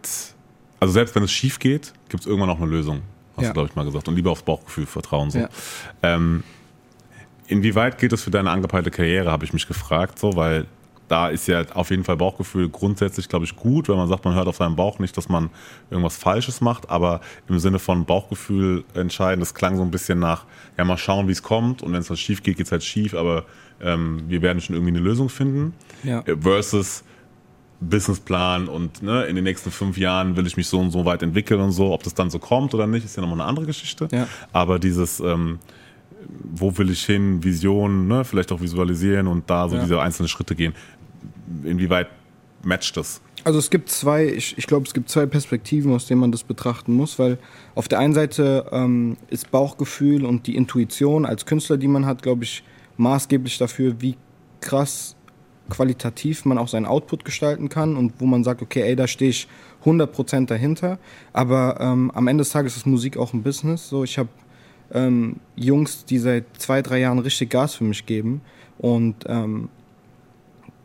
also 0.79 0.93
selbst 0.93 1.15
wenn 1.15 1.23
es 1.23 1.31
schief 1.31 1.59
geht, 1.59 1.93
gibt 2.09 2.21
es 2.21 2.27
irgendwann 2.27 2.49
noch 2.49 2.61
eine 2.61 2.69
Lösung. 2.69 3.01
Hast 3.35 3.43
Ja. 3.43 3.49
du, 3.49 3.53
glaube 3.53 3.69
ich, 3.69 3.75
mal 3.75 3.85
gesagt. 3.85 4.07
Und 4.07 4.15
lieber 4.15 4.31
aufs 4.31 4.43
Bauchgefühl 4.43 4.85
vertrauen. 4.85 5.29
So. 5.31 5.39
Ja. 5.39 5.49
Ähm, 6.03 6.43
inwieweit 7.47 7.97
geht 7.97 8.13
es 8.13 8.23
für 8.23 8.31
deine 8.31 8.51
angepeilte 8.51 8.91
Karriere, 8.91 9.31
habe 9.31 9.45
ich 9.45 9.53
mich 9.53 9.67
gefragt, 9.67 10.19
so, 10.19 10.35
weil 10.35 10.65
da 11.07 11.29
ist 11.29 11.47
ja 11.47 11.63
auf 11.73 11.89
jeden 11.89 12.03
Fall 12.03 12.17
Bauchgefühl 12.17 12.67
grundsätzlich, 12.67 13.29
glaube 13.29 13.45
ich, 13.45 13.55
gut, 13.55 13.87
wenn 13.87 13.95
man 13.95 14.09
sagt, 14.09 14.25
man 14.25 14.33
hört 14.35 14.47
auf 14.47 14.57
seinen 14.57 14.75
Bauch 14.75 14.99
nicht, 14.99 15.15
dass 15.15 15.29
man 15.29 15.49
irgendwas 15.89 16.17
Falsches 16.17 16.59
macht, 16.59 16.89
aber 16.89 17.21
im 17.47 17.59
Sinne 17.59 17.79
von 17.79 18.03
Bauchgefühl 18.03 18.83
entscheiden, 18.93 19.39
das 19.39 19.53
klang 19.53 19.77
so 19.77 19.83
ein 19.83 19.91
bisschen 19.91 20.19
nach, 20.19 20.43
ja, 20.77 20.83
mal 20.83 20.97
schauen, 20.97 21.27
wie 21.29 21.31
es 21.31 21.41
kommt 21.43 21.81
und 21.81 21.93
wenn 21.93 22.01
es 22.01 22.09
was 22.09 22.19
schief 22.19 22.43
geht, 22.43 22.57
geht 22.57 22.65
es 22.65 22.71
halt 22.73 22.83
schief, 22.83 23.13
aber 23.13 23.45
ähm, 23.79 24.23
wir 24.27 24.41
werden 24.41 24.59
schon 24.61 24.75
irgendwie 24.75 24.95
eine 24.97 24.99
Lösung 24.99 25.29
finden. 25.29 25.73
Ja. 26.03 26.23
Versus 26.41 27.03
Businessplan 27.79 28.67
und 28.67 29.03
ne, 29.03 29.25
in 29.25 29.35
den 29.35 29.43
nächsten 29.43 29.69
fünf 29.71 29.97
Jahren 29.97 30.35
will 30.35 30.47
ich 30.47 30.57
mich 30.57 30.67
so 30.67 30.79
und 30.79 30.91
so 30.91 31.05
weit 31.05 31.21
entwickeln 31.21 31.61
und 31.61 31.71
so. 31.71 31.93
Ob 31.93 32.03
das 32.03 32.13
dann 32.15 32.29
so 32.29 32.39
kommt 32.39 32.73
oder 32.73 32.87
nicht, 32.87 33.05
ist 33.05 33.15
ja 33.15 33.21
nochmal 33.21 33.39
eine 33.39 33.47
andere 33.49 33.65
Geschichte. 33.65 34.07
Ja. 34.11 34.27
Aber 34.51 34.79
dieses, 34.79 35.19
ähm, 35.19 35.59
wo 36.43 36.75
will 36.77 36.89
ich 36.89 37.05
hin, 37.05 37.43
Vision, 37.43 38.07
ne, 38.07 38.25
vielleicht 38.25 38.51
auch 38.51 38.61
visualisieren 38.61 39.27
und 39.27 39.49
da 39.49 39.69
so 39.69 39.75
Ja. 39.75 39.83
diese 39.83 40.01
einzelnen 40.01 40.27
Schritte 40.27 40.55
gehen. 40.55 40.73
Inwieweit 41.63 42.07
matcht 42.63 42.97
das? 42.97 43.21
Also 43.43 43.59
es 43.59 43.69
gibt 43.69 43.89
zwei, 43.89 44.25
ich, 44.25 44.57
ich 44.57 44.65
glaube, 44.67 44.85
es 44.87 44.93
gibt 44.93 45.09
zwei 45.09 45.25
Perspektiven, 45.25 45.93
aus 45.93 46.07
denen 46.07 46.19
man 46.19 46.31
das 46.31 46.43
betrachten 46.43 46.93
muss, 46.93 47.17
weil 47.19 47.37
auf 47.75 47.87
der 47.87 47.99
einen 47.99 48.13
Seite 48.13 48.65
ähm, 48.71 49.15
ist 49.29 49.51
Bauchgefühl 49.51 50.25
und 50.25 50.47
die 50.47 50.55
Intuition 50.55 51.25
als 51.25 51.45
Künstler, 51.45 51.77
die 51.77 51.87
man 51.87 52.05
hat, 52.05 52.23
glaube 52.23 52.43
ich, 52.43 52.63
maßgeblich 52.97 53.57
dafür, 53.59 54.01
wie 54.01 54.17
krass 54.59 55.15
qualitativ 55.69 56.45
man 56.45 56.57
auch 56.57 56.67
seinen 56.67 56.85
Output 56.85 57.25
gestalten 57.25 57.69
kann 57.69 57.95
und 57.95 58.13
wo 58.19 58.25
man 58.25 58.43
sagt, 58.43 58.61
okay, 58.61 58.81
ey, 58.81 58.95
da 58.95 59.07
stehe 59.07 59.31
ich 59.31 59.47
100% 59.85 60.47
dahinter. 60.47 60.99
Aber 61.33 61.77
ähm, 61.79 62.11
am 62.11 62.27
Ende 62.27 62.41
des 62.41 62.51
Tages 62.51 62.77
ist 62.77 62.85
Musik 62.85 63.17
auch 63.17 63.33
ein 63.33 63.43
Business. 63.43 63.89
So, 63.89 64.03
ich 64.03 64.17
habe 64.17 64.29
ähm, 64.91 65.37
Jungs, 65.55 66.05
die 66.05 66.17
seit 66.17 66.45
zwei, 66.57 66.81
drei 66.81 66.99
Jahren 66.99 67.19
richtig 67.19 67.49
Gas 67.49 67.75
für 67.75 67.83
mich 67.83 68.05
geben 68.05 68.41
und 68.77 69.25
ähm, 69.27 69.69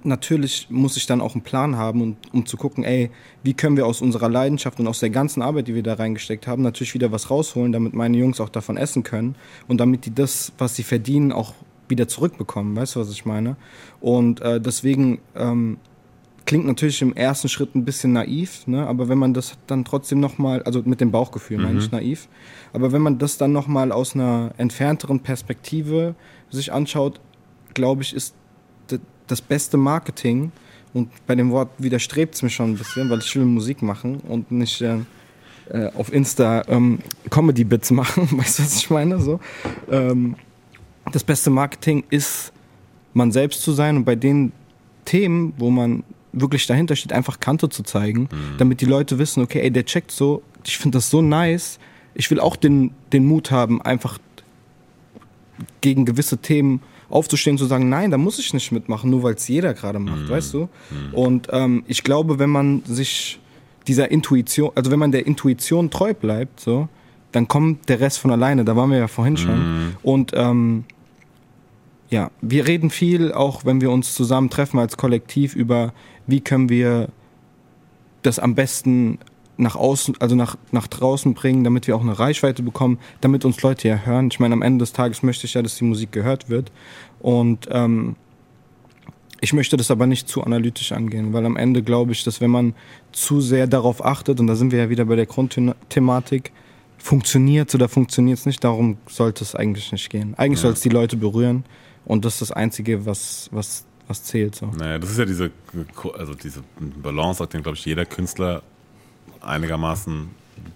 natürlich 0.05 0.67
muss 0.71 0.97
ich 0.97 1.07
dann 1.07 1.21
auch 1.21 1.35
einen 1.35 1.43
Plan 1.43 1.77
haben, 1.77 2.03
und, 2.03 2.17
um 2.33 2.47
zu 2.47 2.57
gucken, 2.57 2.85
ey, 2.85 3.11
wie 3.43 3.55
können 3.55 3.77
wir 3.77 3.87
aus 3.87 4.03
unserer 4.03 4.29
Leidenschaft 4.29 4.81
und 4.81 4.87
aus 4.87 5.01
der 5.01 5.11
ganzen 5.11 5.43
Arbeit, 5.43 5.69
die 5.69 5.75
wir 5.75 5.83
da 5.83 5.95
reingesteckt 5.95 6.47
haben, 6.47 6.63
natürlich 6.63 6.95
wieder 6.95 7.13
was 7.13 7.31
rausholen, 7.31 7.73
damit 7.73 7.95
meine 7.95 8.17
Jungs 8.17 8.41
auch 8.41 8.49
davon 8.49 8.77
essen 8.77 9.03
können 9.03 9.37
und 9.69 9.79
damit 9.79 10.07
die 10.07 10.15
das, 10.15 10.53
was 10.59 10.77
sie 10.77 10.83
verdienen, 10.83 11.33
auch 11.33 11.55
wieder 11.93 12.09
zurückbekommen. 12.09 12.75
Weißt 12.75 12.97
du, 12.97 13.01
was 13.01 13.11
ich 13.11 13.25
meine? 13.25 13.57
Und 14.01 14.41
äh, 14.41 14.61
deswegen 14.61 15.21
ähm, 15.37 15.79
klingt 16.45 16.67
natürlich 16.67 17.01
im 17.03 17.15
ersten 17.15 17.49
Schritt 17.49 17.75
ein 17.75 17.85
bisschen 17.85 18.13
naiv, 18.13 18.67
ne? 18.67 18.87
aber 18.87 19.09
wenn 19.09 19.19
man 19.19 19.33
das 19.33 19.57
dann 19.67 19.85
trotzdem 19.85 20.19
nochmal, 20.19 20.63
also 20.65 20.83
mit 20.85 21.01
dem 21.01 21.13
Bauchgefühl 21.13 21.59
meine 21.59 21.79
ich 21.79 21.93
naiv, 21.93 22.29
aber 22.73 22.91
wenn 22.91 23.01
man 23.01 23.19
das 23.19 23.39
dann 23.39 23.53
nochmal 23.53 23.93
aus 23.93 24.15
einer 24.15 24.53
entfernteren 24.59 25.21
Perspektive 25.21 26.17
sich 26.51 26.73
anschaut, 26.73 27.21
glaube 27.75 28.03
ich, 28.03 28.13
ist 28.13 28.35
das 29.29 29.41
beste 29.41 29.77
Marketing, 29.77 30.51
und 30.95 31.09
bei 31.27 31.35
dem 31.35 31.51
Wort 31.51 31.71
widerstrebt 31.79 32.35
es 32.35 32.43
mir 32.43 32.51
schon 32.51 32.73
ein 32.73 32.77
bisschen, 32.77 33.09
weil 33.09 33.21
ich 33.21 33.35
will 33.35 33.45
Musik 33.45 33.83
machen 33.83 34.21
und 34.29 34.51
nicht 34.51 34.81
äh, 34.83 34.99
äh, 35.71 35.91
auf 35.97 36.13
Insta 36.13 36.65
ähm, 36.69 36.99
Comedy-Bits 37.31 37.93
machen, 37.93 38.29
weißt 38.39 38.59
du, 38.59 38.63
was 38.63 38.77
ich 38.77 38.91
meine? 38.91 39.19
So. 39.21 39.41
Ähm, 39.91 40.37
das 41.11 41.25
beste 41.25 41.51
Marketing 41.51 42.05
ist, 42.11 42.53
man 43.15 43.33
selbst 43.33 43.63
zu 43.63 43.73
sein 43.73 43.97
und 43.97 44.05
bei 44.05 44.17
den 44.17 44.53
Themen, 45.05 45.55
wo 45.59 45.71
man 45.71 46.05
wirklich 46.33 46.67
dahinter 46.67 46.97
steht, 46.97 47.13
einfach 47.13 47.41
Kante 47.41 47.69
zu 47.69 47.83
zeigen, 47.83 48.29
damit 48.59 48.81
die 48.81 48.87
Leute 48.87 49.19
wissen, 49.19 49.43
okay, 49.43 49.61
ey, 49.61 49.71
der 49.71 49.85
checkt 49.85 50.11
so, 50.11 50.43
ich 50.65 50.79
finde 50.79 50.99
das 50.99 51.11
so 51.11 51.21
nice, 51.21 51.79
ich 52.15 52.31
will 52.31 52.41
auch 52.41 52.57
den, 52.57 52.93
den 53.13 53.27
Mut 53.27 53.51
haben, 53.51 53.83
einfach 53.83 54.19
gegen 55.81 56.05
gewisse 56.05 56.39
Themen 56.39 56.81
aufzustehen 57.11 57.55
und 57.55 57.59
zu 57.59 57.67
sagen, 57.67 57.89
nein, 57.91 58.11
da 58.11 58.17
muss 58.17 58.39
ich 58.39 58.55
nicht 58.55 58.73
mitmachen, 58.73 59.11
nur 59.11 59.23
weil 59.23 59.35
es 59.35 59.47
jeder 59.49 59.75
gerade 59.75 59.99
macht, 59.99 60.29
weißt 60.31 60.55
du? 60.55 60.69
Und 61.13 61.49
ähm, 61.53 61.85
ich 61.87 62.03
glaube, 62.05 62.39
wenn 62.39 62.49
man 62.51 62.83
sich 62.87 63.39
dieser 63.87 64.11
Intuition, 64.11 64.71
also 64.75 64.91
wenn 64.91 64.99
man 64.99 65.13
der 65.13 65.27
Intuition 65.27 65.91
treu 65.91 66.15
bleibt, 66.15 66.61
so, 66.61 66.89
dann 67.33 67.49
kommt 67.49 67.89
der 67.89 68.01
Rest 68.01 68.19
von 68.19 68.31
alleine. 68.31 68.65
Da 68.65 68.77
waren 68.77 68.91
wir 68.91 68.99
ja 68.99 69.09
vorhin 69.09 69.37
schon. 69.37 69.97
Und 70.03 70.33
ähm, 70.35 70.85
ja, 72.11 72.31
wir 72.43 72.67
reden 72.67 72.91
viel, 72.91 73.33
auch 73.33 73.65
wenn 73.65 73.81
wir 73.81 73.91
uns 73.91 74.15
zusammen 74.15 74.51
treffen 74.51 74.79
als 74.79 74.97
Kollektiv, 74.97 75.57
über 75.57 75.95
wie 76.27 76.41
können 76.41 76.69
wir 76.69 77.09
das 78.21 78.39
am 78.39 78.55
besten 78.55 79.19
nach 79.57 79.77
außen, 79.77 80.17
also 80.21 80.35
nach, 80.35 80.57
nach 80.73 80.87
draußen 80.87 81.35
bringen, 81.35 81.65
damit 81.65 81.87
wir 81.87 81.97
auch 81.97 82.03
eine 82.03 82.19
Reichweite 82.19 82.63
bekommen, 82.63 82.99
damit 83.21 83.45
uns 83.45 83.61
Leute 83.63 83.89
ja 83.89 83.97
hören. 84.05 84.29
Ich 84.31 84.41
meine, 84.41 84.55
am 84.55 84.63
Ende 84.63 84.83
des 84.83 84.93
Tages 84.93 85.23
möchte 85.23 85.47
ich 85.47 85.55
ja, 85.55 85.63
dass 85.63 85.77
die 85.77 85.85
Musik 85.85 86.13
gehört 86.13 86.49
wird. 86.49 86.71
Und 87.21 87.69
ähm, 87.71 88.17
ich 89.41 89.53
möchte 89.53 89.77
das 89.77 89.91
aber 89.91 90.07
nicht 90.07 90.29
zu 90.29 90.43
analytisch 90.43 90.93
angehen, 90.93 91.33
weil 91.33 91.45
am 91.47 91.57
Ende 91.57 91.83
glaube 91.83 92.13
ich, 92.13 92.25
dass 92.25 92.41
wenn 92.41 92.51
man 92.51 92.75
zu 93.11 93.41
sehr 93.41 93.67
darauf 93.67 94.05
achtet, 94.05 94.39
und 94.39 94.47
da 94.47 94.55
sind 94.55 94.71
wir 94.71 94.79
ja 94.79 94.91
wieder 94.91 95.05
bei 95.05 95.17
der 95.17 95.27
Grundthematik, 95.27 96.53
funktioniert 97.03 97.75
oder 97.75 97.89
funktioniert 97.89 98.39
es 98.39 98.47
nicht, 98.47 98.63
darum 98.63 98.97
sollte 99.09 99.43
es 99.43 99.55
eigentlich 99.55 99.91
nicht 99.91 100.09
gehen. 100.09 100.35
Eigentlich 100.37 100.61
soll 100.61 100.73
es 100.73 100.81
die 100.81 100.89
Leute 100.89 101.17
berühren 101.17 101.65
und 102.05 102.25
das 102.25 102.35
ist 102.35 102.43
das 102.43 102.53
Einzige, 102.53 103.05
was, 103.05 103.49
was, 103.51 103.85
was 104.07 104.23
zählt. 104.23 104.55
So. 104.55 104.67
Naja, 104.67 104.99
das 104.99 105.11
ist 105.11 105.19
ja 105.19 105.25
diese, 105.25 105.51
also 106.17 106.35
diese 106.35 106.63
Balance, 107.03 107.45
den, 107.49 107.63
glaube 107.63 107.77
ich, 107.77 107.85
jeder 107.85 108.05
Künstler 108.07 108.63
einigermaßen 109.41 110.31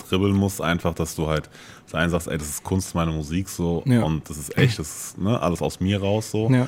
dribbeln 0.08 0.34
muss, 0.34 0.60
einfach, 0.60 0.94
dass 0.94 1.14
du 1.14 1.28
halt 1.28 1.48
auf 1.84 1.92
der 1.92 2.00
einen 2.00 2.10
sagst, 2.10 2.26
ey, 2.26 2.36
das 2.36 2.48
ist 2.48 2.64
Kunst, 2.64 2.94
meine 2.96 3.12
Musik 3.12 3.48
so 3.48 3.84
Ja. 3.86 4.02
und 4.02 4.28
das 4.28 4.36
ist 4.36 4.58
echt, 4.58 4.80
das 4.80 4.88
ist 4.88 5.18
ne, 5.18 5.40
alles 5.40 5.62
aus 5.62 5.78
mir 5.78 6.00
raus 6.00 6.32
so. 6.32 6.50
Ja. 6.50 6.62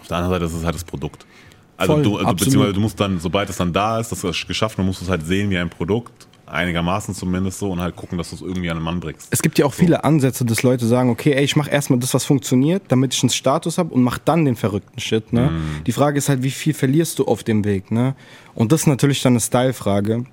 Auf 0.00 0.06
der 0.08 0.18
anderen 0.18 0.34
Seite, 0.34 0.44
das 0.44 0.54
ist 0.54 0.64
halt 0.64 0.76
das 0.76 0.84
Produkt. 0.84 1.26
Also 1.76 1.94
Voll, 1.94 2.02
du, 2.02 2.16
also 2.18 2.32
beziehungsweise 2.34 2.74
du 2.74 2.80
musst 2.80 3.00
dann, 3.00 3.18
sobald 3.18 3.50
es 3.50 3.56
dann 3.56 3.72
da 3.72 3.98
ist, 3.98 4.12
das 4.12 4.22
ist 4.22 4.46
geschafft, 4.46 4.78
dann 4.78 4.86
musst 4.86 5.00
du 5.00 5.04
es 5.06 5.10
halt 5.10 5.26
sehen 5.26 5.50
wie 5.50 5.58
ein 5.58 5.70
Produkt, 5.70 6.28
einigermaßen 6.50 7.14
zumindest 7.14 7.58
so 7.58 7.70
und 7.70 7.80
halt 7.80 7.96
gucken, 7.96 8.18
dass 8.18 8.30
du 8.30 8.36
es 8.36 8.42
irgendwie 8.42 8.70
an 8.70 8.76
den 8.76 8.82
Mann 8.82 9.00
bringst. 9.00 9.28
Es 9.30 9.42
gibt 9.42 9.58
ja 9.58 9.66
auch 9.66 9.72
viele 9.72 10.04
Ansätze, 10.04 10.44
dass 10.44 10.62
Leute 10.62 10.86
sagen, 10.86 11.10
okay, 11.10 11.32
ey, 11.32 11.44
ich 11.44 11.56
mache 11.56 11.70
erstmal 11.70 11.98
das, 11.98 12.14
was 12.14 12.24
funktioniert, 12.24 12.82
damit 12.88 13.14
ich 13.14 13.22
einen 13.22 13.30
Status 13.30 13.78
habe 13.78 13.94
und 13.94 14.02
mach 14.02 14.18
dann 14.18 14.44
den 14.44 14.56
verrückten 14.56 15.00
Shit. 15.00 15.32
Ne? 15.32 15.50
Die 15.86 15.92
Frage 15.92 16.18
ist 16.18 16.28
halt, 16.28 16.42
wie 16.42 16.50
viel 16.50 16.74
verlierst 16.74 17.18
du 17.18 17.24
auf 17.24 17.42
dem 17.42 17.64
Weg? 17.64 17.90
Ne? 17.90 18.14
Und 18.54 18.72
das 18.72 18.82
ist 18.82 18.86
natürlich 18.86 19.22
dann 19.22 19.34
eine 19.34 19.40
Style-Frage. 19.40 20.24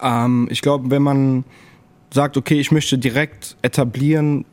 Ähm, 0.00 0.48
ich 0.50 0.62
glaube, 0.62 0.90
wenn 0.90 1.02
man 1.02 1.44
sagt, 2.12 2.36
okay, 2.36 2.58
ich 2.58 2.72
möchte 2.72 2.98
direkt 2.98 3.56
etablieren, 3.62 4.44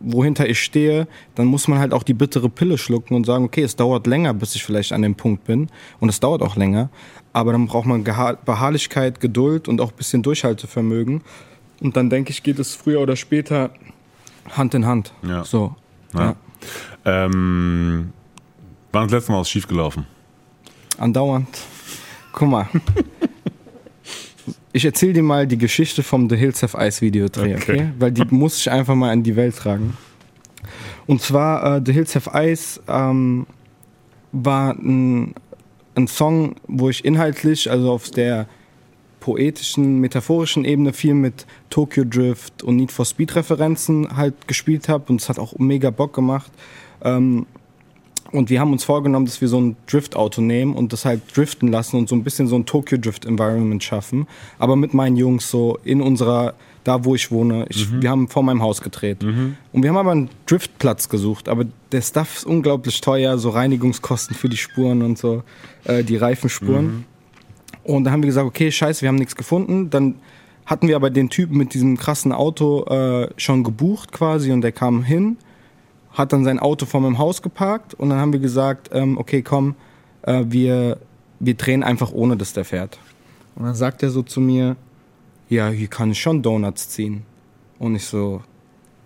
wohinter 0.00 0.48
ich 0.48 0.62
stehe, 0.62 1.08
dann 1.34 1.46
muss 1.46 1.68
man 1.68 1.78
halt 1.78 1.92
auch 1.92 2.02
die 2.02 2.14
bittere 2.14 2.48
Pille 2.48 2.78
schlucken 2.78 3.14
und 3.14 3.26
sagen, 3.26 3.44
okay, 3.44 3.62
es 3.62 3.76
dauert 3.76 4.06
länger, 4.06 4.34
bis 4.34 4.54
ich 4.54 4.64
vielleicht 4.64 4.92
an 4.92 5.02
dem 5.02 5.14
Punkt 5.14 5.44
bin. 5.44 5.68
Und 6.00 6.08
es 6.08 6.20
dauert 6.20 6.42
auch 6.42 6.56
länger. 6.56 6.90
Aber 7.32 7.52
dann 7.52 7.66
braucht 7.66 7.86
man 7.86 8.04
Geha 8.04 8.32
Beharrlichkeit, 8.44 9.20
Geduld 9.20 9.68
und 9.68 9.80
auch 9.80 9.90
ein 9.90 9.96
bisschen 9.96 10.22
Durchhaltevermögen. 10.22 11.22
Und 11.80 11.96
dann 11.96 12.10
denke 12.10 12.30
ich, 12.30 12.42
geht 12.42 12.58
es 12.58 12.74
früher 12.74 13.00
oder 13.00 13.16
später 13.16 13.70
Hand 14.50 14.74
in 14.74 14.86
Hand. 14.86 15.12
Ja. 15.22 15.44
So. 15.44 15.74
Ja. 16.14 16.36
Ähm, 17.04 18.12
wann 18.92 19.04
ist 19.04 19.12
das 19.12 19.20
letzte 19.20 19.32
Mal 19.32 19.40
was 19.40 19.50
schiefgelaufen? 19.50 20.06
Andauernd. 20.98 21.48
Guck 22.32 22.48
mal. 22.48 22.68
Ich 24.72 24.84
erzähle 24.84 25.14
dir 25.14 25.22
mal 25.22 25.46
die 25.46 25.58
Geschichte 25.58 26.02
vom 26.02 26.28
The 26.28 26.36
Hills 26.36 26.62
Have 26.62 26.76
Ice 26.78 27.00
Videodreh, 27.00 27.56
okay. 27.56 27.72
Okay. 27.72 27.88
Weil 27.98 28.12
die 28.12 28.24
muss 28.30 28.58
ich 28.58 28.70
einfach 28.70 28.94
mal 28.94 29.12
in 29.12 29.22
die 29.22 29.36
Welt 29.36 29.56
tragen. 29.56 29.96
Und 31.06 31.22
zwar 31.22 31.76
äh, 31.76 31.82
The 31.84 31.92
Hills 31.92 32.14
Have 32.14 32.30
Ice 32.34 32.80
ähm, 32.86 33.46
war 34.32 34.74
ein, 34.74 35.34
ein 35.94 36.06
Song, 36.06 36.56
wo 36.66 36.90
ich 36.90 37.04
inhaltlich, 37.04 37.70
also 37.70 37.92
auf 37.92 38.10
der 38.10 38.46
poetischen, 39.20 39.98
metaphorischen 40.00 40.64
Ebene 40.64 40.92
viel 40.92 41.14
mit 41.14 41.46
Tokyo 41.70 42.04
Drift 42.04 42.62
und 42.62 42.76
Need 42.76 42.92
for 42.92 43.04
Speed 43.04 43.36
Referenzen 43.36 44.16
halt 44.16 44.46
gespielt 44.46 44.88
habe 44.88 45.04
und 45.08 45.20
es 45.20 45.28
hat 45.28 45.38
auch 45.38 45.58
mega 45.58 45.90
Bock 45.90 46.14
gemacht. 46.14 46.52
Ähm, 47.02 47.46
und 48.30 48.50
wir 48.50 48.60
haben 48.60 48.72
uns 48.72 48.84
vorgenommen, 48.84 49.24
dass 49.24 49.40
wir 49.40 49.48
so 49.48 49.60
ein 49.60 49.76
Drift-Auto 49.86 50.42
nehmen 50.42 50.74
und 50.74 50.92
das 50.92 51.04
halt 51.04 51.22
driften 51.34 51.68
lassen 51.68 51.96
und 51.96 52.08
so 52.08 52.14
ein 52.14 52.24
bisschen 52.24 52.46
so 52.46 52.56
ein 52.56 52.66
Tokyo-Drift-Environment 52.66 53.82
schaffen. 53.82 54.26
Aber 54.58 54.76
mit 54.76 54.92
meinen 54.92 55.16
Jungs 55.16 55.50
so 55.50 55.78
in 55.82 56.02
unserer, 56.02 56.54
da 56.84 57.04
wo 57.04 57.14
ich 57.14 57.30
wohne. 57.30 57.64
Ich, 57.70 57.88
Wir 58.02 58.10
haben 58.10 58.28
vor 58.28 58.42
meinem 58.42 58.62
Haus 58.62 58.82
gedreht. 58.82 59.22
Und 59.72 59.82
wir 59.82 59.88
haben 59.88 59.96
aber 59.96 60.12
einen 60.12 60.28
Driftplatz 60.44 61.08
gesucht. 61.08 61.48
Aber 61.48 61.64
der 61.90 62.02
Stuff 62.02 62.36
ist 62.36 62.44
unglaublich 62.44 63.00
teuer, 63.00 63.38
so 63.38 63.48
Reinigungskosten 63.50 64.36
für 64.36 64.50
die 64.50 64.58
Spuren 64.58 65.00
und 65.00 65.16
so, 65.16 65.42
äh, 65.84 66.04
die 66.04 66.16
Reifenspuren. 66.16 67.06
Und 67.84 68.04
da 68.04 68.10
haben 68.10 68.22
wir 68.22 68.26
gesagt, 68.28 68.46
okay, 68.46 68.70
scheiße, 68.70 69.00
wir 69.00 69.08
haben 69.08 69.16
nichts 69.16 69.36
gefunden. 69.36 69.88
Dann 69.88 70.16
hatten 70.66 70.86
wir 70.86 70.96
aber 70.96 71.08
den 71.08 71.30
Typen 71.30 71.56
mit 71.56 71.72
diesem 71.72 71.96
krassen 71.96 72.32
Auto 72.32 72.84
äh, 72.84 73.30
schon 73.38 73.64
gebucht 73.64 74.12
quasi 74.12 74.52
und 74.52 74.60
der 74.60 74.72
kam 74.72 75.02
hin 75.02 75.38
hat 76.18 76.32
dann 76.32 76.44
sein 76.44 76.58
Auto 76.58 76.84
vor 76.84 77.00
meinem 77.00 77.18
Haus 77.18 77.40
geparkt 77.42 77.94
und 77.94 78.10
dann 78.10 78.18
haben 78.18 78.32
wir 78.32 78.40
gesagt, 78.40 78.90
ähm, 78.92 79.16
okay, 79.16 79.42
komm, 79.42 79.76
äh, 80.22 80.44
wir, 80.48 80.98
wir 81.38 81.54
drehen 81.54 81.82
einfach 81.82 82.12
ohne, 82.12 82.36
dass 82.36 82.52
der 82.52 82.64
fährt. 82.64 82.98
Und 83.54 83.64
dann 83.64 83.74
sagt 83.74 84.02
er 84.02 84.10
so 84.10 84.22
zu 84.22 84.40
mir, 84.40 84.76
ja, 85.48 85.68
hier 85.68 85.88
kann 85.88 86.10
ich 86.10 86.20
schon 86.20 86.42
Donuts 86.42 86.88
ziehen. 86.90 87.22
Und 87.78 87.94
ich 87.94 88.04
so, 88.04 88.42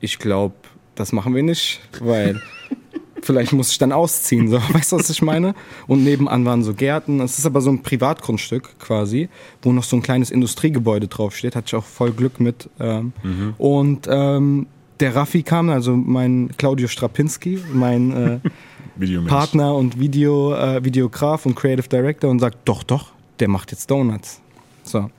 ich 0.01 0.19
glaube, 0.19 0.55
das 0.95 1.13
machen 1.13 1.35
wir 1.35 1.43
nicht, 1.43 1.81
weil 2.01 2.41
vielleicht 3.23 3.53
muss 3.53 3.71
ich 3.71 3.79
dann 3.79 3.93
ausziehen, 3.93 4.49
so, 4.49 4.57
weißt 4.73 4.93
du, 4.93 4.97
was 4.97 5.11
ich 5.11 5.21
meine? 5.23 5.55
Und 5.87 6.05
nebenan 6.05 6.45
waren 6.45 6.63
so 6.65 6.73
Gärten, 6.75 7.21
es 7.21 7.39
ist 7.39 7.47
aber 7.47 7.61
so 7.61 7.71
ein 7.71 7.83
Privatgrundstück 7.83 8.79
quasi, 8.79 9.29
wo 9.61 9.73
noch 9.73 9.85
so 9.85 9.97
ein 9.97 10.03
kleines 10.03 10.31
Industriegebäude 10.31 11.09
draufsteht, 11.09 11.57
hatte 11.57 11.67
ich 11.69 11.75
auch 11.75 11.85
voll 11.85 12.13
Glück 12.13 12.41
mit. 12.41 12.69
Ähm, 12.81 13.13
Und 13.59 14.09
ähm, 14.11 14.67
der 15.03 15.17
Raffi 15.17 15.43
kam, 15.43 15.69
also 15.69 15.97
mein 15.97 16.51
Claudio 16.57 16.87
Strapinski, 16.89 17.59
mein 17.73 18.41
äh. 18.41 19.19
Partner 19.27 19.75
und 19.75 19.99
Video, 19.99 20.55
äh, 20.55 20.85
Videograf 20.85 21.45
und 21.45 21.57
Creative 21.57 21.89
Director 21.89 22.31
und 22.31 22.39
sagt, 22.39 22.59
doch, 22.67 22.85
doch, 22.85 23.11
der 23.41 23.49
macht 23.49 23.73
jetzt 23.73 23.91
Donuts. 23.91 24.41
So. 24.85 25.11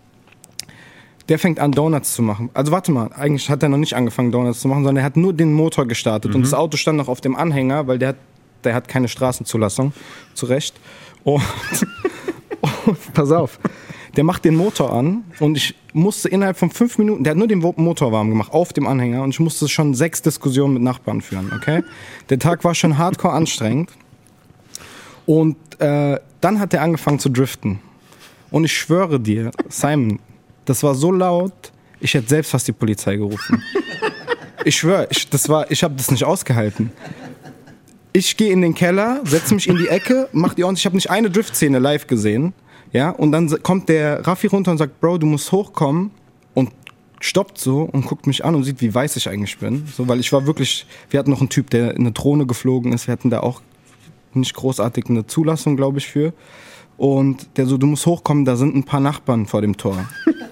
Der 1.27 1.37
fängt 1.37 1.59
an, 1.59 1.71
Donuts 1.71 2.13
zu 2.13 2.21
machen. 2.21 2.49
Also 2.53 2.71
warte 2.71 2.91
mal, 2.91 3.11
eigentlich 3.13 3.49
hat 3.49 3.61
er 3.61 3.69
noch 3.69 3.77
nicht 3.77 3.95
angefangen, 3.95 4.31
Donuts 4.31 4.61
zu 4.61 4.67
machen, 4.69 4.83
sondern 4.83 4.97
er 4.97 5.03
hat 5.03 5.17
nur 5.17 5.33
den 5.33 5.51
Motor 5.51 5.85
gestartet. 5.85 6.33
Und 6.33 6.43
das 6.43 6.53
Auto 6.53 6.77
stand 6.77 6.97
noch 6.97 7.09
auf 7.09 7.19
dem 7.19 7.35
Anhänger, 7.35 7.87
weil 7.87 7.99
der 7.99 8.09
hat, 8.09 8.17
der 8.63 8.75
hat 8.75 8.87
keine 8.87 9.09
Straßenzulassung, 9.09 9.91
zu 10.33 10.45
Recht. 10.45 10.75
Und, 11.25 11.41
und 12.85 13.13
pass 13.13 13.31
auf, 13.31 13.59
der 14.15 14.23
macht 14.23 14.45
den 14.45 14.55
Motor 14.55 14.93
an 14.93 15.23
und 15.39 15.57
ich 15.57 15.75
musste 15.93 16.29
innerhalb 16.29 16.57
von 16.57 16.69
fünf 16.69 16.97
Minuten, 16.97 17.23
der 17.23 17.31
hat 17.31 17.37
nur 17.37 17.47
den 17.47 17.59
Motor 17.59 18.11
warm 18.11 18.29
gemacht 18.29 18.53
auf 18.53 18.73
dem 18.73 18.87
Anhänger 18.87 19.23
und 19.23 19.31
ich 19.31 19.39
musste 19.39 19.67
schon 19.67 19.93
sechs 19.93 20.21
Diskussionen 20.21 20.75
mit 20.75 20.83
Nachbarn 20.83 21.21
führen, 21.21 21.51
okay? 21.55 21.83
Der 22.29 22.39
Tag 22.39 22.63
war 22.63 22.75
schon 22.75 22.97
hardcore 22.97 23.33
anstrengend 23.33 23.91
und 25.25 25.57
äh, 25.79 26.19
dann 26.41 26.59
hat 26.59 26.73
er 26.73 26.81
angefangen 26.81 27.19
zu 27.19 27.29
driften. 27.29 27.79
Und 28.51 28.65
ich 28.65 28.77
schwöre 28.77 29.19
dir, 29.19 29.51
Simon, 29.69 30.19
das 30.65 30.83
war 30.83 30.93
so 30.93 31.11
laut, 31.11 31.71
ich 31.99 32.13
hätte 32.13 32.29
selbst 32.29 32.51
fast 32.51 32.67
die 32.67 32.73
Polizei 32.73 33.15
gerufen. 33.15 33.63
Ich 34.65 34.77
schwöre, 34.77 35.07
ich, 35.09 35.29
das 35.29 35.49
war, 35.49 35.69
ich 35.71 35.83
habe 35.83 35.95
das 35.95 36.11
nicht 36.11 36.23
ausgehalten. 36.23 36.91
Ich 38.13 38.37
gehe 38.37 38.51
in 38.51 38.61
den 38.61 38.75
Keller, 38.75 39.21
setze 39.25 39.53
mich 39.55 39.67
in 39.67 39.77
die 39.77 39.87
Ecke, 39.87 40.29
mach 40.31 40.53
die 40.53 40.63
ordentlich. 40.63 40.83
Ich 40.83 40.85
habe 40.85 40.95
nicht 40.95 41.09
eine 41.09 41.31
Drift-Szene 41.31 41.79
live 41.79 42.07
gesehen. 42.07 42.53
Ja, 42.93 43.09
und 43.09 43.31
dann 43.31 43.49
kommt 43.63 43.89
der 43.89 44.25
Raffi 44.25 44.47
runter 44.47 44.71
und 44.71 44.77
sagt, 44.77 45.01
Bro, 45.01 45.17
du 45.17 45.25
musst 45.25 45.51
hochkommen 45.51 46.11
und 46.53 46.69
stoppt 47.19 47.57
so 47.57 47.81
und 47.81 48.05
guckt 48.05 48.27
mich 48.27 48.45
an 48.45 48.53
und 48.53 48.63
sieht, 48.63 48.81
wie 48.81 48.93
weiß 48.93 49.15
ich 49.15 49.27
eigentlich 49.27 49.57
bin. 49.57 49.87
So, 49.87 50.07
weil 50.07 50.19
ich 50.19 50.31
war 50.31 50.45
wirklich, 50.45 50.85
wir 51.09 51.19
hatten 51.19 51.31
noch 51.31 51.39
einen 51.39 51.49
Typ, 51.49 51.71
der 51.71 51.95
in 51.95 52.01
eine 52.01 52.11
Drohne 52.11 52.45
geflogen 52.45 52.93
ist. 52.93 53.07
Wir 53.07 53.13
hatten 53.13 53.31
da 53.31 53.39
auch 53.39 53.61
nicht 54.33 54.53
großartig 54.53 55.05
eine 55.09 55.25
Zulassung, 55.25 55.75
glaube 55.75 55.97
ich, 55.97 56.07
für. 56.07 56.33
Und 56.95 57.57
der 57.57 57.65
so, 57.65 57.77
du 57.77 57.87
musst 57.87 58.05
hochkommen, 58.05 58.45
da 58.45 58.55
sind 58.55 58.75
ein 58.75 58.83
paar 58.83 58.99
Nachbarn 58.99 59.47
vor 59.47 59.61
dem 59.61 59.75
Tor. 59.75 60.05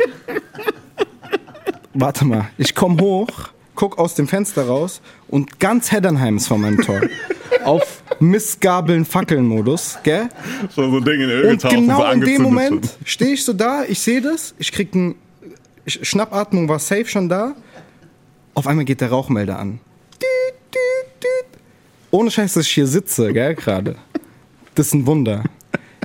Warte 1.94 2.26
mal, 2.26 2.50
ich 2.58 2.74
komme 2.74 3.00
hoch, 3.02 3.30
guck 3.76 4.00
aus 4.00 4.16
dem 4.16 4.28
Fenster 4.28 4.66
raus 4.66 5.02
und 5.28 5.60
ganz 5.60 5.92
Heddernheim 5.92 6.38
ist 6.38 6.48
vor 6.48 6.58
meinem 6.58 6.82
Tor. 6.82 7.02
Auf 7.66 8.01
Missgabeln, 8.20 9.06
Fackeln-Modus, 9.06 10.00
gell? 10.04 10.30
So 10.76 10.84
ein 10.84 11.04
Ding 11.04 11.22
in 11.22 11.30
Öl 11.30 11.46
Und 11.52 11.62
getaucht 11.62 11.74
und 11.78 11.86
so 11.86 11.92
genau 11.98 12.12
in 12.12 12.22
dem 12.22 12.42
Moment 12.42 12.90
stehe 13.06 13.34
ich 13.34 13.44
so 13.44 13.54
da, 13.54 13.84
ich 13.88 14.00
sehe 14.00 14.22
das, 14.22 14.54
ich 14.60 14.72
krieg 14.72 14.94
ein 14.94 15.16
Sch- 15.88 16.04
Schnappatmung 16.06 16.70
war 16.70 16.80
safe 16.80 17.08
schon 17.08 17.28
da. 17.30 17.56
Auf 18.54 18.68
einmal 18.68 18.86
geht 18.86 19.02
der 19.02 19.10
Rauchmelder 19.10 19.58
an. 19.58 19.80
Ohne 22.12 22.30
Scheiß, 22.30 22.54
dass 22.54 22.66
ich 22.66 22.72
hier 22.74 22.88
sitze, 22.88 23.32
gell, 23.32 23.56
gerade. 23.56 23.96
Das 24.76 24.88
ist 24.88 24.94
ein 24.94 25.06
Wunder. 25.06 25.44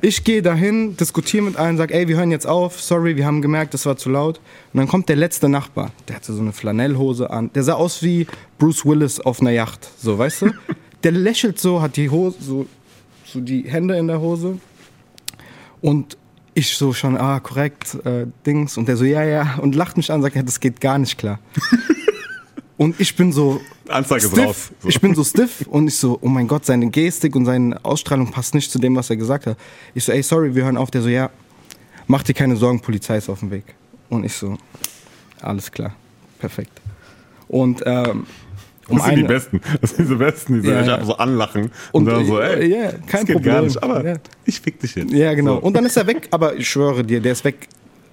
Ich 0.03 0.23
gehe 0.25 0.43
dahin, 0.43 0.97
diskutiere 0.97 1.43
mit 1.43 1.57
allen, 1.57 1.77
sag, 1.77 1.91
ey, 1.91 2.07
wir 2.07 2.17
hören 2.17 2.31
jetzt 2.31 2.47
auf, 2.47 2.81
sorry, 2.81 3.17
wir 3.17 3.27
haben 3.27 3.43
gemerkt, 3.43 3.75
das 3.75 3.87
war 3.87 3.97
zu 3.97 4.11
laut. 4.11 4.41
Und 4.73 4.79
dann 4.79 4.87
kommt 4.89 5.09
der 5.09 5.17
letzte 5.17 5.49
Nachbar, 5.49 5.91
der 6.07 6.17
hatte 6.17 6.33
so 6.33 6.41
eine 6.41 6.53
Flanellhose 6.53 7.31
an, 7.31 7.51
der 7.55 7.63
sah 7.65 7.75
aus 7.75 8.03
wie 8.03 8.27
Bruce 8.59 8.85
Willis 8.85 9.19
auf 9.21 9.41
einer 9.41 9.51
Yacht, 9.51 9.89
so, 9.99 10.17
weißt 10.19 10.43
du? 10.43 10.51
Der 11.03 11.13
lächelt 11.13 11.59
so, 11.59 11.81
hat 11.83 11.97
die 11.97 12.11
Hose, 12.11 12.37
so, 12.41 12.67
so 13.25 13.41
die 13.41 13.63
Hände 13.69 13.97
in 13.97 14.09
der 14.09 14.21
Hose 14.21 14.59
und 15.81 16.17
ich 16.55 16.75
so 16.75 16.95
schon, 16.95 17.19
ah, 17.19 17.39
korrekt, 17.41 17.99
äh, 18.07 18.27
Dings. 18.47 18.79
Und 18.79 18.89
der 18.89 18.97
so, 18.97 19.05
ja, 19.05 19.23
ja, 19.23 19.59
und 19.61 19.75
lacht 19.75 19.99
mich 19.99 20.11
an, 20.11 20.23
sagt, 20.23 20.37
ja, 20.37 20.43
das 20.43 20.59
geht 20.59 20.81
gar 20.81 20.99
nicht 20.99 21.19
klar. 21.19 21.39
und 22.79 22.99
ich 22.99 23.15
bin 23.15 23.31
so, 23.31 23.61
Anzeige 23.89 24.27
stiff. 24.29 24.39
raus. 24.39 24.71
So. 24.81 24.89
Ich 24.89 25.01
bin 25.01 25.15
so 25.15 25.23
stiff 25.23 25.67
und 25.69 25.89
ich 25.89 25.97
so, 25.97 26.19
oh 26.23 26.29
mein 26.29 26.49
Gott, 26.49 26.65
seine 26.65 26.89
Gestik 26.89 27.37
und 27.37 27.45
seine 27.45 27.85
Ausstrahlung 27.85 28.31
passt 28.31 28.55
nicht 28.55 28.71
zu 28.71 28.79
dem, 28.79 28.97
was 28.97 29.11
er 29.11 29.17
gesagt 29.17 29.47
hat. 29.47 29.59
Ich 29.95 30.05
so, 30.05 30.13
ey, 30.13 30.23
sorry, 30.23 30.55
wir 30.55 30.65
hören 30.65 30.79
auf. 30.79 30.91
Der 30.91 31.03
so, 31.03 31.09
ja, 31.09 31.31
mach 32.07 32.23
dir 32.23 32.35
keine 32.35 32.57
Sorgen, 32.57 32.81
Polizei 32.81 33.19
ist 33.19 33.29
auf 33.29 33.41
dem 33.41 33.51
Weg. 33.51 33.75
Und 34.09 34.25
ich 34.25 34.33
so, 34.33 34.57
alles 35.43 35.71
klar, 35.71 35.95
perfekt. 36.39 36.81
Und 37.49 37.83
ähm, 37.85 38.27
um 38.89 38.99
Das 38.99 39.07
sind 39.07 39.17
die 39.17 39.23
Besten. 39.25 39.61
Das 39.81 39.91
sind 39.91 39.99
diese 40.07 40.17
Besten, 40.17 40.55
die 40.55 40.61
so 40.61 40.71
Ja, 40.73 40.79
dich 40.79 40.87
ja. 40.89 40.95
einfach 40.95 41.07
so 41.07 41.17
anlachen. 41.17 41.63
Und, 41.63 41.71
Und, 41.93 42.07
dann 42.07 42.25
so, 42.27 42.39
äh, 42.41 42.61
ey, 42.61 42.71
ja, 42.71 42.93
kein 42.93 43.01
das 43.07 43.25
geht 43.27 43.27
gar 43.43 43.55
Problem. 43.55 43.65
nicht. 43.65 43.83
Aber 43.83 44.05
Ja. 44.07 44.15
ich 44.45 44.61
fick 44.61 44.79
dich 44.81 44.95
jetzt. 44.95 45.13
Ja, 45.13 45.35
genau. 45.35 45.55
So. 45.57 45.61
Und 45.63 45.75
dann 45.75 45.85
ist 45.87 45.97
er 45.97 46.07
weg, 46.07 46.29
aber 46.31 46.55
ich 46.57 46.69
schwöre 46.69 47.03
dir, 47.05 47.21
der 47.21 47.33
ist 47.33 47.45
weg 47.45 47.69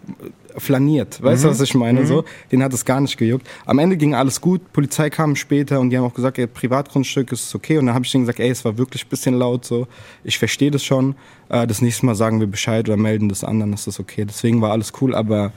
äh, 0.08 0.60
flaniert. 0.60 1.22
Weißt 1.24 1.44
du, 1.44 1.48
Mhm. 1.48 1.52
was 1.52 1.62
ich 1.62 1.74
meine? 1.76 2.06
So, 2.06 2.26
den 2.52 2.62
hat 2.62 2.74
es 2.74 2.86
gar 2.86 3.00
nicht 3.02 3.18
gejuckt. 3.18 3.48
Am 3.66 3.80
Ende 3.80 3.98
ging 3.98 4.14
alles 4.16 4.40
gut. 4.42 4.72
Polizei 4.74 5.10
kam 5.10 5.36
später 5.36 5.80
und 5.80 5.90
die 5.90 5.98
haben 5.98 6.04
auch 6.06 6.14
gesagt, 6.14 6.38
ey, 6.38 6.46
Privatgrundstück 6.48 7.32
ist 7.32 7.54
okay. 7.56 7.78
Und 7.78 7.86
dann 7.88 7.96
habe 7.96 8.06
ich 8.06 8.12
denen 8.12 8.24
gesagt, 8.24 8.40
ey, 8.40 8.50
es 8.50 8.64
war 8.66 8.78
wirklich 8.78 9.06
ein 9.06 9.10
bisschen 9.10 9.36
laut. 9.36 9.66
So, 9.66 9.88
ich 10.24 10.38
verstehe 10.38 10.70
das 10.72 10.84
schon. 10.84 11.16
Äh, 11.50 11.66
das 11.68 11.82
nächste 11.82 12.06
Mal 12.06 12.16
sagen 12.16 12.40
wir 12.40 12.48
Bescheid 12.48 12.88
oder 12.88 12.98
melden 12.98 13.30
das 13.30 13.44
an, 13.44 13.60
dann 13.60 13.74
ist 13.74 13.88
das 13.88 14.00
okay. 14.00 14.26
Deswegen 14.26 14.62
war 14.62 14.72
alles 14.72 14.92
cool, 15.02 15.16
aber 15.16 15.52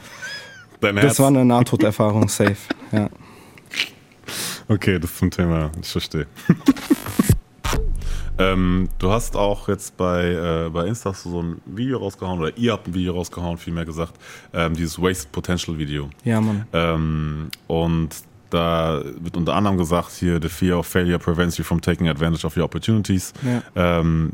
das 0.81 1.19
war 1.21 1.29
eine 1.29 1.45
Nahtoderfahrung, 1.45 2.29
safe. 2.29 2.57
Ja. 2.93 3.09
Okay, 4.69 4.99
das 4.99 5.15
zum 5.17 5.31
Thema. 5.31 5.71
Ich 5.81 5.89
verstehe. 5.89 6.27
ähm, 8.39 8.89
du 8.99 9.11
hast 9.11 9.37
auch 9.37 9.69
jetzt 9.69 9.97
bei, 9.97 10.33
äh, 10.67 10.71
bei 10.71 10.87
Insta 10.87 11.15
so 11.15 11.41
ein 11.41 11.61
Video 11.67 11.99
rausgehauen, 11.99 12.41
oder 12.41 12.57
ihr 12.57 12.73
habt 12.73 12.89
ein 12.89 12.95
Video 12.95 13.15
rausgehauen, 13.15 13.59
vielmehr 13.59 13.85
gesagt, 13.85 14.15
ähm, 14.53 14.75
dieses 14.75 15.01
Wasted 15.01 15.31
Potential 15.31 15.79
Video. 15.79 16.11
ja, 16.25 16.41
Mann. 16.41 16.67
Ähm, 16.73 17.49
und 17.69 18.09
da 18.51 19.03
wird 19.05 19.37
unter 19.37 19.55
anderem 19.55 19.77
gesagt, 19.77 20.13
hier, 20.13 20.41
the 20.43 20.49
fear 20.49 20.79
of 20.79 20.87
failure 20.87 21.19
prevents 21.19 21.59
you 21.59 21.65
from 21.65 21.81
taking 21.81 22.09
advantage 22.09 22.45
of 22.45 22.57
your 22.57 22.65
opportunities. 22.65 23.33
Ja. 23.43 23.63
Ähm, 24.01 24.33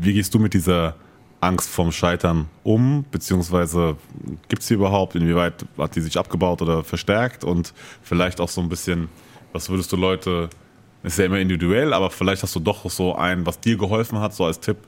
wie 0.00 0.12
gehst 0.12 0.34
du 0.34 0.38
mit 0.38 0.52
dieser 0.52 0.94
Angst 1.40 1.68
vom 1.68 1.92
Scheitern 1.92 2.48
um? 2.62 3.04
Beziehungsweise 3.10 3.96
gibt 4.48 4.62
es 4.62 4.68
die 4.68 4.74
überhaupt? 4.74 5.14
Inwieweit 5.14 5.64
hat 5.78 5.96
die 5.96 6.00
sich 6.00 6.18
abgebaut 6.18 6.60
oder 6.62 6.84
verstärkt? 6.84 7.44
Und 7.44 7.72
vielleicht 8.02 8.40
auch 8.40 8.48
so 8.48 8.60
ein 8.60 8.68
bisschen, 8.68 9.08
was 9.52 9.68
würdest 9.70 9.92
du 9.92 9.96
Leute, 9.96 10.48
ist 11.02 11.18
ja 11.18 11.26
immer 11.26 11.38
individuell, 11.38 11.92
aber 11.92 12.10
vielleicht 12.10 12.42
hast 12.42 12.54
du 12.54 12.60
doch 12.60 12.88
so 12.90 13.14
einen, 13.14 13.46
was 13.46 13.60
dir 13.60 13.76
geholfen 13.76 14.18
hat, 14.18 14.34
so 14.34 14.44
als 14.44 14.60
Tipp, 14.60 14.78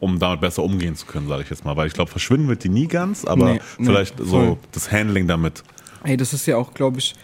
um 0.00 0.18
damit 0.18 0.40
besser 0.40 0.62
umgehen 0.62 0.96
zu 0.96 1.06
können, 1.06 1.28
sage 1.28 1.42
ich 1.42 1.50
jetzt 1.50 1.64
mal. 1.64 1.76
Weil 1.76 1.86
ich 1.86 1.92
glaube, 1.92 2.10
verschwinden 2.10 2.48
wird 2.48 2.64
die 2.64 2.68
nie 2.68 2.88
ganz, 2.88 3.24
aber 3.24 3.54
Nee, 3.54 3.60
nee, 3.78 3.86
vielleicht 3.86 4.16
voll. 4.16 4.26
so 4.26 4.58
das 4.72 4.90
Handling 4.90 5.28
damit. 5.28 5.62
Ey, 6.04 6.16
das 6.16 6.32
ist 6.32 6.46
ja 6.46 6.56
auch, 6.56 6.74
glaube 6.74 6.98
ich, 6.98 7.14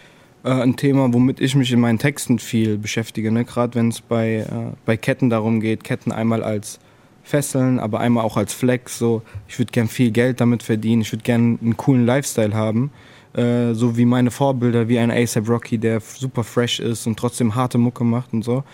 äh, 0.45 0.51
ein 0.51 0.77
Thema, 0.77 1.13
womit 1.13 1.41
ich 1.41 1.55
mich 1.55 1.73
in 1.73 1.81
meinen 1.81 1.99
Texten 1.99 2.39
viel 2.39 2.79
beschäftige. 2.79 3.33
Ne? 3.33 3.45
Gerade 3.45 3.75
wenn 3.75 3.89
es 3.89 4.01
bei, 4.01 4.47
äh, 4.49 4.77
bei 4.85 4.97
Ketten 4.97 5.31
darum 5.31 5.61
geht, 5.61 5.83
Ketten 5.83 6.13
einmal 6.13 6.45
als 6.45 6.79
Fesseln, 7.25 7.79
aber 7.79 8.01
einmal 8.01 8.25
auch 8.25 8.37
als 8.37 8.55
Flex. 8.55 8.99
So, 8.99 9.23
ich 9.49 9.59
würde 9.59 9.73
gern 9.73 9.89
viel 9.89 10.11
Geld 10.11 10.41
damit 10.41 10.63
verdienen. 10.63 11.03
Ich 11.03 11.13
würde 11.13 11.25
gern 11.25 11.59
einen 11.61 11.77
coolen 11.77 12.07
Lifestyle 12.07 12.55
haben. 12.55 12.91
Äh, 13.35 13.75
so 13.75 13.97
wie 13.97 14.05
meine 14.07 14.31
Vorbilder, 14.31 14.89
wie 14.89 14.99
ein 14.99 15.11
ASAP 15.11 15.49
Rocky, 15.49 15.79
der 15.79 16.01
super 16.01 16.45
fresh 16.45 16.81
ist 16.81 17.07
und 17.07 17.19
trotzdem 17.19 17.55
harte 17.55 17.79
Mucke 17.79 18.05
macht 18.05 18.33
und 18.33 18.43
so. 18.43 18.65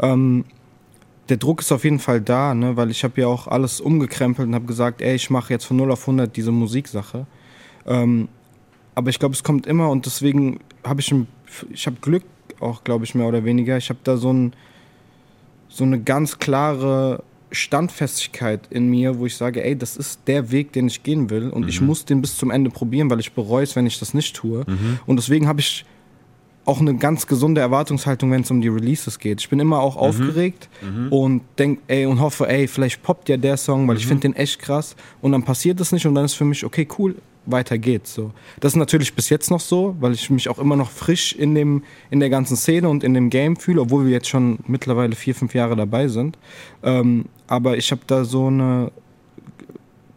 Ähm, 0.00 0.44
der 1.28 1.36
Druck 1.36 1.60
ist 1.60 1.70
auf 1.70 1.84
jeden 1.84 2.00
Fall 2.00 2.20
da, 2.20 2.54
ne? 2.54 2.76
weil 2.76 2.90
ich 2.90 3.04
habe 3.04 3.20
ja 3.20 3.28
auch 3.28 3.46
alles 3.46 3.80
umgekrempelt 3.80 4.48
und 4.48 4.54
habe 4.54 4.66
gesagt, 4.66 5.00
ey, 5.00 5.14
ich 5.14 5.30
mache 5.30 5.52
jetzt 5.52 5.64
von 5.64 5.76
0 5.76 5.92
auf 5.92 6.02
100 6.02 6.36
diese 6.36 6.50
Musiksache. 6.50 7.26
Ähm, 7.86 8.28
aber 8.96 9.10
ich 9.10 9.18
glaube, 9.20 9.34
es 9.34 9.44
kommt 9.44 9.66
immer 9.66 9.90
und 9.90 10.06
deswegen 10.06 10.58
habe 10.84 11.00
ich, 11.00 11.12
ein- 11.12 11.28
ich 11.72 11.86
habe 11.86 11.96
Glück 12.00 12.24
auch, 12.58 12.82
glaube 12.84 13.04
ich, 13.04 13.14
mehr 13.14 13.26
oder 13.28 13.44
weniger. 13.44 13.76
Ich 13.76 13.88
habe 13.90 14.00
da 14.02 14.16
so, 14.16 14.32
ein, 14.32 14.52
so 15.68 15.84
eine 15.84 16.00
ganz 16.00 16.38
klare 16.38 17.22
Standfestigkeit 17.52 18.68
in 18.70 18.88
mir, 18.88 19.18
wo 19.18 19.26
ich 19.26 19.36
sage, 19.36 19.64
ey, 19.64 19.76
das 19.76 19.96
ist 19.96 20.20
der 20.26 20.50
Weg, 20.50 20.72
den 20.72 20.86
ich 20.86 21.02
gehen 21.02 21.30
will 21.30 21.50
und 21.50 21.68
ich 21.68 21.80
muss 21.80 22.04
den 22.04 22.20
bis 22.20 22.36
zum 22.36 22.50
Ende 22.50 22.70
probieren, 22.70 23.10
weil 23.10 23.20
ich 23.20 23.32
bereue 23.32 23.64
es, 23.64 23.74
wenn 23.76 23.86
ich 23.86 23.98
das 23.98 24.14
nicht 24.14 24.36
tue. 24.36 24.64
Und 25.06 25.16
deswegen 25.16 25.48
habe 25.48 25.60
ich 25.60 25.84
auch 26.66 26.78
eine 26.80 26.94
ganz 26.94 27.26
gesunde 27.26 27.60
Erwartungshaltung, 27.60 28.30
wenn 28.30 28.42
es 28.42 28.50
um 28.50 28.60
die 28.60 28.68
Releases 28.68 29.18
geht. 29.18 29.40
Ich 29.40 29.48
bin 29.48 29.58
immer 29.58 29.80
auch 29.80 29.96
aufgeregt 29.96 30.68
und 31.10 31.42
denk, 31.58 31.80
ey, 31.88 32.06
und 32.06 32.20
hoffe, 32.20 32.48
ey, 32.48 32.68
vielleicht 32.68 33.02
poppt 33.02 33.28
ja 33.28 33.36
der 33.36 33.56
Song, 33.56 33.88
weil 33.88 33.96
ich 33.96 34.06
finde 34.06 34.22
den 34.22 34.36
echt 34.36 34.60
krass. 34.60 34.94
Und 35.20 35.32
dann 35.32 35.42
passiert 35.42 35.80
es 35.80 35.90
nicht 35.90 36.06
und 36.06 36.14
dann 36.14 36.26
ist 36.26 36.34
für 36.34 36.44
mich, 36.44 36.64
okay, 36.64 36.86
cool, 36.98 37.16
weiter 37.46 37.78
geht's. 37.78 38.14
So. 38.14 38.32
Das 38.60 38.72
ist 38.72 38.76
natürlich 38.76 39.14
bis 39.14 39.28
jetzt 39.28 39.50
noch 39.50 39.60
so, 39.60 39.96
weil 40.00 40.12
ich 40.12 40.30
mich 40.30 40.48
auch 40.48 40.58
immer 40.58 40.76
noch 40.76 40.90
frisch 40.90 41.32
in, 41.32 41.54
dem, 41.54 41.82
in 42.10 42.20
der 42.20 42.30
ganzen 42.30 42.56
Szene 42.56 42.88
und 42.88 43.04
in 43.04 43.14
dem 43.14 43.30
Game 43.30 43.56
fühle, 43.56 43.80
obwohl 43.80 44.04
wir 44.04 44.12
jetzt 44.12 44.28
schon 44.28 44.58
mittlerweile 44.66 45.14
vier, 45.14 45.34
fünf 45.34 45.54
Jahre 45.54 45.76
dabei 45.76 46.08
sind. 46.08 46.38
Ähm, 46.82 47.26
aber 47.46 47.76
ich 47.76 47.90
habe 47.90 48.02
da 48.06 48.24
so 48.24 48.46
eine 48.46 48.92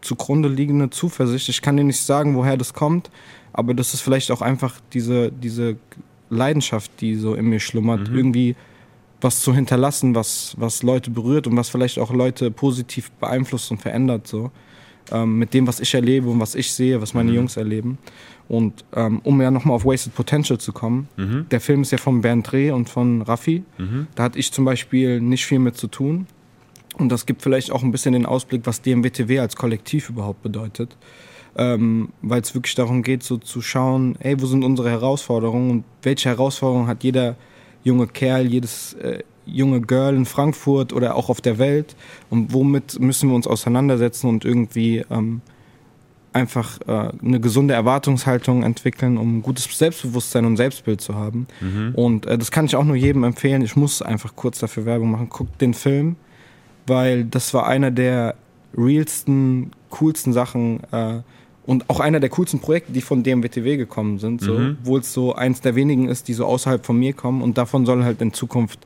zugrunde 0.01 0.49
liegende 0.49 0.89
Zuversicht. 0.89 1.49
Ich 1.49 1.61
kann 1.61 1.77
dir 1.77 1.83
nicht 1.83 2.01
sagen, 2.01 2.35
woher 2.35 2.57
das 2.57 2.73
kommt, 2.73 3.09
aber 3.53 3.73
das 3.73 3.93
ist 3.93 4.01
vielleicht 4.01 4.31
auch 4.31 4.41
einfach 4.41 4.79
diese, 4.93 5.31
diese 5.31 5.77
Leidenschaft, 6.29 6.91
die 6.99 7.15
so 7.15 7.35
in 7.35 7.45
mir 7.45 7.59
schlummert, 7.59 8.09
irgendwie 8.09 8.55
was 9.21 9.39
zu 9.39 9.53
hinterlassen, 9.55 10.15
was, 10.15 10.53
was 10.57 10.83
Leute 10.83 11.09
berührt 11.09 11.47
und 11.47 11.55
was 11.55 11.69
vielleicht 11.69 11.97
auch 11.97 12.11
Leute 12.11 12.51
positiv 12.51 13.09
beeinflusst 13.11 13.71
und 13.71 13.81
verändert, 13.81 14.27
so. 14.27 14.51
Ähm, 15.11 15.37
mit 15.37 15.53
dem, 15.53 15.67
was 15.67 15.79
ich 15.79 15.93
erlebe 15.93 16.29
und 16.29 16.39
was 16.39 16.55
ich 16.55 16.71
sehe, 16.71 17.01
was 17.01 17.13
meine 17.13 17.31
Jungs 17.35 17.57
erleben. 17.57 17.97
Und 18.47 18.85
ähm, 18.95 19.19
um 19.23 19.41
ja 19.41 19.51
nochmal 19.51 19.75
auf 19.75 19.85
Wasted 19.85 20.15
Potential 20.15 20.59
zu 20.59 20.71
kommen, 20.73 21.07
der 21.51 21.59
Film 21.61 21.81
ist 21.81 21.91
ja 21.91 21.97
von 21.97 22.21
Bernd 22.21 22.51
Dreh 22.51 22.71
und 22.71 22.89
von 22.89 23.21
Raffi. 23.21 23.63
Da 24.15 24.23
hatte 24.23 24.39
ich 24.39 24.51
zum 24.51 24.65
Beispiel 24.65 25.19
nicht 25.21 25.45
viel 25.45 25.59
mit 25.59 25.77
zu 25.77 25.87
tun. 25.87 26.27
Und 26.97 27.09
das 27.09 27.25
gibt 27.25 27.41
vielleicht 27.41 27.71
auch 27.71 27.83
ein 27.83 27.91
bisschen 27.91 28.13
den 28.13 28.25
Ausblick, 28.25 28.61
was 28.65 28.81
DMWTW 28.81 29.39
als 29.39 29.55
Kollektiv 29.55 30.09
überhaupt 30.09 30.43
bedeutet. 30.43 30.95
Ähm, 31.57 32.09
Weil 32.21 32.41
es 32.41 32.53
wirklich 32.55 32.75
darum 32.75 33.01
geht, 33.03 33.23
so 33.23 33.37
zu 33.37 33.61
schauen, 33.61 34.15
ey, 34.19 34.39
wo 34.41 34.45
sind 34.45 34.63
unsere 34.63 34.89
Herausforderungen 34.89 35.69
und 35.71 35.83
welche 36.01 36.29
Herausforderungen 36.29 36.87
hat 36.87 37.03
jeder 37.03 37.35
junge 37.83 38.07
Kerl, 38.07 38.45
jedes 38.45 38.93
äh, 38.93 39.23
junge 39.45 39.81
Girl 39.81 40.15
in 40.15 40.25
Frankfurt 40.25 40.93
oder 40.93 41.15
auch 41.15 41.29
auf 41.29 41.41
der 41.41 41.57
Welt 41.57 41.95
und 42.29 42.53
womit 42.53 42.99
müssen 42.99 43.29
wir 43.29 43.35
uns 43.35 43.47
auseinandersetzen 43.47 44.27
und 44.27 44.45
irgendwie 44.45 45.03
ähm, 45.09 45.41
einfach 46.33 46.79
äh, 46.87 47.11
eine 47.23 47.39
gesunde 47.39 47.73
Erwartungshaltung 47.73 48.63
entwickeln, 48.63 49.17
um 49.17 49.37
ein 49.37 49.41
gutes 49.43 49.65
Selbstbewusstsein 49.65 50.45
und 50.45 50.57
Selbstbild 50.57 50.99
zu 50.99 51.15
haben. 51.15 51.47
Und 51.93 52.25
äh, 52.25 52.37
das 52.37 52.51
kann 52.51 52.65
ich 52.65 52.75
auch 52.75 52.83
nur 52.83 52.95
jedem 52.95 53.23
empfehlen. 53.23 53.61
Ich 53.61 53.75
muss 53.75 54.01
einfach 54.01 54.35
kurz 54.35 54.59
dafür 54.59 54.85
Werbung 54.85 55.11
machen. 55.11 55.29
Guckt 55.29 55.61
den 55.61 55.73
Film, 55.73 56.15
weil 56.87 57.23
das 57.25 57.53
war 57.53 57.67
einer 57.67 57.91
der 57.91 58.35
realsten, 58.75 59.71
coolsten 59.91 60.33
Sachen 60.33 60.81
äh, 60.91 61.21
und 61.65 61.89
auch 61.89 61.99
einer 61.99 62.19
der 62.19 62.29
coolsten 62.29 62.59
Projekte, 62.59 62.91
die 62.91 63.01
von 63.01 63.23
DMWTW 63.23 63.77
gekommen 63.77 64.19
sind, 64.19 64.41
so, 64.41 64.57
wo 64.83 64.97
es 64.97 65.13
so 65.13 65.33
eins 65.33 65.61
der 65.61 65.75
wenigen 65.75 66.09
ist, 66.09 66.27
die 66.27 66.33
so 66.33 66.45
außerhalb 66.45 66.85
von 66.85 66.97
mir 66.97 67.13
kommen 67.13 67.41
und 67.41 67.57
davon 67.57 67.85
soll 67.85 68.03
halt 68.03 68.21
in 68.21 68.33
Zukunft 68.33 68.79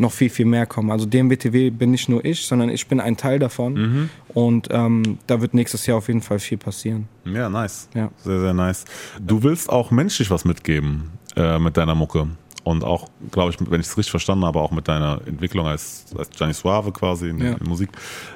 noch 0.00 0.12
viel, 0.12 0.30
viel 0.30 0.46
mehr 0.46 0.66
kommen. 0.66 0.90
Also 0.90 1.06
DMWTW 1.06 1.70
bin 1.70 1.90
nicht 1.90 2.08
nur 2.08 2.24
ich, 2.24 2.44
sondern 2.46 2.68
ich 2.70 2.86
bin 2.88 3.00
ein 3.00 3.16
Teil 3.16 3.38
davon 3.38 4.08
und 4.34 4.68
ähm, 4.70 5.18
da 5.26 5.40
wird 5.40 5.54
nächstes 5.54 5.86
Jahr 5.86 5.98
auf 5.98 6.08
jeden 6.08 6.22
Fall 6.22 6.38
viel 6.38 6.58
passieren. 6.58 7.06
Ja, 7.24 7.48
nice. 7.48 7.88
Ja. 7.94 8.10
Sehr, 8.16 8.40
sehr 8.40 8.54
nice. 8.54 8.84
Du 9.20 9.42
willst 9.42 9.68
auch 9.70 9.90
menschlich 9.90 10.30
was 10.30 10.44
mitgeben 10.44 11.10
äh, 11.36 11.58
mit 11.58 11.76
deiner 11.76 11.94
Mucke. 11.94 12.26
Und 12.62 12.84
auch, 12.84 13.08
glaube 13.30 13.50
ich, 13.52 13.70
wenn 13.70 13.80
ich 13.80 13.86
es 13.86 13.96
richtig 13.96 14.10
verstanden 14.10 14.44
habe, 14.44 14.60
auch 14.60 14.70
mit 14.70 14.86
deiner 14.86 15.20
Entwicklung 15.26 15.66
als, 15.66 16.04
als 16.16 16.28
Gianni 16.30 16.52
Suave 16.52 16.92
quasi 16.92 17.30
in, 17.30 17.38
Ja. 17.38 17.52
in 17.52 17.66
Musik. 17.66 17.88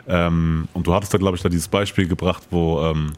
Ähm, 0.09 0.67
und 0.73 0.87
du 0.87 0.95
hattest 0.95 1.13
da, 1.13 1.19
glaube 1.19 1.37
ich, 1.37 1.43
da 1.43 1.51
dieses 1.51 1.69
Beispiel 1.69 2.09
gebracht, 2.09 2.43
wo 2.51 2.81
ähm, 2.83 3.13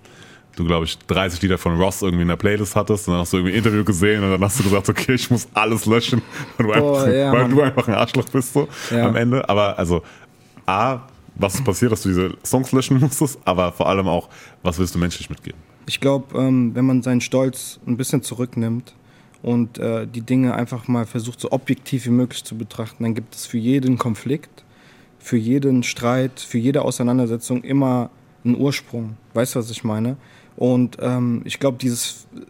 du, 0.57 0.65
glaube 0.65 0.85
ich, 0.87 0.99
30 0.99 1.41
Lieder 1.43 1.59
von 1.59 1.81
Ross 1.81 2.03
irgendwie 2.03 2.23
in 2.23 2.29
der 2.29 2.37
Playlist 2.37 2.75
hattest 2.75 3.07
und 3.09 3.15
dann 3.15 3.21
hast 3.21 3.33
du 3.33 3.37
irgendwie 3.39 3.55
ein 3.55 3.59
Interview 3.59 3.85
gesehen 3.85 4.23
und 4.25 4.31
dann 4.33 4.41
hast 4.43 4.59
du 4.59 4.65
gesagt, 4.65 4.89
okay, 4.89 5.15
ich 5.15 5.31
muss 5.31 5.47
alles 5.55 5.87
löschen, 5.87 6.23
weil, 6.59 6.81
du, 6.81 6.87
Boah, 6.87 7.03
einfach, 7.05 7.15
ja, 7.15 7.33
weil 7.33 7.49
du 7.49 7.61
einfach 7.61 7.89
ein 7.89 7.95
Arschloch 7.95 8.25
bist 8.31 8.53
so 8.53 8.69
Ja. 8.91 9.07
am 9.07 9.17
Ende. 9.17 9.49
Aber 9.49 9.79
also 9.79 10.03
A, 10.67 11.01
was 11.37 11.55
ist 11.57 11.65
passiert, 11.65 11.93
dass 11.93 12.03
du 12.03 12.09
diese 12.09 12.35
Songs 12.45 12.73
löschen 12.73 12.99
musstest, 12.99 13.39
aber 13.45 13.73
vor 13.73 13.89
allem 13.89 14.09
auch, 14.09 14.29
was 14.63 14.79
willst 14.79 14.95
du 14.95 14.99
menschlich 14.99 15.29
mitgeben? 15.31 15.61
Ich 15.87 16.01
glaube, 16.01 16.37
ähm, 16.39 16.75
wenn 16.75 16.85
man 16.85 17.03
seinen 17.03 17.21
Stolz 17.21 17.79
ein 17.87 17.97
bisschen 17.97 18.23
zurücknimmt 18.23 18.95
und 19.43 19.79
äh, 19.79 20.07
die 20.07 20.23
Dinge 20.23 20.55
einfach 20.55 20.89
mal 20.89 21.07
versucht, 21.07 21.41
so 21.41 21.53
objektiv 21.53 22.07
wie 22.07 22.11
möglich 22.11 22.43
zu 22.43 22.57
betrachten, 22.57 23.05
dann 23.05 23.15
gibt 23.15 23.35
es 23.35 23.47
für 23.47 23.59
jeden 23.59 23.97
Konflikt, 23.99 24.65
für 25.19 25.37
jeden 25.37 25.83
Streit, 25.83 26.41
für 26.41 26.59
jede 26.59 26.83
Auseinandersetzung 26.83 27.63
immer 27.63 28.11
einen 28.45 28.57
Ursprung. 28.57 29.17
Weißt 29.35 29.55
du, 29.55 29.59
was 29.59 29.71
ich 29.71 29.85
meine? 29.85 30.17
Und 30.57 30.97
ähm, 31.01 31.43
ich 31.45 31.59
glaube, 31.61 31.79
dieses, 31.79 32.27
äh, 32.35 32.41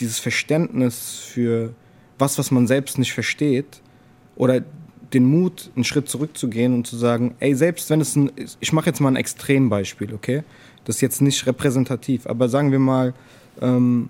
dieses 0.00 0.18
Verständnis 0.18 1.18
für 1.18 1.72
was, 2.18 2.38
was 2.38 2.50
man 2.50 2.66
selbst 2.66 2.98
nicht 2.98 3.12
versteht, 3.12 3.80
oder 4.36 4.62
den 5.12 5.24
Mut, 5.24 5.70
einen 5.74 5.84
Schritt 5.84 6.08
zurückzugehen 6.08 6.74
und 6.74 6.86
zu 6.86 6.96
sagen, 6.96 7.34
ey, 7.38 7.54
selbst 7.54 7.90
wenn 7.90 8.00
es 8.00 8.16
ein, 8.16 8.30
ich 8.60 8.72
mache 8.72 8.86
jetzt 8.86 9.00
mal 9.00 9.10
ein 9.10 9.16
Extrembeispiel, 9.16 10.14
okay? 10.14 10.42
Das 10.84 10.96
ist 10.96 11.02
jetzt 11.02 11.20
nicht 11.20 11.46
repräsentativ, 11.46 12.26
aber 12.26 12.48
sagen 12.48 12.72
wir 12.72 12.78
mal, 12.78 13.14
ähm, 13.60 14.08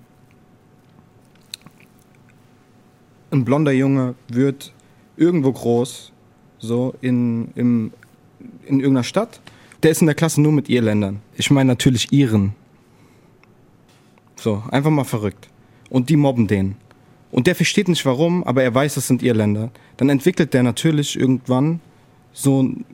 ein 3.31 3.45
blonder 3.45 3.73
Junge 3.73 4.15
wird 4.29 4.73
irgendwo 5.17 5.53
groß, 5.53 6.13
so 6.59 6.95
in, 7.01 7.49
im, 7.57 7.93
in 8.67 8.81
irgendeiner 8.81 9.05
Stadt. 9.05 9.41
Der 9.83 9.91
ist 9.91 10.01
in 10.01 10.07
der 10.07 10.15
Klasse 10.15 10.41
nur 10.41 10.53
mit 10.53 10.69
Irländern. 10.69 11.21
Ich 11.37 11.51
meine 11.51 11.69
natürlich 11.69 12.13
Iren. 12.13 12.55
So, 14.43 14.63
einfach 14.71 14.91
mal 14.91 15.05
verrückt. 15.05 15.49
Und 15.89 16.11
die 16.11 16.17
mobben 16.17 16.47
den. 16.47 16.77
Und 17.31 17.47
der 17.47 17.55
versteht 17.55 17.89
nicht 17.89 18.05
warum, 18.05 18.45
aber 18.45 18.63
er 18.63 18.75
weiß, 18.75 18.97
es 18.97 19.07
sind 19.07 19.23
Irländer. 19.23 19.71
Dann 19.97 20.09
entwickelt 20.09 20.53
der 20.53 20.63
natürlich 20.63 21.19
irgendwann 21.19 21.81
so 22.33 22.63
ein 22.63 22.85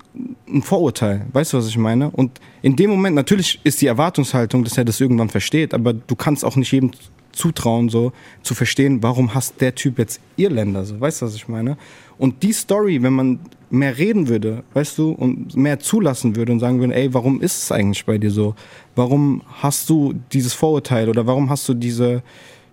ein 0.49 0.63
Vorurteil. 0.63 1.27
Weißt 1.33 1.53
du, 1.53 1.59
was 1.59 1.69
ich 1.69 1.79
meine? 1.79 2.11
Und 2.11 2.41
in 2.63 2.77
dem 2.77 2.91
Moment, 2.91 3.15
natürlich 3.15 3.61
ist 3.65 3.81
die 3.81 3.87
Erwartungshaltung, 3.87 4.65
dass 4.65 4.79
er 4.79 4.85
das 4.85 5.01
irgendwann 5.01 5.29
versteht, 5.29 5.75
aber 5.75 5.93
du 5.93 6.17
kannst 6.17 6.45
auch 6.45 6.57
nicht 6.57 6.73
jedem 6.73 6.91
zutrauen, 7.33 7.89
so 7.89 8.13
zu 8.43 8.55
verstehen, 8.55 9.03
warum 9.03 9.35
hasst 9.35 9.61
der 9.61 9.75
Typ 9.75 9.99
jetzt 9.99 10.21
Irländer, 10.37 10.85
so, 10.85 11.01
weißt 11.01 11.23
du, 11.23 11.27
was 11.27 11.35
ich 11.35 11.47
meine? 11.47 11.77
Und 12.17 12.43
die 12.43 12.53
Story, 12.53 13.03
wenn 13.03 13.13
man 13.13 13.41
mehr 13.71 13.99
reden 13.99 14.29
würde, 14.29 14.63
weißt 14.75 14.99
du, 14.99 15.11
und 15.13 15.57
mehr 15.57 15.79
zulassen 15.79 16.37
würde 16.37 16.53
und 16.53 16.61
sagen 16.61 16.81
würde, 16.81 16.95
ey, 16.95 17.13
warum 17.13 17.41
ist 17.41 17.63
es 17.65 17.73
eigentlich 17.73 18.05
bei 18.05 18.19
dir 18.19 18.31
so? 18.31 18.55
Warum 18.95 19.43
hast 19.61 19.89
du 19.91 20.15
dieses 20.33 20.55
Vorurteil 20.55 21.09
oder 21.09 21.27
warum 21.27 21.51
hast 21.51 21.69
du 21.69 21.75
diese, 21.75 22.23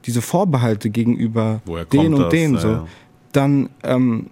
diese 0.06 0.22
Vorbehalte 0.22 0.90
gegenüber 0.90 1.62
Woher 1.66 1.86
den 1.86 2.14
und 2.14 2.22
das? 2.22 2.30
den, 2.30 2.58
so? 2.58 2.68
ja. 2.68 2.88
Dann, 3.32 3.70
ähm, 3.84 4.28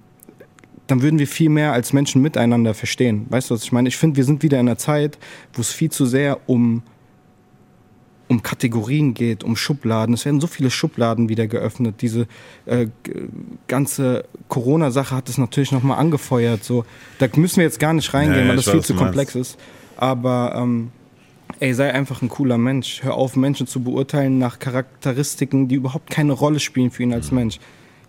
dann 0.87 1.01
würden 1.01 1.19
wir 1.19 1.27
viel 1.27 1.49
mehr 1.49 1.73
als 1.73 1.91
Menschen 1.91 2.21
miteinander 2.21 2.73
verstehen. 2.73 3.25
Weißt 3.29 3.49
du, 3.49 3.55
was 3.55 3.63
ich 3.63 3.71
meine? 3.71 3.89
Ich 3.89 3.97
finde, 3.97 4.17
wir 4.17 4.23
sind 4.23 4.43
wieder 4.43 4.59
in 4.59 4.67
einer 4.67 4.77
Zeit, 4.77 5.17
wo 5.53 5.61
es 5.61 5.71
viel 5.71 5.91
zu 5.91 6.05
sehr 6.05 6.39
um, 6.47 6.83
um 8.27 8.41
Kategorien 8.41 9.13
geht, 9.13 9.43
um 9.43 9.55
Schubladen. 9.55 10.13
Es 10.13 10.25
werden 10.25 10.39
so 10.41 10.47
viele 10.47 10.71
Schubladen 10.71 11.29
wieder 11.29 11.47
geöffnet. 11.47 11.95
Diese 12.01 12.27
äh, 12.65 12.87
ganze 13.67 14.25
Corona-Sache 14.47 15.15
hat 15.15 15.29
es 15.29 15.37
natürlich 15.37 15.71
nochmal 15.71 15.97
angefeuert. 15.99 16.63
So, 16.63 16.85
da 17.19 17.27
müssen 17.35 17.57
wir 17.57 17.63
jetzt 17.65 17.79
gar 17.79 17.93
nicht 17.93 18.13
reingehen, 18.13 18.35
Ja, 18.35 18.43
ja, 18.43 18.49
weil 18.49 18.55
das 18.55 18.67
weiß, 18.67 18.73
viel 18.73 18.83
zu 18.83 18.95
komplex 18.95 19.35
ist. 19.35 19.57
Aber 19.97 20.53
ähm, 20.55 20.91
ey, 21.59 21.73
sei 21.73 21.93
einfach 21.93 22.21
ein 22.21 22.29
cooler 22.29 22.57
Mensch. 22.57 23.03
Hör 23.03 23.15
auf, 23.15 23.35
Menschen 23.35 23.67
zu 23.67 23.83
beurteilen 23.83 24.37
nach 24.37 24.59
Charakteristiken, 24.59 25.67
die 25.67 25.75
überhaupt 25.75 26.09
keine 26.09 26.33
Rolle 26.33 26.59
spielen 26.59 26.91
für 26.91 27.03
ihn 27.03 27.13
als 27.13 27.31
Mhm. 27.31 27.37
Mensch. 27.37 27.59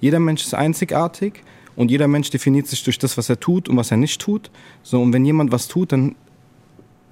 Jeder 0.00 0.20
Mensch 0.20 0.42
ist 0.44 0.55
einzigartig 0.55 1.42
und 1.77 1.90
jeder 1.90 2.09
Mensch 2.09 2.31
definiert 2.31 2.66
sich 2.66 2.85
durch 2.85 2.98
das, 2.98 3.16
was 3.18 3.29
er 3.29 3.40
tut 3.40 3.68
und 3.68 3.77
was 3.77 3.90
er 3.90 3.96
nicht 3.96 4.20
tut. 4.20 4.50
So, 4.83 5.00
und 5.03 5.12
wenn 5.12 5.24
jemand 5.24 5.50
was 5.50 5.66
tut, 5.68 5.92
dann, 5.92 6.14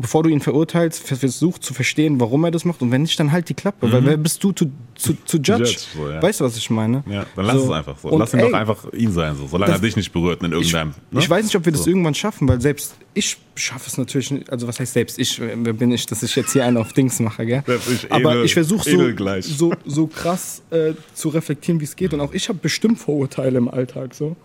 bevor 0.02 0.22
du 0.24 0.28
ihn 0.28 0.40
verurteilst, 0.40 1.02
versuch 1.06 1.58
zu 1.58 1.72
verstehen, 1.72 2.20
warum 2.20 2.44
er 2.44 2.50
das 2.50 2.64
macht. 2.66 2.82
Und 2.82 2.90
wenn 2.90 3.02
nicht, 3.02 3.18
dann 3.18 3.32
halt 3.32 3.48
die 3.48 3.54
Klappe. 3.54 3.90
Weil 3.90 4.04
wer 4.04 4.16
bist 4.18 4.42
du 4.44 4.52
zu, 4.52 4.66
zu, 4.94 5.14
zu 5.24 5.36
judge? 5.38 5.52
Mhm. 5.54 5.64
Judge, 5.64 5.78
so, 5.96 6.10
ja. 6.10 6.22
Weißt 6.22 6.40
du, 6.40 6.44
was 6.44 6.56
ich 6.56 6.68
meine? 6.68 7.02
Ja, 7.08 7.24
dann 7.36 7.46
lass 7.46 7.56
So. 7.56 7.64
es 7.64 7.70
einfach 7.70 7.98
so. 7.98 8.08
Und 8.08 8.18
lass 8.18 8.34
ihn 8.34 8.40
ey, 8.40 8.50
doch 8.50 8.58
einfach 8.58 8.92
ihn 8.92 9.12
sein, 9.12 9.36
so, 9.36 9.46
solange 9.46 9.72
er 9.72 9.78
dich 9.78 9.96
nicht 9.96 10.12
berührt 10.12 10.42
in 10.42 10.50
ich, 10.52 10.58
irgendeinem. 10.72 10.92
ne? 11.10 11.20
ich 11.20 11.30
weiß 11.30 11.44
nicht, 11.44 11.56
ob 11.56 11.64
wir 11.64 11.72
das 11.72 11.84
So. 11.84 11.90
irgendwann 11.90 12.14
schaffen, 12.14 12.48
weil 12.48 12.60
selbst 12.60 12.94
ich 13.14 13.36
schaffe 13.54 13.84
es 13.88 13.96
natürlich 13.96 14.30
nicht. 14.30 14.50
Also 14.50 14.66
was 14.66 14.80
heißt 14.80 14.92
selbst 14.92 15.18
ich? 15.18 15.40
Wer 15.40 15.72
bin 15.72 15.92
ich, 15.92 16.04
dass 16.06 16.22
ich 16.22 16.34
jetzt 16.36 16.52
hier 16.52 16.64
einen 16.64 16.76
auf 16.78 16.92
Dings 16.92 17.20
mache, 17.20 17.46
gell? 17.46 17.62
Ich, 17.92 18.10
Aber 18.12 18.32
edel- 18.32 18.44
ich 18.44 18.54
versuche 18.54 18.90
so, 18.90 19.40
so, 19.40 19.72
so 19.84 20.06
krass 20.06 20.62
äh, 20.70 20.94
zu 21.14 21.28
reflektieren, 21.28 21.80
wie 21.80 21.84
es 21.84 21.94
geht. 21.96 22.12
Und 22.14 22.20
auch 22.20 22.32
ich 22.32 22.48
habe 22.48 22.58
bestimmt 22.60 22.98
Vorurteile 22.98 23.58
im 23.58 23.68
Alltag 23.68 24.14
so. 24.14 24.36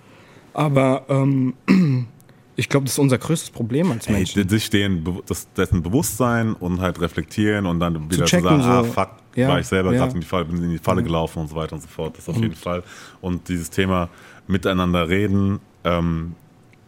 Aber 0.54 1.06
ähm, 1.10 1.54
ich 2.58 2.67
glaube, 2.70 2.86
das 2.86 2.93
ist 2.93 3.00
unser 3.00 3.17
größtes 3.20 3.52
Problem 3.52 3.91
als 3.91 4.08
Ey, 4.08 4.13
Menschen. 4.13 4.50
sich 4.50 4.70
den, 4.70 5.04
be- 5.04 5.22
das, 5.28 5.48
dessen 5.54 5.82
Bewusstsein 5.84 6.54
und 6.54 6.82
halt 6.82 7.00
reflektieren 7.00 7.65
und 7.67 7.80
dann 7.80 8.12
wieder 8.12 8.26
zu, 8.26 8.32
checken, 8.32 8.43
sagen, 8.50 8.62
ah 8.63 8.84
so. 8.84 8.91
fuck, 8.91 9.10
Ja, 9.36 9.48
war 9.48 9.60
ich 9.60 9.67
selber 9.67 9.93
ja. 9.93 10.00
gerade 10.00 10.15
in 10.15 10.22
die 10.22 10.26
Falle, 10.28 10.46
bin 10.46 10.62
in 10.63 10.72
die 10.72 10.78
Falle 10.80 11.04
gelaufen 11.04 11.39
und 11.39 11.50
so 11.50 11.56
weiter 11.56 11.76
und 11.76 11.82
so 11.82 11.88
fort. 11.88 12.17
Das 12.17 12.28
auf 12.28 12.36
jeden 12.38 12.56
Fall. 12.56 12.84
Und 13.22 13.48
dieses 13.48 13.70
Thema 13.70 14.10
miteinander 14.48 15.08
reden, 15.08 15.60
ähm, 15.84 16.34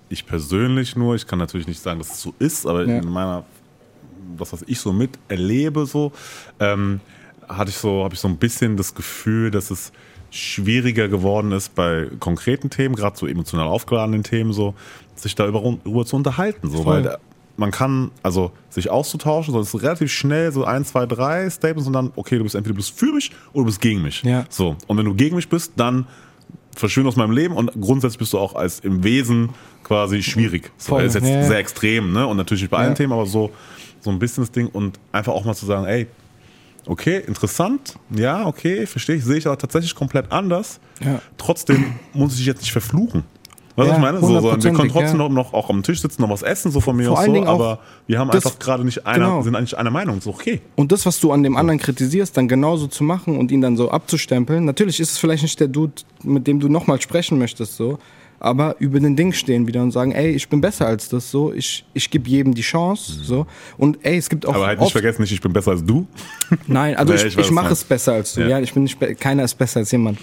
ich 0.09 0.25
persönlich 0.25 0.95
nur, 0.95 1.13
ich 1.15 1.27
kann 1.27 1.37
natürlich 1.39 1.67
nicht 1.67 1.81
sagen, 1.81 1.99
dass 1.99 2.09
es 2.11 2.21
so 2.21 2.33
ist, 2.39 2.65
aber 2.65 2.85
Ja. 2.85 2.97
in 2.97 3.07
meiner, 3.09 3.45
das, 4.37 4.51
was 4.51 4.63
ich 4.65 4.79
so 4.79 4.91
miterlebe, 4.91 5.85
so, 5.85 6.11
ähm, 6.59 6.99
hatte 7.47 7.69
ich 7.69 7.77
so, 7.77 8.03
habe 8.03 8.15
ich 8.15 8.19
so 8.19 8.27
ein 8.27 8.37
bisschen 8.37 8.75
das 8.75 8.93
Gefühl, 8.95 9.51
dass 9.51 9.69
es 9.71 9.91
schwieriger 10.31 11.07
geworden 11.07 11.51
ist 11.51 11.75
bei 11.75 12.07
konkreten 12.19 12.69
Themen, 12.69 12.95
gerade 12.95 13.17
so 13.17 13.27
emotional 13.27 13.67
aufgeladenen 13.67 14.23
Themen, 14.23 14.53
so, 14.53 14.73
sich 15.15 15.35
da 15.35 15.47
über, 15.47 15.77
über 15.85 16.05
zu 16.05 16.15
unterhalten, 16.15 16.69
so, 16.69 16.83
Voll. 16.83 17.03
weil 17.03 17.17
man 17.57 17.71
kann, 17.71 18.11
also 18.23 18.51
sich 18.69 18.89
auszutauschen, 18.89 19.53
so, 19.53 19.59
es 19.59 19.73
ist 19.73 19.83
relativ 19.83 20.11
schnell, 20.11 20.51
so 20.51 20.63
ein, 20.63 20.85
zwei, 20.85 21.05
drei 21.05 21.49
Statements 21.49 21.87
und 21.87 21.93
dann, 21.93 22.11
okay, 22.15 22.37
du 22.37 22.43
bist 22.43 22.55
entweder 22.55 22.73
du 22.73 22.77
bist 22.77 22.97
für 22.97 23.11
mich 23.11 23.31
oder 23.51 23.63
du 23.63 23.65
bist 23.65 23.81
gegen 23.81 24.01
mich. 24.01 24.23
Ja. 24.23 24.45
So. 24.49 24.77
Und 24.87 24.97
wenn 24.97 25.05
du 25.05 25.13
gegen 25.13 25.35
mich 25.35 25.49
bist, 25.49 25.73
dann 25.75 26.07
verschwinde 26.75 27.09
aus 27.09 27.17
meinem 27.17 27.31
Leben 27.31 27.55
und 27.55 27.71
grundsätzlich 27.79 28.19
bist 28.19 28.33
du 28.33 28.39
auch 28.39 28.55
als 28.55 28.79
im 28.79 29.03
Wesen 29.03 29.49
quasi 29.83 30.23
schwierig. 30.23 30.71
So, 30.77 30.93
Voll, 30.93 31.03
ist 31.03 31.15
jetzt 31.15 31.27
ja. 31.27 31.43
sehr 31.43 31.57
extrem, 31.57 32.13
ne? 32.13 32.25
Und 32.25 32.37
natürlich 32.37 32.63
nicht 32.63 32.71
bei 32.71 32.77
allen 32.77 32.91
Ja. 32.91 32.95
Themen, 32.95 33.11
aber 33.11 33.25
so, 33.25 33.51
so 33.99 34.09
ein 34.09 34.19
bisschen 34.19 34.43
das 34.43 34.51
Ding 34.51 34.67
und 34.67 34.97
einfach 35.11 35.33
auch 35.33 35.43
mal 35.43 35.55
zu 35.55 35.65
sagen, 35.65 35.85
ey, 35.85 36.07
okay, 36.89 37.23
interessant, 37.25 37.95
ja, 38.09 38.45
okay, 38.45 38.85
verstehe 38.85 39.15
ich, 39.15 39.23
sehe 39.23 39.37
ich 39.37 39.47
aber 39.47 39.57
tatsächlich 39.57 39.95
komplett 39.95 40.31
anders. 40.31 40.79
Ja. 41.03 41.21
Trotzdem 41.37 41.93
muss 42.13 42.33
ich 42.33 42.39
dich 42.39 42.47
jetzt 42.47 42.61
nicht 42.61 42.71
verfluchen. 42.73 43.23
Weißt 43.75 43.87
du, 43.87 43.91
Ja, 43.91 43.91
was 43.91 43.97
ich 43.97 44.01
meine? 44.01 44.19
So, 44.19 44.39
so, 44.41 44.63
wir 44.63 44.73
können 44.73 44.89
trotzdem 44.91 45.19
ja. 45.21 45.29
noch, 45.29 45.53
auch 45.53 45.69
am 45.69 45.83
Tisch 45.83 46.01
sitzen, 46.01 46.21
noch 46.21 46.29
was 46.29 46.41
essen, 46.41 46.69
so 46.71 46.81
von 46.81 46.97
mir 46.97 47.09
aus 47.11 47.23
so, 47.23 47.31
Dingen 47.31 47.47
aber 47.47 47.79
wir 48.07 48.19
haben 48.19 48.29
das- 48.29 48.45
einfach 48.45 48.59
gerade 48.59 48.83
nicht 48.83 49.05
einer, 49.07 49.25
genau. 49.25 49.41
sind 49.43 49.55
eigentlich 49.55 49.77
einer 49.77 49.91
Meinung, 49.91 50.17
ist 50.17 50.27
okay. 50.27 50.59
Und 50.75 50.91
das, 50.91 51.05
was 51.05 51.19
du 51.21 51.31
an 51.31 51.43
dem 51.43 51.55
anderen 51.55 51.79
kritisierst, 51.79 52.35
dann 52.35 52.49
genauso 52.49 52.87
zu 52.87 53.05
machen 53.05 53.37
und 53.37 53.51
ihn 53.51 53.61
dann 53.61 53.77
so 53.77 53.89
abzustempeln. 53.89 54.65
Natürlich 54.65 54.99
ist 54.99 55.11
es 55.11 55.17
vielleicht 55.17 55.43
nicht 55.43 55.59
der 55.61 55.69
Dude, 55.69 55.93
mit 56.23 56.45
dem 56.47 56.59
du 56.59 56.67
nochmal 56.67 56.99
sprechen 56.99 57.37
möchtest, 57.37 57.77
so. 57.77 57.99
Aber 58.39 58.75
über 58.79 58.99
den 58.99 59.15
Ding 59.15 59.33
stehen 59.33 59.67
wieder 59.67 59.81
und 59.81 59.91
sagen, 59.91 60.11
ey, 60.11 60.31
ich 60.31 60.47
bin 60.47 60.61
besser 60.61 60.87
als 60.87 61.09
das, 61.09 61.29
so. 61.29 61.53
Ich, 61.53 61.85
ich 61.93 62.09
gebe 62.09 62.29
jedem 62.29 62.53
die 62.53 62.61
Chance, 62.61 63.19
so. 63.21 63.45
Und 63.77 63.99
ey, 64.03 64.17
es 64.17 64.29
gibt 64.29 64.45
auch 64.45 64.55
Aber 64.55 64.67
halt 64.67 64.79
nicht 64.79 64.91
vergessen, 64.91 65.21
nicht, 65.21 65.31
ich 65.31 65.41
bin 65.41 65.51
besser 65.51 65.71
als 65.71 65.83
du. 65.83 66.07
Nein, 66.67 66.95
also 66.95 67.13
Nee, 67.13 67.19
ich, 67.19 67.25
ich 67.25 67.37
ich, 67.37 67.51
mache 67.51 67.73
es 67.73 67.83
besser 67.83 68.13
als 68.13 68.33
du. 68.33 68.41
Ja. 68.41 68.47
Ja, 68.47 68.59
ich 68.59 68.73
bin 68.73 68.83
nicht, 68.83 68.99
keiner 69.19 69.43
ist 69.43 69.55
besser 69.55 69.81
als 69.81 69.91
jemand. 69.91 70.19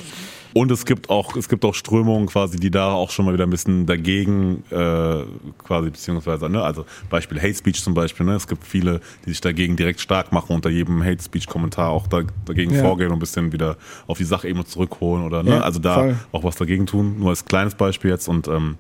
Und 0.53 0.71
es 0.71 0.85
gibt 0.87 1.11
auch, 1.11 1.37
es 1.37 1.49
gibt 1.49 1.65
auch 1.65 1.75
Strömungen 1.75 2.27
quasi, 2.27 2.57
die 2.59 2.71
da 2.71 2.93
auch 2.93 3.11
schon 3.11 3.25
mal 3.27 3.35
wieder 3.35 3.45
ein 3.45 3.51
bisschen 3.51 3.87
dagegen 3.87 4.63
äh, 4.71 5.25
quasi, 5.59 5.91
beziehungsweise, 5.91 6.49
ne, 6.49 6.63
also 6.63 6.85
Beispiel 7.11 7.39
Hate 7.41 7.55
Speech 7.55 7.83
zum 7.83 7.95
Beispiel, 7.95 8.25
ne, 8.27 8.35
es 8.35 8.47
gibt 8.47 8.65
viele, 8.65 9.01
die 9.25 9.31
sich 9.31 9.41
dagegen 9.41 9.77
direkt 9.77 10.01
stark 10.01 10.33
machen, 10.33 10.55
unter 10.55 10.71
jedem 10.71 11.03
Hate 11.05 11.23
Speech 11.23 11.47
Kommentar 11.47 11.91
auch 11.91 12.07
da, 12.07 12.23
dagegen 12.47 12.73
Ja. 12.73 12.81
vorgehen 12.81 13.09
und 13.11 13.17
ein 13.17 13.21
bisschen 13.21 13.53
wieder 13.53 13.77
auf 14.07 14.19
die 14.19 14.25
Sachebene 14.25 14.65
zurückholen 14.65 15.25
oder, 15.25 15.43
ne, 15.43 15.51
Ja, 15.51 15.61
also 15.61 15.79
da 15.79 15.95
voll. 15.95 16.17
auch 16.33 16.45
was 16.45 16.57
dagegen 16.57 16.87
tun, 16.87 17.19
nur 17.19 17.31
als 17.31 17.45
kleines 17.45 17.75
Beispiel 17.75 18.11
jetzt 18.11 18.29
und, 18.29 18.49
ähm, 18.49 18.77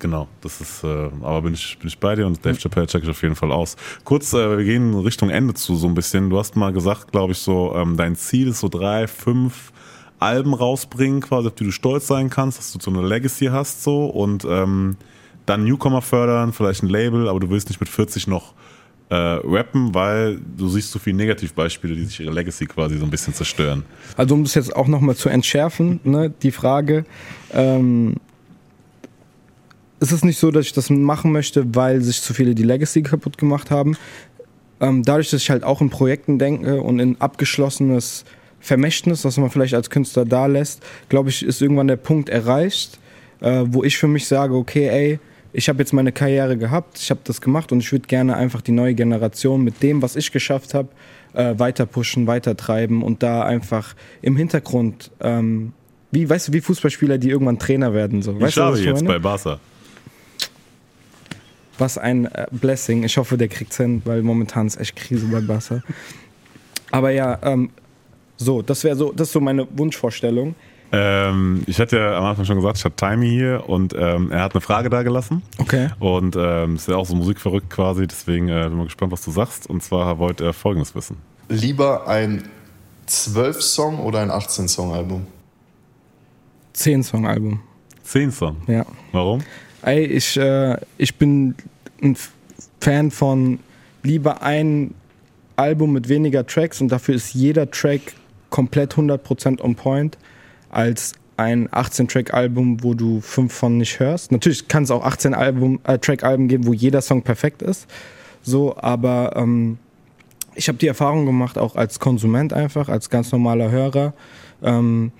Genau, 0.00 0.26
das 0.42 0.60
ist, 0.60 0.82
äh, 0.84 1.08
aber 1.22 1.42
bin 1.42 1.54
ich, 1.54 1.78
bin 1.78 1.86
ich 1.88 1.96
bei 1.98 2.16
dir 2.16 2.26
und 2.26 2.44
Dave 2.44 2.58
Chappelle 2.58 2.86
check 2.88 3.04
ich 3.04 3.08
auf 3.08 3.22
jeden 3.22 3.36
Fall 3.36 3.52
aus. 3.52 3.76
Kurz, 4.02 4.32
äh, 4.34 4.58
wir 4.58 4.64
gehen 4.64 4.92
Richtung 4.92 5.30
Ende 5.30 5.54
zu 5.54 5.76
so 5.76 5.86
ein 5.86 5.94
bisschen. 5.94 6.28
Du 6.30 6.38
hast 6.38 6.56
mal 6.56 6.72
gesagt, 6.72 7.12
glaube 7.12 7.32
ich, 7.32 7.38
so, 7.38 7.72
ähm, 7.76 7.96
dein 7.96 8.16
Ziel 8.16 8.48
ist 8.48 8.60
so 8.60 8.68
drei, 8.68 9.06
fünf 9.06 9.72
Alben 10.18 10.54
rausbringen, 10.54 11.20
quasi, 11.20 11.48
auf 11.48 11.54
die 11.54 11.64
du 11.64 11.72
stolz 11.72 12.06
sein 12.06 12.30
kannst, 12.30 12.58
dass 12.58 12.72
du 12.72 12.78
so 12.80 12.90
eine 12.90 13.06
Legacy 13.06 13.46
hast 13.46 13.82
so 13.82 14.06
und 14.06 14.44
ähm, 14.48 14.96
dann 15.46 15.64
Newcomer 15.64 16.02
fördern, 16.02 16.52
vielleicht 16.52 16.82
ein 16.82 16.88
Label, 16.88 17.28
aber 17.28 17.40
du 17.40 17.50
willst 17.50 17.68
nicht 17.68 17.80
mit 17.80 17.88
40 17.88 18.26
noch 18.26 18.54
äh, 19.10 19.14
rappen, 19.14 19.94
weil 19.94 20.40
du 20.56 20.68
siehst 20.68 20.90
so 20.90 20.98
viele 20.98 21.16
Negativbeispiele, 21.16 21.94
die 21.94 22.04
sich 22.04 22.20
ihre 22.20 22.32
Legacy 22.32 22.66
quasi 22.66 22.96
so 22.96 23.04
ein 23.04 23.10
bisschen 23.10 23.34
zerstören. 23.34 23.84
Also 24.16 24.34
um 24.34 24.44
das 24.44 24.54
jetzt 24.54 24.74
auch 24.74 24.86
nochmal 24.86 25.14
zu 25.14 25.28
entschärfen, 25.28 26.00
ne, 26.04 26.32
die 26.42 26.50
Frage, 26.50 27.04
ähm, 27.52 28.14
ist 30.00 30.12
es 30.12 30.24
nicht 30.24 30.38
so, 30.38 30.50
dass 30.50 30.66
ich 30.66 30.72
das 30.72 30.90
machen 30.90 31.32
möchte, 31.32 31.74
weil 31.74 32.00
sich 32.00 32.20
zu 32.20 32.34
viele 32.34 32.54
die 32.54 32.62
Legacy 32.62 33.02
kaputt 33.02 33.38
gemacht 33.38 33.70
haben. 33.70 33.96
Ähm, 34.80 35.02
dadurch, 35.02 35.30
dass 35.30 35.42
ich 35.42 35.50
halt 35.50 35.64
auch 35.64 35.80
in 35.80 35.90
Projekten 35.90 36.38
denke 36.38 36.80
und 36.82 36.98
in 36.98 37.20
abgeschlossenes 37.20 38.24
Vermächtnis, 38.64 39.26
was 39.26 39.36
man 39.36 39.50
vielleicht 39.50 39.74
als 39.74 39.90
Künstler 39.90 40.24
da 40.24 40.46
lässt, 40.46 40.82
glaube 41.10 41.28
ich, 41.28 41.44
ist 41.44 41.60
irgendwann 41.60 41.86
der 41.86 41.96
Punkt 41.96 42.30
erreicht, 42.30 42.98
äh, 43.40 43.62
wo 43.66 43.84
ich 43.84 43.98
für 43.98 44.08
mich 44.08 44.26
sage, 44.26 44.54
okay, 44.54 44.88
ey, 44.88 45.18
ich 45.52 45.68
habe 45.68 45.80
jetzt 45.80 45.92
meine 45.92 46.12
Karriere 46.12 46.56
gehabt, 46.56 46.98
ich 46.98 47.10
habe 47.10 47.20
das 47.24 47.42
gemacht 47.42 47.72
und 47.72 47.80
ich 47.80 47.92
würde 47.92 48.06
gerne 48.06 48.36
einfach 48.36 48.62
die 48.62 48.72
neue 48.72 48.94
Generation 48.94 49.62
mit 49.62 49.82
dem, 49.82 50.00
was 50.00 50.16
ich 50.16 50.32
geschafft 50.32 50.72
habe, 50.72 50.88
äh, 51.34 51.58
weiter 51.58 51.84
pushen, 51.84 52.26
weiter 52.26 52.56
treiben 52.56 53.02
und 53.02 53.22
da 53.22 53.44
einfach 53.44 53.94
im 54.22 54.34
Hintergrund, 54.34 55.10
ähm, 55.20 55.74
wie, 56.10 56.28
weißt 56.28 56.48
du, 56.48 56.52
wie 56.54 56.62
Fußballspieler, 56.62 57.18
die 57.18 57.28
irgendwann 57.28 57.58
Trainer 57.58 57.92
werden. 57.92 58.22
So. 58.22 58.32
Ich 58.32 58.40
Weißt 58.40 58.56
du, 58.56 58.62
habe 58.62 58.78
ich 58.78 58.84
jetzt 58.86 59.02
meine? 59.02 59.08
bei 59.08 59.18
Barca. 59.18 59.60
Was 61.76 61.98
ein 61.98 62.26
äh, 62.26 62.46
Blessing. 62.50 63.02
Ich 63.02 63.18
hoffe, 63.18 63.36
der 63.36 63.48
kriegt's 63.48 63.76
hin, 63.76 64.00
weil 64.06 64.22
momentan 64.22 64.68
ist 64.68 64.80
echt 64.80 64.96
Krise 64.96 65.26
bei 65.26 65.40
Barca. 65.40 65.82
Aber 66.92 67.10
ja, 67.10 67.38
ähm, 67.42 67.70
so, 68.36 68.62
das 68.62 68.84
wäre 68.84 68.96
so, 68.96 69.12
das 69.12 69.28
ist 69.28 69.32
so 69.32 69.40
meine 69.40 69.66
Wunschvorstellung. 69.76 70.54
Ähm, 70.92 71.64
ich 71.66 71.80
hatte 71.80 71.98
ja 71.98 72.18
am 72.18 72.24
Anfang 72.24 72.44
schon 72.44 72.56
gesagt, 72.56 72.78
ich 72.78 72.84
hatte 72.84 72.94
Timey 72.96 73.28
hier 73.28 73.64
und 73.66 73.94
ähm, 73.98 74.30
er 74.30 74.42
hat 74.42 74.54
eine 74.54 74.60
Frage 74.60 74.90
da 74.90 75.02
gelassen. 75.02 75.42
Okay. 75.58 75.88
Und 75.98 76.36
ähm, 76.38 76.76
ist 76.76 76.88
ja 76.88 76.96
auch 76.96 77.06
so 77.06 77.16
musikverrückt 77.16 77.70
quasi, 77.70 78.06
deswegen 78.06 78.48
äh, 78.48 78.66
bin 78.68 78.78
mal 78.78 78.84
gespannt, 78.84 79.10
was 79.10 79.24
du 79.24 79.30
sagst. 79.30 79.68
Und 79.68 79.82
zwar 79.82 80.18
wollte 80.18 80.44
er 80.44 80.52
folgendes 80.52 80.94
wissen. 80.94 81.16
Lieber 81.48 82.06
ein 82.06 82.44
12-Song 83.08 83.98
oder 83.98 84.20
ein 84.20 84.30
18-Song-Album? 84.30 85.26
Zehn 86.72 87.02
Song 87.02 87.26
Album. 87.26 87.60
Zehn 88.02 88.30
Song. 88.30 88.56
Ja. 88.66 88.84
Warum? 89.12 89.42
Ey, 89.82 90.04
ich, 90.04 90.36
äh, 90.36 90.76
ich 90.98 91.16
bin 91.16 91.54
ein 92.02 92.16
Fan 92.80 93.10
von 93.10 93.58
lieber 94.02 94.42
ein 94.42 94.94
Album 95.56 95.92
mit 95.92 96.08
weniger 96.08 96.46
Tracks 96.46 96.80
und 96.80 96.88
dafür 96.88 97.14
ist 97.14 97.34
jeder 97.34 97.70
Track 97.70 98.14
komplett 98.54 98.94
100% 98.94 99.60
on 99.60 99.74
point, 99.74 100.16
als 100.70 101.14
ein 101.36 101.68
18-Track-Album, 101.70 102.84
wo 102.84 102.94
du 102.94 103.20
fünf 103.20 103.52
von 103.52 103.78
nicht 103.78 103.98
hörst. 103.98 104.30
Natürlich 104.30 104.68
kann 104.68 104.84
es 104.84 104.92
auch 104.92 105.04
18 105.04 105.34
Album, 105.34 105.80
äh, 105.82 105.98
Track-Alben 105.98 106.46
geben, 106.46 106.64
wo 106.68 106.72
jeder 106.72 107.02
Song 107.02 107.22
perfekt 107.22 107.62
ist. 107.62 107.88
So, 108.42 108.76
aber 108.76 109.32
ähm, 109.34 109.78
ich 110.54 110.68
habe 110.68 110.78
die 110.78 110.86
Erfahrung 110.86 111.26
gemacht, 111.26 111.58
auch 111.58 111.74
als 111.74 111.98
Konsument 111.98 112.52
einfach, 112.52 112.88
als 112.88 113.10
ganz 113.10 113.32
normaler 113.32 113.72
Hörer. 113.72 114.14
Ähm, 114.62 115.10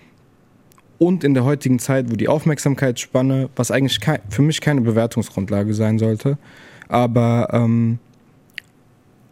und 0.99 1.25
in 1.25 1.35
der 1.35 1.42
heutigen 1.42 1.81
Zeit, 1.81 2.12
wo 2.12 2.14
die 2.14 2.29
Aufmerksamkeitsspanne, 2.29 3.51
was 3.57 3.73
eigentlich 3.73 3.99
für 4.29 4.42
mich 4.42 4.61
keine 4.61 4.83
Bewertungsgrundlage 4.83 5.75
sein 5.75 5.99
sollte, 5.99 6.38
aber 6.87 7.49
ähm, 7.51 7.99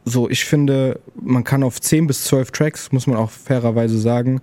so, 0.05 0.29
ich 0.29 0.45
finde, 0.45 1.01
man 1.21 1.45
kann 1.45 1.62
auf 1.62 1.81
10 1.81 2.07
bis 2.07 2.25
12 2.25 2.51
Tracks, 2.51 2.93
muss 2.93 3.07
man 3.07 3.17
auch 3.17 3.31
fairerweise 3.31 3.99
sagen, 3.99 4.41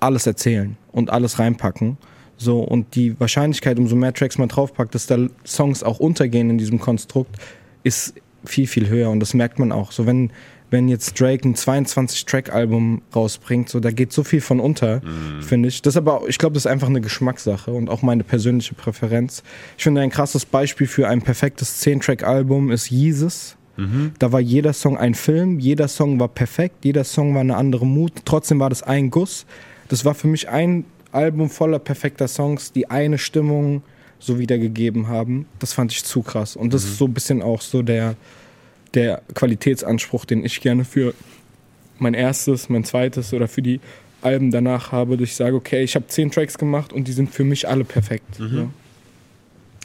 alles 0.00 0.26
erzählen 0.26 0.76
und 0.92 1.10
alles 1.10 1.38
reinpacken. 1.38 1.96
So, 2.36 2.60
und 2.60 2.94
die 2.94 3.18
Wahrscheinlichkeit, 3.18 3.78
umso 3.78 3.96
mehr 3.96 4.14
Tracks 4.14 4.38
man 4.38 4.48
draufpackt, 4.48 4.94
dass 4.94 5.06
da 5.06 5.26
Songs 5.44 5.82
auch 5.82 5.98
untergehen 5.98 6.50
in 6.50 6.58
diesem 6.58 6.78
Konstrukt, 6.78 7.36
ist 7.82 8.14
viel, 8.44 8.68
viel 8.68 8.88
höher. 8.88 9.10
Und 9.10 9.20
das 9.20 9.34
merkt 9.34 9.58
man 9.58 9.72
auch. 9.72 9.90
So, 9.90 10.06
wenn, 10.06 10.30
wenn 10.70 10.88
jetzt 10.88 11.20
Drake 11.20 11.48
ein 11.48 11.56
22-Track-Album 11.56 13.02
rausbringt, 13.14 13.68
so, 13.68 13.80
da 13.80 13.90
geht 13.90 14.12
so 14.12 14.22
viel 14.22 14.40
von 14.40 14.60
unter, 14.60 15.00
finde 15.40 15.68
ich. 15.68 15.82
Das 15.82 15.96
aber, 15.96 16.22
ich 16.28 16.38
glaube, 16.38 16.54
das 16.54 16.62
ist 16.64 16.70
einfach 16.70 16.88
eine 16.88 17.00
Geschmackssache 17.00 17.72
und 17.72 17.90
auch 17.90 18.02
meine 18.02 18.22
persönliche 18.22 18.74
Präferenz. 18.74 19.42
Ich 19.76 19.82
finde, 19.82 20.00
ein 20.00 20.10
krasses 20.10 20.44
Beispiel 20.46 20.86
für 20.86 21.08
ein 21.08 21.22
perfektes 21.22 21.82
10-Track-Album 21.82 22.70
ist 22.70 22.88
Jesus. 22.88 23.57
Da 24.18 24.32
war 24.32 24.40
jeder 24.40 24.72
Song 24.72 24.96
ein 24.98 25.14
Film, 25.14 25.58
jeder 25.58 25.88
Song 25.88 26.18
war 26.18 26.28
perfekt, 26.28 26.84
jeder 26.84 27.04
Song 27.04 27.34
war 27.34 27.40
eine 27.40 27.56
andere 27.56 27.86
Mut. 27.86 28.12
Trotzdem 28.24 28.58
war 28.60 28.70
das 28.70 28.82
ein 28.82 29.10
Guss. 29.10 29.46
Das 29.88 30.04
war 30.04 30.14
für 30.14 30.26
mich 30.26 30.48
ein 30.48 30.84
Album 31.12 31.48
voller 31.48 31.78
perfekter 31.78 32.28
Songs, 32.28 32.72
die 32.72 32.90
eine 32.90 33.18
Stimmung 33.18 33.82
so 34.18 34.38
wiedergegeben 34.38 35.08
haben. 35.08 35.46
Das 35.58 35.72
fand 35.72 35.92
ich 35.92 36.04
zu 36.04 36.22
krass. 36.22 36.56
Und 36.56 36.74
das 36.74 36.84
ist 36.84 36.98
so 36.98 37.06
ein 37.06 37.14
bisschen 37.14 37.40
auch 37.40 37.60
so 37.60 37.82
der, 37.82 38.16
der 38.94 39.22
Qualitätsanspruch, 39.34 40.24
den 40.24 40.44
ich 40.44 40.60
gerne 40.60 40.84
für 40.84 41.14
mein 41.98 42.14
erstes, 42.14 42.68
mein 42.68 42.84
zweites 42.84 43.32
oder 43.32 43.48
für 43.48 43.62
die 43.62 43.80
Alben 44.20 44.50
danach 44.50 44.90
habe, 44.90 45.16
dass 45.16 45.28
ich 45.28 45.36
sage, 45.36 45.54
okay, 45.54 45.82
ich 45.82 45.94
habe 45.94 46.08
zehn 46.08 46.30
Tracks 46.30 46.58
gemacht 46.58 46.92
und 46.92 47.06
die 47.06 47.12
sind 47.12 47.30
für 47.30 47.44
mich 47.44 47.68
alle 47.68 47.84
perfekt. 47.84 48.38
Ja. 48.56 48.68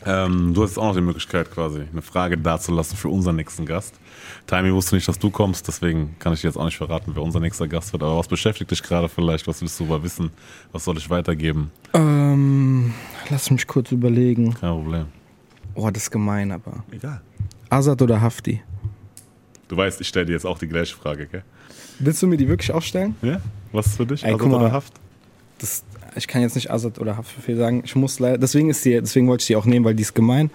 Ähm, 0.06 0.54
du 0.54 0.64
hast 0.64 0.78
auch 0.78 0.88
noch 0.88 0.96
die 0.96 1.02
Möglichkeit, 1.02 1.52
quasi 1.52 1.84
eine 1.92 2.02
Frage 2.02 2.38
dazulassen 2.38 2.98
für 2.98 3.10
unseren 3.10 3.36
nächsten 3.36 3.66
Gast. 3.66 3.96
Timey 4.48 4.74
wusste 4.74 4.96
nicht, 4.96 5.08
dass 5.08 5.20
du 5.20 5.30
kommst, 5.30 5.68
deswegen 5.68 6.16
kann 6.20 6.34
ich 6.34 6.42
dir 6.42 6.48
jetzt 6.48 6.58
auch 6.58 6.66
nicht 6.66 6.78
verraten, 6.78 7.12
wer 7.16 7.24
unser 7.24 7.40
nächster 7.40 7.68
Gast 7.68 7.94
wird. 7.94 8.04
Aber 8.04 8.18
was 8.18 8.28
beschäftigt 8.28 8.72
dich 8.72 8.84
gerade 8.84 9.08
vielleicht? 9.10 9.48
Was 9.48 9.62
willst 9.62 9.80
du 9.80 9.86
über 9.86 10.04
wissen? 10.04 10.32
Was 10.72 10.84
soll 10.84 10.98
ich 10.98 11.10
weitergeben? 11.10 11.72
Ähm, 11.94 12.94
lass 13.30 13.50
mich 13.52 13.68
kurz 13.68 13.92
überlegen. 13.92 14.54
Kein 14.54 14.72
Problem. 14.72 15.06
Oh, 15.76 15.90
das 15.90 16.04
ist 16.04 16.12
gemein, 16.12 16.52
aber. 16.52 16.84
Egal. 16.92 17.22
Azad 17.70 18.02
oder 18.02 18.22
Hafti? 18.22 18.62
Du 19.68 19.78
weißt, 19.78 20.02
ich 20.02 20.08
stelle 20.08 20.26
dir 20.26 20.34
jetzt 20.34 20.46
auch 20.46 20.60
die 20.60 20.68
gleiche 20.68 20.96
Frage, 20.96 21.26
gell? 21.28 21.44
Willst 22.00 22.22
du 22.22 22.28
mir 22.28 22.38
die 22.38 22.48
wirklich 22.48 22.72
auch 22.72 22.82
stellen? 22.82 23.16
Ja? 23.22 23.42
Was 23.72 23.88
ist 23.88 23.98
für 23.98 24.06
dich? 24.06 24.24
Ey, 24.24 24.34
Azad 24.34 24.48
oder 24.48 24.72
Haft? 24.72 24.94
Das, 25.58 25.84
ich 26.16 26.28
kann 26.28 26.42
jetzt 26.42 26.56
nicht 26.56 26.72
Azad 26.72 27.00
oder 27.00 27.18
Haftbefehl 27.18 27.58
sagen. 27.58 27.84
Ich 27.86 27.96
muss 27.96 28.20
leider, 28.20 28.38
deswegen 28.38 28.70
ist 28.70 28.84
die, 28.86 29.00
deswegen 29.00 29.28
wollte 29.28 29.44
ich 29.44 29.48
die 29.48 29.56
auch 29.56 29.66
nehmen, 29.66 29.86
weil 29.86 29.96
die 29.96 30.04
ist 30.04 30.14
gemein. 30.14 30.50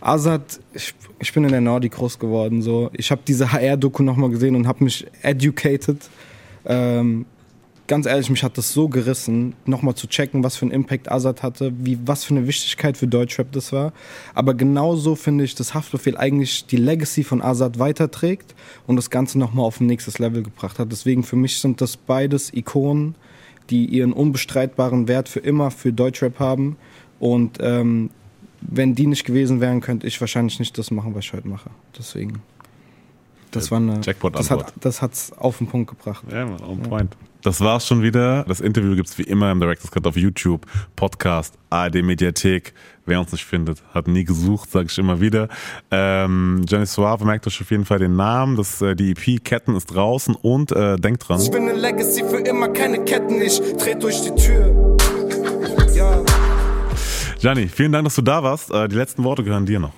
Azad, 0.00 0.60
ich, 0.72 0.94
ich 1.18 1.32
bin 1.32 1.44
in 1.44 1.50
der 1.50 1.60
Nordi 1.60 1.88
groß 1.88 2.18
geworden. 2.18 2.62
So. 2.62 2.90
Ich 2.92 3.10
habe 3.10 3.22
diese 3.26 3.52
HR-Doku 3.52 4.02
nochmal 4.02 4.30
gesehen 4.30 4.54
und 4.54 4.66
habe 4.66 4.84
mich 4.84 5.06
educated. 5.22 5.98
Ähm, 6.64 7.26
ganz 7.86 8.06
ehrlich, 8.06 8.30
mich 8.30 8.42
hat 8.42 8.58
das 8.58 8.72
so 8.72 8.88
gerissen, 8.88 9.54
nochmal 9.64 9.94
zu 9.94 10.06
checken, 10.06 10.44
was 10.44 10.56
für 10.56 10.62
einen 10.62 10.72
Impact 10.72 11.10
Azad 11.10 11.42
hatte, 11.42 11.72
wie, 11.78 11.98
was 12.04 12.24
für 12.24 12.34
eine 12.34 12.46
Wichtigkeit 12.46 12.96
für 12.96 13.06
Deutschrap 13.06 13.52
das 13.52 13.72
war. 13.72 13.92
Aber 14.34 14.54
genauso 14.54 15.14
finde 15.14 15.44
ich, 15.44 15.54
dass 15.54 15.74
Haftbefehl 15.74 16.16
eigentlich 16.16 16.66
die 16.66 16.76
Legacy 16.76 17.24
von 17.24 17.42
Azad 17.42 17.78
weiterträgt 17.78 18.54
und 18.86 18.96
das 18.96 19.10
Ganze 19.10 19.38
nochmal 19.38 19.64
auf 19.64 19.80
ein 19.80 19.86
nächstes 19.86 20.18
Level 20.18 20.42
gebracht 20.42 20.78
hat. 20.78 20.90
Deswegen 20.90 21.22
für 21.22 21.36
mich 21.36 21.60
sind 21.60 21.80
das 21.80 21.96
beides 21.96 22.52
Ikonen, 22.52 23.14
die 23.70 23.86
ihren 23.86 24.12
unbestreitbaren 24.12 25.08
Wert 25.08 25.28
für 25.28 25.40
immer 25.40 25.70
für 25.70 25.92
Deutschrap 25.92 26.38
haben. 26.38 26.76
Und 27.18 27.58
ähm, 27.60 28.10
wenn 28.60 28.94
die 28.94 29.06
nicht 29.06 29.24
gewesen 29.24 29.60
wären, 29.60 29.80
könnte 29.80 30.06
ich 30.06 30.20
wahrscheinlich 30.20 30.58
nicht 30.58 30.76
das 30.78 30.90
machen, 30.90 31.14
was 31.14 31.24
ich 31.24 31.32
heute 31.32 31.48
mache. 31.48 31.70
Deswegen. 31.98 32.42
Das 33.50 33.70
war 33.70 33.78
eine. 33.78 34.00
Jackpot-Antwort. 34.02 34.66
das 34.66 34.66
hat 34.66 34.84
das 34.84 35.02
hat's 35.02 35.32
auf 35.32 35.58
den 35.58 35.66
Punkt 35.66 35.90
gebracht. 35.90 36.24
Ja, 36.30 36.44
man, 36.44 36.62
on 36.62 36.80
point. 36.82 37.16
Das 37.42 37.60
war's 37.60 37.86
schon 37.86 38.02
wieder. 38.02 38.44
Das 38.44 38.60
Interview 38.60 38.96
gibt's 38.96 39.18
wie 39.18 39.22
immer 39.22 39.52
im 39.52 39.60
Director's 39.60 39.90
Cut 39.90 40.06
auf 40.06 40.16
YouTube, 40.16 40.66
Podcast, 40.96 41.54
ARD 41.70 42.02
Mediathek. 42.02 42.74
Wer 43.04 43.20
uns 43.20 43.30
nicht 43.30 43.44
findet, 43.44 43.82
hat 43.94 44.08
nie 44.08 44.24
gesucht, 44.24 44.70
sage 44.70 44.88
ich 44.90 44.98
immer 44.98 45.20
wieder. 45.20 45.48
Ähm, 45.90 46.64
Jenny 46.68 46.86
Suave 46.86 47.24
merkt 47.24 47.46
euch 47.46 47.60
auf 47.60 47.70
jeden 47.70 47.84
Fall 47.84 48.00
den 48.00 48.16
Namen. 48.16 48.56
Das, 48.56 48.82
äh, 48.82 48.96
die 48.96 49.12
EP 49.12 49.44
Ketten 49.44 49.76
ist 49.76 49.86
draußen 49.86 50.34
und 50.34 50.72
äh, 50.72 50.96
denkt 50.96 51.28
dran. 51.28 51.40
Ich 51.40 51.50
bin 51.50 51.68
eine 51.68 51.78
Legacy 51.78 52.24
für 52.24 52.38
immer, 52.38 52.68
keine 52.68 53.04
Ketten, 53.04 53.40
ich 53.40 53.60
dreh 53.78 53.94
durch 53.94 54.22
die 54.22 54.34
Tür. 54.34 54.96
Ja. 55.94 56.24
Gianni, 57.38 57.68
vielen 57.68 57.92
Dank, 57.92 58.04
dass 58.04 58.16
du 58.16 58.22
da 58.22 58.42
warst. 58.42 58.72
Äh, 58.72 58.88
die 58.88 58.96
letzten 58.96 59.22
Worte 59.22 59.44
gehören 59.44 59.66
dir 59.66 59.78
noch. 59.78 59.92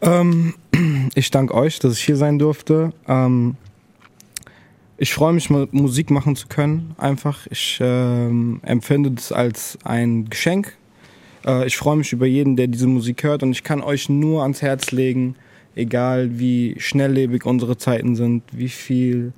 Ähm, 0.00 0.54
ich 1.14 1.30
danke 1.30 1.54
euch, 1.54 1.78
dass 1.78 1.94
ich 1.94 2.04
hier 2.04 2.16
sein 2.16 2.38
durfte. 2.38 2.92
Ähm, 3.08 3.56
ich 5.02 5.14
freue 5.14 5.32
mich, 5.32 5.50
Musik 5.50 6.12
machen 6.12 6.36
zu 6.36 6.46
können. 6.46 6.94
Einfach. 6.96 7.48
Ich 7.50 7.80
ähm, 7.82 8.60
empfinde 8.62 9.10
das 9.10 9.32
als 9.32 9.76
ein 9.82 10.30
Geschenk. 10.30 10.76
Äh, 11.44 11.66
ich 11.66 11.76
freue 11.76 11.96
mich 11.96 12.12
über 12.12 12.24
jeden, 12.24 12.54
der 12.54 12.68
diese 12.68 12.86
Musik 12.86 13.24
hört. 13.24 13.42
Und 13.42 13.50
ich 13.50 13.64
kann 13.64 13.80
euch 13.82 14.08
nur 14.08 14.42
ans 14.42 14.62
Herz 14.62 14.92
legen, 14.92 15.34
egal 15.74 16.38
wie 16.38 16.76
schnelllebig 16.78 17.44
unsere 17.46 17.76
Zeiten 17.76 18.14
sind, 18.14 18.44
wie 18.52 18.68
viel 18.68 19.32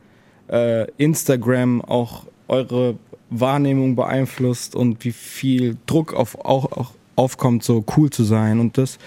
äh, 0.48 0.86
Instagram 0.98 1.80
auch 1.80 2.26
eure 2.46 2.98
Wahrnehmung 3.30 3.96
beeinflusst 3.96 4.76
und 4.76 5.02
wie 5.02 5.12
viel 5.12 5.78
Druck 5.86 6.12
auf, 6.12 6.44
auch, 6.44 6.72
auch 6.72 6.92
aufkommt, 7.16 7.64
so 7.64 7.82
cool 7.96 8.10
zu 8.10 8.24
sein. 8.24 8.60
Und 8.60 8.76
das. 8.76 8.98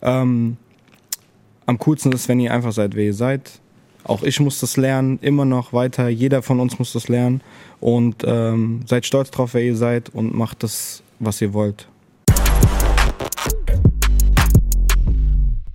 Ähm, 0.00 0.56
am 1.66 1.78
coolsten 1.78 2.12
ist, 2.12 2.26
wenn 2.28 2.40
ihr 2.40 2.54
einfach 2.54 2.72
seid, 2.72 2.94
wer 2.94 3.04
ihr 3.04 3.12
seid. 3.12 3.60
Auch 4.06 4.22
ich 4.22 4.38
muss 4.38 4.60
das 4.60 4.76
lernen, 4.76 5.18
immer 5.20 5.44
noch 5.44 5.72
weiter. 5.72 6.08
Jeder 6.08 6.42
von 6.42 6.60
uns 6.60 6.78
muss 6.78 6.92
das 6.92 7.08
lernen. 7.08 7.40
Und 7.80 8.24
ähm, 8.24 8.82
seid 8.86 9.04
stolz 9.04 9.30
drauf, 9.30 9.54
wer 9.54 9.62
ihr 9.62 9.76
seid 9.76 10.10
und 10.10 10.34
macht 10.34 10.62
das, 10.62 11.02
was 11.18 11.40
ihr 11.40 11.52
wollt. 11.52 11.88